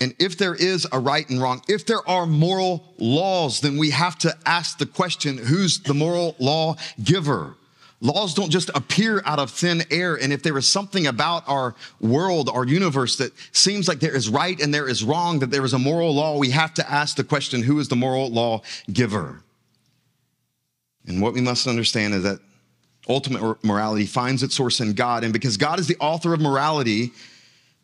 and 0.00 0.14
if 0.18 0.38
there 0.38 0.54
is 0.54 0.86
a 0.92 0.98
right 0.98 1.28
and 1.28 1.40
wrong, 1.40 1.62
if 1.68 1.86
there 1.86 2.06
are 2.08 2.26
moral 2.26 2.94
laws, 2.98 3.60
then 3.60 3.76
we 3.76 3.90
have 3.90 4.18
to 4.20 4.34
ask 4.46 4.78
the 4.78 4.86
question 4.86 5.38
who's 5.38 5.80
the 5.80 5.94
moral 5.94 6.36
law 6.38 6.76
giver? 7.02 7.54
Laws 8.00 8.32
don't 8.32 8.50
just 8.50 8.70
appear 8.74 9.22
out 9.24 9.40
of 9.40 9.50
thin 9.50 9.82
air. 9.90 10.14
And 10.14 10.32
if 10.32 10.42
there 10.42 10.56
is 10.56 10.68
something 10.68 11.08
about 11.08 11.42
our 11.48 11.74
world, 12.00 12.48
our 12.48 12.64
universe 12.64 13.16
that 13.16 13.32
seems 13.50 13.88
like 13.88 13.98
there 13.98 14.14
is 14.14 14.28
right 14.28 14.60
and 14.60 14.72
there 14.72 14.88
is 14.88 15.02
wrong, 15.02 15.40
that 15.40 15.50
there 15.50 15.64
is 15.64 15.72
a 15.72 15.78
moral 15.78 16.14
law, 16.14 16.38
we 16.38 16.50
have 16.50 16.74
to 16.74 16.90
ask 16.90 17.16
the 17.16 17.24
question, 17.24 17.62
who 17.62 17.80
is 17.80 17.88
the 17.88 17.96
moral 17.96 18.30
law 18.30 18.62
giver? 18.92 19.42
And 21.06 21.20
what 21.20 21.34
we 21.34 21.40
must 21.40 21.66
understand 21.66 22.14
is 22.14 22.22
that 22.22 22.38
ultimate 23.08 23.64
morality 23.64 24.06
finds 24.06 24.42
its 24.42 24.54
source 24.54 24.80
in 24.80 24.92
God. 24.92 25.24
And 25.24 25.32
because 25.32 25.56
God 25.56 25.80
is 25.80 25.88
the 25.88 25.96
author 25.98 26.34
of 26.34 26.40
morality, 26.40 27.12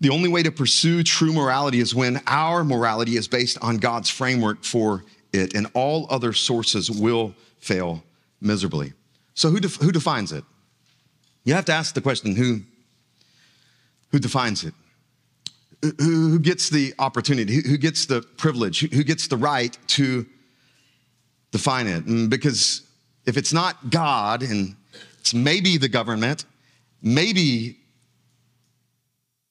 the 0.05 0.11
only 0.11 0.29
way 0.29 0.43
to 0.43 0.53
pursue 0.53 1.03
true 1.03 1.33
morality 1.33 1.81
is 1.81 1.95
when 1.95 2.21
our 2.27 2.63
morality 2.63 3.17
is 3.17 3.27
based 3.27 3.57
on 3.63 3.79
God's 3.79 4.11
framework 4.11 4.63
for 4.63 5.03
it, 5.33 5.55
and 5.55 5.67
all 5.73 6.07
other 6.11 6.35
sources 6.35 6.91
will 6.91 7.35
fail 7.59 8.05
miserably. 8.39 8.93
So, 9.33 9.49
who, 9.49 9.61
def- 9.61 9.77
who 9.77 9.91
defines 9.91 10.31
it? 10.31 10.45
You 11.45 11.55
have 11.55 11.65
to 11.65 11.73
ask 11.73 11.95
the 11.95 12.03
question 12.03 12.37
who, 12.37 12.61
who 14.11 14.19
defines 14.19 14.63
it? 14.63 14.75
Who, 15.99 16.39
gets 16.39 16.69
the 16.69 16.93
opportunity? 16.99 17.63
Who, 17.67 17.79
gets 17.79 18.05
the 18.05 18.21
privilege? 18.21 18.81
Who, 18.81 19.05
gets 19.05 19.29
the 19.29 19.39
right 19.39 19.75
to 19.89 20.27
define 21.51 21.87
it? 21.87 22.05
And 22.05 22.29
because 22.29 22.83
if 23.25 23.39
it's 23.39 23.55
not 23.55 23.89
God 23.89 24.43
and 24.43 24.77
it's 25.21 25.33
maybe 25.33 25.79
the 25.79 25.89
government, 25.89 26.45
maybe 27.01 27.79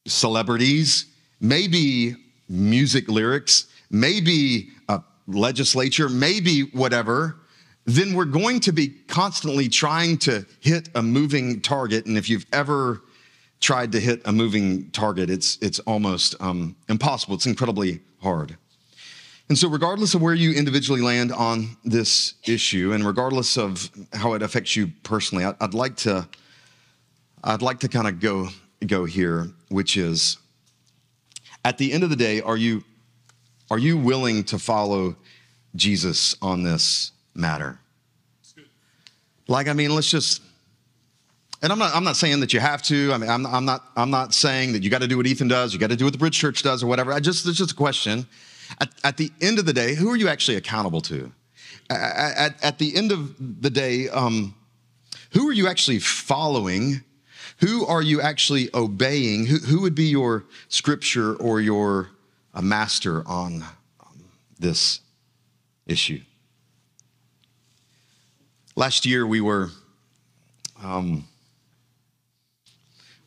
celebrities, 0.05 1.05
maybe 1.39 2.15
music 2.49 3.07
lyrics, 3.07 3.67
maybe 3.89 4.69
a 4.89 5.01
legislature, 5.27 6.09
maybe 6.09 6.61
whatever, 6.73 7.37
then 7.85 8.13
we're 8.13 8.25
going 8.25 8.59
to 8.61 8.71
be 8.71 8.87
constantly 9.07 9.67
trying 9.67 10.17
to 10.17 10.45
hit 10.59 10.89
a 10.95 11.01
moving 11.01 11.61
target. 11.61 12.05
And 12.05 12.17
if 12.17 12.29
you've 12.29 12.45
ever 12.53 13.01
tried 13.59 13.91
to 13.93 13.99
hit 13.99 14.21
a 14.25 14.31
moving 14.31 14.89
target, 14.91 15.29
it's, 15.29 15.57
it's 15.61 15.79
almost 15.79 16.35
um, 16.41 16.75
impossible. 16.89 17.35
It's 17.35 17.45
incredibly 17.45 17.99
hard. 18.21 18.57
And 19.49 19.57
so, 19.57 19.67
regardless 19.67 20.15
of 20.15 20.21
where 20.21 20.33
you 20.33 20.53
individually 20.53 21.01
land 21.01 21.33
on 21.33 21.75
this 21.83 22.35
issue, 22.47 22.93
and 22.93 23.05
regardless 23.05 23.57
of 23.57 23.89
how 24.13 24.33
it 24.33 24.41
affects 24.41 24.75
you 24.75 24.91
personally, 25.03 25.43
I'd 25.43 25.73
like 25.73 25.97
to, 25.97 26.27
I'd 27.43 27.61
like 27.61 27.81
to 27.81 27.89
kind 27.89 28.07
of 28.07 28.21
go 28.21 28.47
go 28.85 29.05
here, 29.05 29.49
which 29.69 29.97
is, 29.97 30.37
at 31.65 31.77
the 31.77 31.91
end 31.93 32.03
of 32.03 32.09
the 32.09 32.15
day, 32.15 32.41
are 32.41 32.57
you, 32.57 32.83
are 33.71 33.79
you 33.79 33.97
willing 33.97 34.43
to 34.45 34.59
follow 34.59 35.15
Jesus 35.75 36.35
on 36.41 36.63
this 36.63 37.11
matter. 37.33 37.79
Like, 39.47 39.67
I 39.67 39.73
mean, 39.73 39.93
let's 39.93 40.09
just, 40.09 40.41
and 41.61 41.71
I'm 41.71 41.79
not, 41.79 41.95
I'm 41.95 42.03
not 42.03 42.15
saying 42.15 42.39
that 42.41 42.53
you 42.53 42.59
have 42.59 42.81
to. 42.83 43.11
I 43.11 43.17
mean, 43.17 43.29
I'm, 43.29 43.45
I'm 43.45 43.65
not, 43.65 43.83
I'm 43.95 44.09
not 44.09 44.33
saying 44.33 44.73
that 44.73 44.83
you 44.83 44.89
got 44.89 45.01
to 45.01 45.07
do 45.07 45.17
what 45.17 45.27
Ethan 45.27 45.47
does, 45.47 45.73
you 45.73 45.79
got 45.79 45.89
to 45.89 45.95
do 45.95 46.05
what 46.05 46.13
the 46.13 46.19
Bridge 46.19 46.37
Church 46.37 46.63
does 46.63 46.83
or 46.83 46.87
whatever. 46.87 47.11
I 47.11 47.19
just, 47.19 47.45
it's 47.45 47.57
just 47.57 47.71
a 47.71 47.75
question. 47.75 48.25
At, 48.79 48.89
at 49.03 49.17
the 49.17 49.31
end 49.41 49.59
of 49.59 49.65
the 49.65 49.73
day, 49.73 49.95
who 49.95 50.09
are 50.09 50.15
you 50.15 50.27
actually 50.29 50.57
accountable 50.57 51.01
to? 51.01 51.31
At, 51.89 52.37
at, 52.37 52.63
at 52.63 52.77
the 52.79 52.95
end 52.95 53.11
of 53.11 53.61
the 53.61 53.69
day, 53.69 54.09
um, 54.09 54.55
who 55.31 55.47
are 55.49 55.53
you 55.53 55.67
actually 55.67 55.99
following? 55.99 57.03
Who 57.63 57.85
are 57.85 58.01
you 58.01 58.19
actually 58.19 58.69
obeying? 58.73 59.45
Who, 59.45 59.55
who 59.55 59.79
would 59.83 59.95
be 59.95 60.07
your 60.07 60.43
scripture 60.67 61.33
or 61.33 61.61
your 61.61 62.09
uh, 62.53 62.61
master 62.61 63.25
on 63.25 63.63
um, 64.01 64.25
this 64.59 64.99
issue? 65.87 66.19
Last 68.75 69.05
year, 69.05 69.25
we 69.25 69.39
were 69.39 69.69
um, 70.83 71.25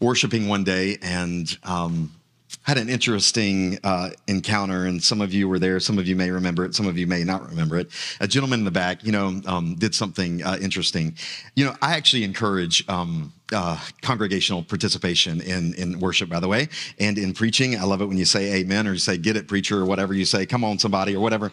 worshiping 0.00 0.48
one 0.48 0.64
day 0.64 0.98
and 1.00 1.56
um, 1.64 2.12
had 2.60 2.76
an 2.76 2.90
interesting 2.90 3.78
uh, 3.84 4.10
encounter, 4.26 4.84
and 4.84 5.02
some 5.02 5.22
of 5.22 5.32
you 5.32 5.48
were 5.48 5.58
there. 5.58 5.80
Some 5.80 5.98
of 5.98 6.06
you 6.06 6.14
may 6.14 6.30
remember 6.30 6.66
it. 6.66 6.74
Some 6.74 6.86
of 6.86 6.98
you 6.98 7.06
may 7.06 7.24
not 7.24 7.48
remember 7.48 7.78
it. 7.78 7.88
A 8.20 8.28
gentleman 8.28 8.58
in 8.58 8.64
the 8.66 8.70
back, 8.70 9.02
you 9.02 9.12
know, 9.12 9.40
um, 9.46 9.76
did 9.76 9.94
something 9.94 10.42
uh, 10.44 10.58
interesting. 10.60 11.16
You 11.54 11.64
know, 11.64 11.76
I 11.80 11.96
actually 11.96 12.22
encourage 12.22 12.86
um, 12.86 13.32
uh, 13.52 13.78
congregational 14.02 14.62
participation 14.62 15.40
in 15.40 15.74
in 15.74 16.00
worship, 16.00 16.28
by 16.28 16.40
the 16.40 16.48
way, 16.48 16.68
and 16.98 17.18
in 17.18 17.32
preaching. 17.32 17.76
I 17.76 17.84
love 17.84 18.00
it 18.00 18.06
when 18.06 18.18
you 18.18 18.24
say 18.24 18.54
Amen 18.54 18.86
or 18.86 18.92
you 18.92 18.98
say 18.98 19.16
Get 19.16 19.36
it, 19.36 19.48
preacher, 19.48 19.80
or 19.80 19.84
whatever 19.84 20.14
you 20.14 20.24
say. 20.24 20.46
Come 20.46 20.64
on, 20.64 20.78
somebody, 20.78 21.14
or 21.14 21.20
whatever. 21.20 21.52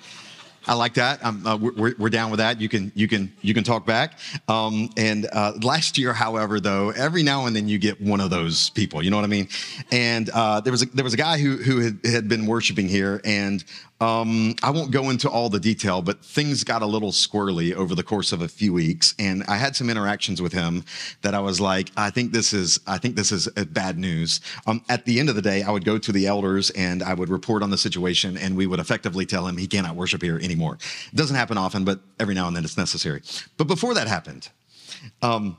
I 0.65 0.75
like 0.75 0.93
that. 0.93 1.19
Uh, 1.23 1.57
we're, 1.59 1.93
we're, 1.97 2.09
down 2.09 2.31
with 2.31 2.37
that. 2.37 2.61
You 2.61 2.69
can 2.69 2.91
you 2.95 3.07
can 3.07 3.33
you 3.41 3.53
can 3.53 3.63
talk 3.63 3.85
back. 3.85 4.19
Um, 4.47 4.89
and 4.95 5.27
uh, 5.33 5.53
last 5.61 5.97
year, 5.97 6.13
however, 6.13 6.59
though, 6.59 6.91
every 6.91 7.21
now 7.21 7.47
and 7.47 7.55
then 7.55 7.67
you 7.67 7.77
get 7.77 7.99
one 7.99 8.21
of 8.21 8.29
those 8.29 8.69
people. 8.69 9.03
You 9.03 9.11
know 9.11 9.17
what 9.17 9.25
I 9.25 9.27
mean? 9.29 9.49
And 9.91 10.29
uh, 10.29 10.61
there 10.61 10.71
was 10.71 10.83
a, 10.83 10.85
there 10.87 11.03
was 11.03 11.13
a 11.13 11.17
guy 11.17 11.37
who 11.37 11.57
who 11.57 11.79
had, 11.81 11.99
had 12.05 12.29
been 12.29 12.45
worshiping 12.45 12.87
here, 12.87 13.19
and 13.25 13.63
um, 14.03 14.53
I 14.61 14.69
won't 14.69 14.91
go 14.91 15.09
into 15.09 15.29
all 15.29 15.49
the 15.49 15.61
detail, 15.61 16.01
but 16.01 16.23
things 16.25 16.65
got 16.65 16.81
a 16.81 16.85
little 16.85 17.11
squirrely 17.11 17.73
over 17.73 17.95
the 17.95 18.03
course 18.03 18.33
of 18.33 18.41
a 18.41 18.49
few 18.49 18.73
weeks, 18.73 19.15
and 19.17 19.45
I 19.47 19.55
had 19.55 19.77
some 19.77 19.89
interactions 19.89 20.41
with 20.41 20.51
him 20.51 20.83
that 21.21 21.33
I 21.33 21.39
was 21.39 21.61
like, 21.61 21.89
I 21.95 22.09
think 22.09 22.33
this 22.33 22.51
is, 22.51 22.81
I 22.85 22.97
think 22.97 23.15
this 23.15 23.31
is 23.31 23.47
bad 23.47 23.97
news. 23.97 24.41
Um, 24.67 24.83
at 24.89 25.05
the 25.05 25.21
end 25.21 25.29
of 25.29 25.35
the 25.35 25.41
day, 25.41 25.63
I 25.63 25.71
would 25.71 25.85
go 25.85 25.97
to 25.97 26.11
the 26.11 26.27
elders 26.27 26.69
and 26.71 27.01
I 27.01 27.13
would 27.13 27.29
report 27.29 27.63
on 27.63 27.69
the 27.69 27.77
situation, 27.77 28.35
and 28.35 28.57
we 28.57 28.67
would 28.67 28.81
effectively 28.81 29.25
tell 29.25 29.47
him 29.47 29.55
he 29.55 29.67
cannot 29.67 29.95
worship 29.95 30.21
here 30.21 30.37
anymore. 30.37 30.77
It 31.13 31.15
doesn't 31.15 31.37
happen 31.37 31.57
often, 31.57 31.85
but 31.85 32.01
every 32.19 32.35
now 32.35 32.47
and 32.47 32.57
then 32.57 32.65
it's 32.65 32.77
necessary. 32.77 33.21
But 33.55 33.67
before 33.67 33.93
that 33.93 34.09
happened. 34.09 34.49
Um, 35.21 35.57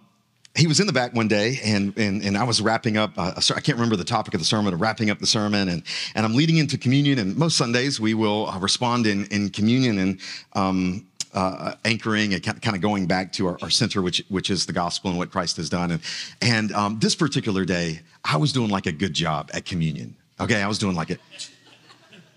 he 0.57 0.67
was 0.67 0.79
in 0.79 0.87
the 0.87 0.93
back 0.93 1.15
one 1.15 1.27
day 1.27 1.59
and, 1.65 1.97
and, 1.99 2.23
and 2.23 2.39
I 2.39 2.45
was 2.45 2.61
wrapping 2.61 2.97
up, 2.97 3.13
uh, 3.17 3.33
I 3.37 3.61
can't 3.61 3.77
remember 3.77 3.97
the 3.97 4.05
topic 4.05 4.35
of 4.35 4.41
the 4.41 4.47
sermon, 4.47 4.77
wrapping 4.79 5.11
up 5.11 5.19
the 5.19 5.27
sermon 5.27 5.69
and, 5.69 5.83
and 6.15 6.25
I'm 6.25 6.35
leading 6.35 6.59
into 6.59 6.79
communion 6.79 7.19
and 7.19 7.37
most 7.37 7.57
Sundays 7.57 7.99
we 7.99 8.15
will 8.15 8.49
uh, 8.49 8.59
respond 8.61 9.07
in, 9.07 9.27
in 9.27 9.51
communion 9.51 9.99
and 9.99 10.21
um, 10.53 11.07
uh, 11.35 11.75
anchoring 11.85 12.35
and 12.35 12.43
kind 12.43 12.77
of 12.77 12.81
going 12.81 13.07
back 13.07 13.33
to 13.33 13.49
our, 13.49 13.59
our, 13.63 13.71
center, 13.71 14.01
which, 14.01 14.23
which 14.29 14.49
is 14.49 14.67
the 14.67 14.73
gospel 14.73 15.11
and 15.11 15.19
what 15.19 15.33
Christ 15.33 15.57
has 15.57 15.69
done. 15.69 15.91
And, 15.91 16.01
and 16.41 16.73
um, 16.73 16.99
this 17.01 17.17
particular 17.17 17.65
day, 17.65 18.01
I 18.25 18.37
was 18.37 18.53
doing 18.53 18.71
like 18.71 18.87
a 18.87 18.93
good 18.93 19.13
job 19.13 19.51
at 19.53 19.65
communion. 19.65 20.15
Okay, 20.39 20.63
I 20.63 20.69
was 20.69 20.79
doing 20.79 20.95
like 20.95 21.11
it. 21.11 21.21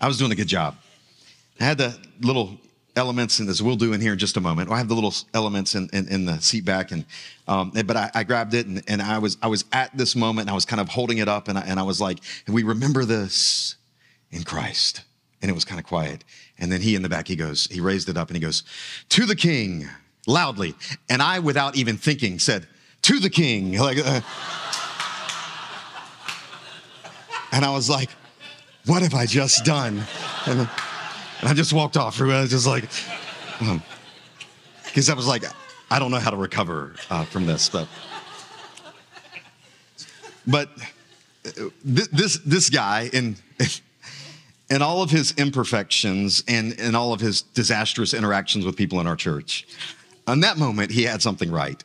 I 0.00 0.08
was 0.08 0.18
doing 0.18 0.32
a 0.32 0.34
good 0.34 0.48
job. 0.48 0.74
I 1.60 1.64
had 1.64 1.78
the 1.78 1.96
little 2.20 2.58
elements, 2.98 3.38
and 3.38 3.48
as 3.48 3.62
we'll 3.62 3.76
do 3.76 3.94
in 3.94 4.00
here 4.00 4.12
in 4.12 4.18
just 4.18 4.36
a 4.36 4.40
moment, 4.40 4.70
I 4.70 4.76
have 4.76 4.88
the 4.88 4.94
little 4.94 5.14
elements 5.32 5.74
in, 5.74 5.88
in, 5.92 6.06
in 6.08 6.24
the 6.26 6.38
seat 6.40 6.64
back, 6.64 6.90
and 6.90 7.06
um, 7.46 7.72
but 7.86 7.96
I, 7.96 8.10
I, 8.14 8.24
grabbed 8.24 8.52
it, 8.52 8.66
and, 8.66 8.82
and 8.88 9.00
I 9.00 9.18
was 9.18 9.38
I 9.40 9.46
was 9.46 9.64
at 9.72 9.96
this 9.96 10.14
moment, 10.14 10.48
and 10.48 10.50
I 10.50 10.54
was 10.54 10.66
kind 10.66 10.80
of 10.80 10.88
holding 10.88 11.18
it 11.18 11.28
up, 11.28 11.48
and 11.48 11.56
I, 11.56 11.62
and 11.62 11.80
I 11.80 11.84
was 11.84 12.00
like, 12.00 12.18
we 12.46 12.62
remember 12.64 13.06
this 13.06 13.76
in 14.30 14.42
Christ, 14.42 15.02
and 15.40 15.50
it 15.50 15.54
was 15.54 15.64
kind 15.64 15.80
of 15.80 15.86
quiet, 15.86 16.24
and 16.58 16.70
then 16.70 16.82
he 16.82 16.94
in 16.94 17.02
the 17.02 17.08
back, 17.08 17.28
he 17.28 17.36
goes, 17.36 17.66
he 17.70 17.80
raised 17.80 18.08
it 18.08 18.18
up, 18.18 18.28
and 18.28 18.36
he 18.36 18.42
goes, 18.42 18.64
to 19.10 19.24
the 19.24 19.36
King, 19.36 19.88
loudly, 20.26 20.74
and 21.08 21.22
I, 21.22 21.38
without 21.38 21.76
even 21.76 21.96
thinking, 21.96 22.38
said, 22.38 22.66
to 23.02 23.18
the 23.20 23.30
King, 23.30 23.78
like, 23.78 23.98
uh, 23.98 24.20
and 27.52 27.64
I 27.64 27.70
was 27.70 27.88
like, 27.88 28.10
what 28.84 29.02
have 29.02 29.14
I 29.14 29.24
just 29.24 29.64
done? 29.64 30.02
And, 30.46 30.68
and 31.40 31.48
I 31.48 31.54
just 31.54 31.72
walked 31.72 31.96
off. 31.96 32.20
I 32.20 32.40
was 32.40 32.50
just 32.50 32.66
like, 32.66 32.88
because 33.58 35.08
um, 35.08 35.12
I 35.12 35.14
was 35.14 35.26
like, 35.26 35.44
I 35.90 35.98
don't 35.98 36.10
know 36.10 36.18
how 36.18 36.30
to 36.30 36.36
recover 36.36 36.94
uh, 37.10 37.24
from 37.24 37.46
this, 37.46 37.68
but 37.68 37.88
but 40.46 40.70
uh, 41.46 41.68
this 41.84 42.38
this 42.44 42.70
guy 42.70 43.08
in 43.12 43.36
in 44.70 44.82
all 44.82 45.02
of 45.02 45.10
his 45.10 45.32
imperfections 45.32 46.42
and 46.48 46.72
in 46.74 46.94
all 46.94 47.12
of 47.12 47.20
his 47.20 47.42
disastrous 47.42 48.14
interactions 48.14 48.64
with 48.64 48.76
people 48.76 49.00
in 49.00 49.06
our 49.06 49.16
church, 49.16 49.66
on 50.26 50.40
that 50.40 50.58
moment, 50.58 50.90
he 50.90 51.04
had 51.04 51.22
something 51.22 51.50
right, 51.50 51.82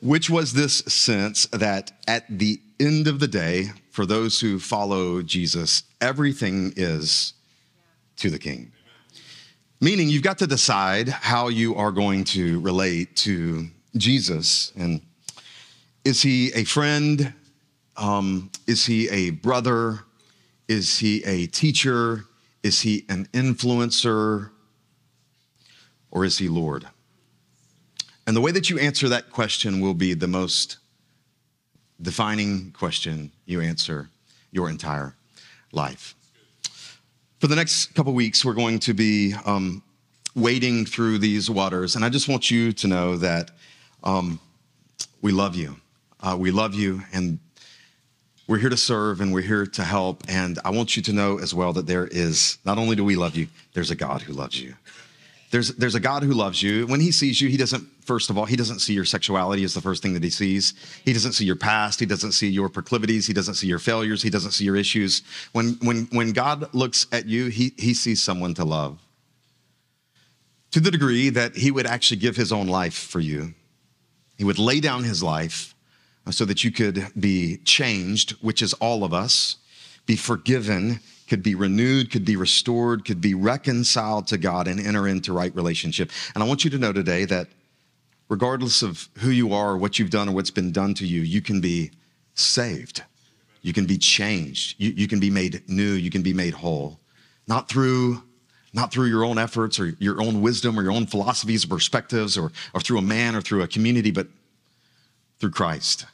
which 0.00 0.28
was 0.28 0.52
this 0.52 0.78
sense 0.78 1.46
that 1.46 1.92
at 2.06 2.24
the 2.28 2.60
end 2.78 3.08
of 3.08 3.20
the 3.20 3.28
day, 3.28 3.70
for 3.90 4.04
those 4.04 4.40
who 4.40 4.58
follow 4.58 5.22
Jesus, 5.22 5.84
everything 6.00 6.72
is 6.76 7.32
to 8.16 8.30
the 8.30 8.38
king. 8.38 8.72
Meaning, 9.80 10.08
you've 10.08 10.22
got 10.22 10.38
to 10.38 10.46
decide 10.46 11.08
how 11.08 11.48
you 11.48 11.74
are 11.74 11.90
going 11.90 12.24
to 12.24 12.60
relate 12.60 13.16
to 13.16 13.68
Jesus. 13.96 14.72
And 14.76 15.02
is 16.04 16.22
he 16.22 16.52
a 16.54 16.64
friend? 16.64 17.34
Um, 17.96 18.50
is 18.66 18.86
he 18.86 19.08
a 19.10 19.30
brother? 19.30 20.00
Is 20.68 20.98
he 20.98 21.22
a 21.24 21.46
teacher? 21.46 22.24
Is 22.62 22.80
he 22.80 23.04
an 23.08 23.26
influencer? 23.32 24.50
Or 26.10 26.24
is 26.24 26.38
he 26.38 26.48
Lord? 26.48 26.86
And 28.26 28.36
the 28.36 28.40
way 28.40 28.52
that 28.52 28.70
you 28.70 28.78
answer 28.78 29.08
that 29.10 29.30
question 29.30 29.80
will 29.80 29.94
be 29.94 30.14
the 30.14 30.28
most 30.28 30.78
defining 32.00 32.72
question 32.72 33.32
you 33.44 33.60
answer 33.60 34.08
your 34.50 34.70
entire 34.70 35.14
life. 35.72 36.14
For 37.44 37.48
the 37.48 37.56
next 37.56 37.94
couple 37.94 38.14
weeks, 38.14 38.42
we're 38.42 38.54
going 38.54 38.78
to 38.78 38.94
be 38.94 39.34
um, 39.44 39.82
wading 40.34 40.86
through 40.86 41.18
these 41.18 41.50
waters, 41.50 41.94
and 41.94 42.02
I 42.02 42.08
just 42.08 42.26
want 42.26 42.50
you 42.50 42.72
to 42.72 42.88
know 42.88 43.18
that 43.18 43.50
um, 44.02 44.40
we 45.20 45.30
love 45.30 45.54
you. 45.54 45.76
Uh, 46.22 46.38
we 46.40 46.50
love 46.50 46.72
you, 46.72 47.02
and 47.12 47.38
we're 48.48 48.56
here 48.56 48.70
to 48.70 48.78
serve 48.78 49.20
and 49.20 49.30
we're 49.30 49.42
here 49.42 49.66
to 49.66 49.84
help. 49.84 50.22
And 50.26 50.58
I 50.64 50.70
want 50.70 50.96
you 50.96 51.02
to 51.02 51.12
know 51.12 51.38
as 51.38 51.52
well 51.52 51.74
that 51.74 51.86
there 51.86 52.06
is, 52.06 52.56
not 52.64 52.78
only 52.78 52.96
do 52.96 53.04
we 53.04 53.14
love 53.14 53.36
you, 53.36 53.48
there's 53.74 53.90
a 53.90 53.94
God 53.94 54.22
who 54.22 54.32
loves 54.32 54.58
you. 54.58 54.74
There's, 55.54 55.68
there's 55.76 55.94
a 55.94 56.00
God 56.00 56.24
who 56.24 56.32
loves 56.32 56.60
you. 56.60 56.84
When 56.88 56.98
he 56.98 57.12
sees 57.12 57.40
you, 57.40 57.48
he 57.48 57.56
doesn't, 57.56 57.86
first 58.04 58.28
of 58.28 58.36
all, 58.36 58.44
he 58.44 58.56
doesn't 58.56 58.80
see 58.80 58.92
your 58.92 59.04
sexuality 59.04 59.62
as 59.62 59.72
the 59.72 59.80
first 59.80 60.02
thing 60.02 60.12
that 60.14 60.24
he 60.24 60.28
sees. 60.28 60.74
He 61.04 61.12
doesn't 61.12 61.34
see 61.34 61.44
your 61.44 61.54
past. 61.54 62.00
He 62.00 62.06
doesn't 62.06 62.32
see 62.32 62.48
your 62.48 62.68
proclivities. 62.68 63.28
He 63.28 63.32
doesn't 63.32 63.54
see 63.54 63.68
your 63.68 63.78
failures. 63.78 64.20
He 64.20 64.30
doesn't 64.30 64.50
see 64.50 64.64
your 64.64 64.74
issues. 64.74 65.22
When, 65.52 65.74
when, 65.80 66.08
when 66.10 66.32
God 66.32 66.74
looks 66.74 67.06
at 67.12 67.26
you, 67.26 67.46
he, 67.46 67.72
he 67.78 67.94
sees 67.94 68.20
someone 68.20 68.54
to 68.54 68.64
love. 68.64 68.98
To 70.72 70.80
the 70.80 70.90
degree 70.90 71.28
that 71.28 71.54
he 71.54 71.70
would 71.70 71.86
actually 71.86 72.16
give 72.16 72.34
his 72.34 72.50
own 72.50 72.66
life 72.66 72.94
for 72.94 73.20
you, 73.20 73.54
he 74.36 74.42
would 74.42 74.58
lay 74.58 74.80
down 74.80 75.04
his 75.04 75.22
life 75.22 75.76
so 76.30 76.44
that 76.46 76.64
you 76.64 76.72
could 76.72 77.12
be 77.16 77.58
changed, 77.58 78.32
which 78.40 78.60
is 78.60 78.72
all 78.80 79.04
of 79.04 79.14
us, 79.14 79.58
be 80.04 80.16
forgiven, 80.16 80.98
could 81.28 81.42
be 81.42 81.54
renewed, 81.54 82.10
could 82.10 82.24
be 82.24 82.36
restored, 82.36 83.04
could 83.04 83.20
be 83.20 83.34
reconciled 83.34 84.26
to 84.28 84.38
God 84.38 84.68
and 84.68 84.78
enter 84.78 85.08
into 85.08 85.32
right 85.32 85.54
relationship. 85.54 86.10
And 86.34 86.42
I 86.42 86.46
want 86.46 86.64
you 86.64 86.70
to 86.70 86.78
know 86.78 86.92
today 86.92 87.24
that 87.24 87.48
regardless 88.28 88.82
of 88.82 89.08
who 89.18 89.30
you 89.30 89.52
are, 89.52 89.72
or 89.72 89.76
what 89.76 89.98
you've 89.98 90.10
done, 90.10 90.28
or 90.28 90.32
what's 90.32 90.50
been 90.50 90.72
done 90.72 90.94
to 90.94 91.06
you, 91.06 91.20
you 91.20 91.40
can 91.40 91.60
be 91.60 91.90
saved. 92.34 93.02
You 93.62 93.72
can 93.72 93.86
be 93.86 93.96
changed. 93.96 94.76
You, 94.78 94.90
you 94.90 95.08
can 95.08 95.20
be 95.20 95.30
made 95.30 95.62
new. 95.68 95.92
You 95.92 96.10
can 96.10 96.22
be 96.22 96.34
made 96.34 96.54
whole. 96.54 97.00
Not 97.46 97.68
through 97.68 98.22
not 98.74 98.90
through 98.90 99.06
your 99.06 99.24
own 99.24 99.38
efforts 99.38 99.78
or 99.78 99.94
your 100.00 100.20
own 100.20 100.42
wisdom 100.42 100.76
or 100.76 100.82
your 100.82 100.90
own 100.90 101.06
philosophies 101.06 101.64
or 101.64 101.68
perspectives 101.68 102.36
or, 102.36 102.50
or 102.74 102.80
through 102.80 102.98
a 102.98 103.02
man 103.02 103.36
or 103.36 103.40
through 103.40 103.62
a 103.62 103.68
community, 103.68 104.10
but 104.10 104.26
through 105.38 105.52
Christ 105.52 106.06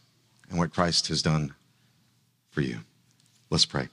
and 0.51 0.59
what 0.59 0.73
Christ 0.75 1.09
has 1.09 1.23
done 1.23 1.55
for 2.51 2.61
you. 2.61 2.81
Let's 3.49 3.65
pray. 3.65 3.89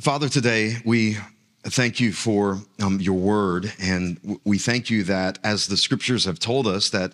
Father, 0.00 0.28
today 0.28 0.78
we 0.86 1.18
thank 1.64 2.00
you 2.00 2.12
for 2.12 2.58
um, 2.82 2.98
your 2.98 3.14
word, 3.14 3.72
and 3.78 4.40
we 4.42 4.56
thank 4.56 4.88
you 4.88 5.04
that 5.04 5.38
as 5.44 5.66
the 5.66 5.76
scriptures 5.76 6.24
have 6.24 6.38
told 6.38 6.66
us 6.66 6.88
that 6.90 7.12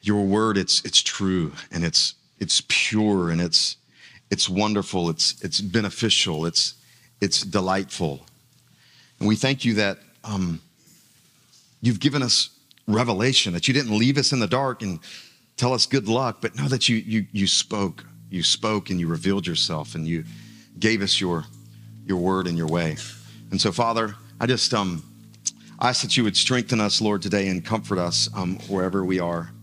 your 0.00 0.22
word 0.24 0.56
it's 0.56 0.82
it's 0.84 1.02
true 1.02 1.52
and 1.72 1.84
it's 1.84 2.14
it's 2.38 2.62
pure 2.68 3.30
and 3.30 3.40
it's 3.40 3.76
it's 4.30 4.48
wonderful, 4.48 5.10
it's 5.10 5.42
it's 5.42 5.60
beneficial, 5.60 6.46
it's 6.46 6.74
it's 7.20 7.42
delightful, 7.42 8.24
and 9.18 9.28
we 9.28 9.34
thank 9.34 9.64
you 9.64 9.74
that 9.74 9.98
um, 10.22 10.60
you've 11.82 12.00
given 12.00 12.22
us 12.22 12.50
revelation 12.86 13.52
that 13.54 13.66
you 13.66 13.74
didn't 13.74 13.98
leave 13.98 14.18
us 14.18 14.32
in 14.32 14.38
the 14.38 14.46
dark 14.46 14.82
and 14.82 15.00
tell 15.56 15.72
us 15.74 15.84
good 15.84 16.06
luck, 16.06 16.38
but 16.40 16.54
know 16.54 16.68
that 16.68 16.88
you 16.88 16.96
you 16.96 17.26
you 17.32 17.48
spoke, 17.48 18.04
you 18.30 18.44
spoke 18.44 18.88
and 18.88 19.00
you 19.00 19.08
revealed 19.08 19.46
yourself 19.46 19.96
and 19.96 20.06
you 20.06 20.24
gave 20.78 21.02
us 21.02 21.20
your 21.20 21.44
your 22.06 22.18
word 22.18 22.46
and 22.46 22.56
your 22.58 22.68
way. 22.68 22.96
And 23.50 23.60
so, 23.60 23.72
Father, 23.72 24.14
I 24.40 24.46
just 24.46 24.74
um, 24.74 25.02
I 25.78 25.88
ask 25.88 26.02
that 26.02 26.16
you 26.16 26.24
would 26.24 26.36
strengthen 26.36 26.80
us, 26.80 27.00
Lord, 27.00 27.22
today 27.22 27.48
and 27.48 27.64
comfort 27.64 27.98
us 27.98 28.28
um, 28.34 28.56
wherever 28.68 29.04
we 29.04 29.20
are. 29.20 29.53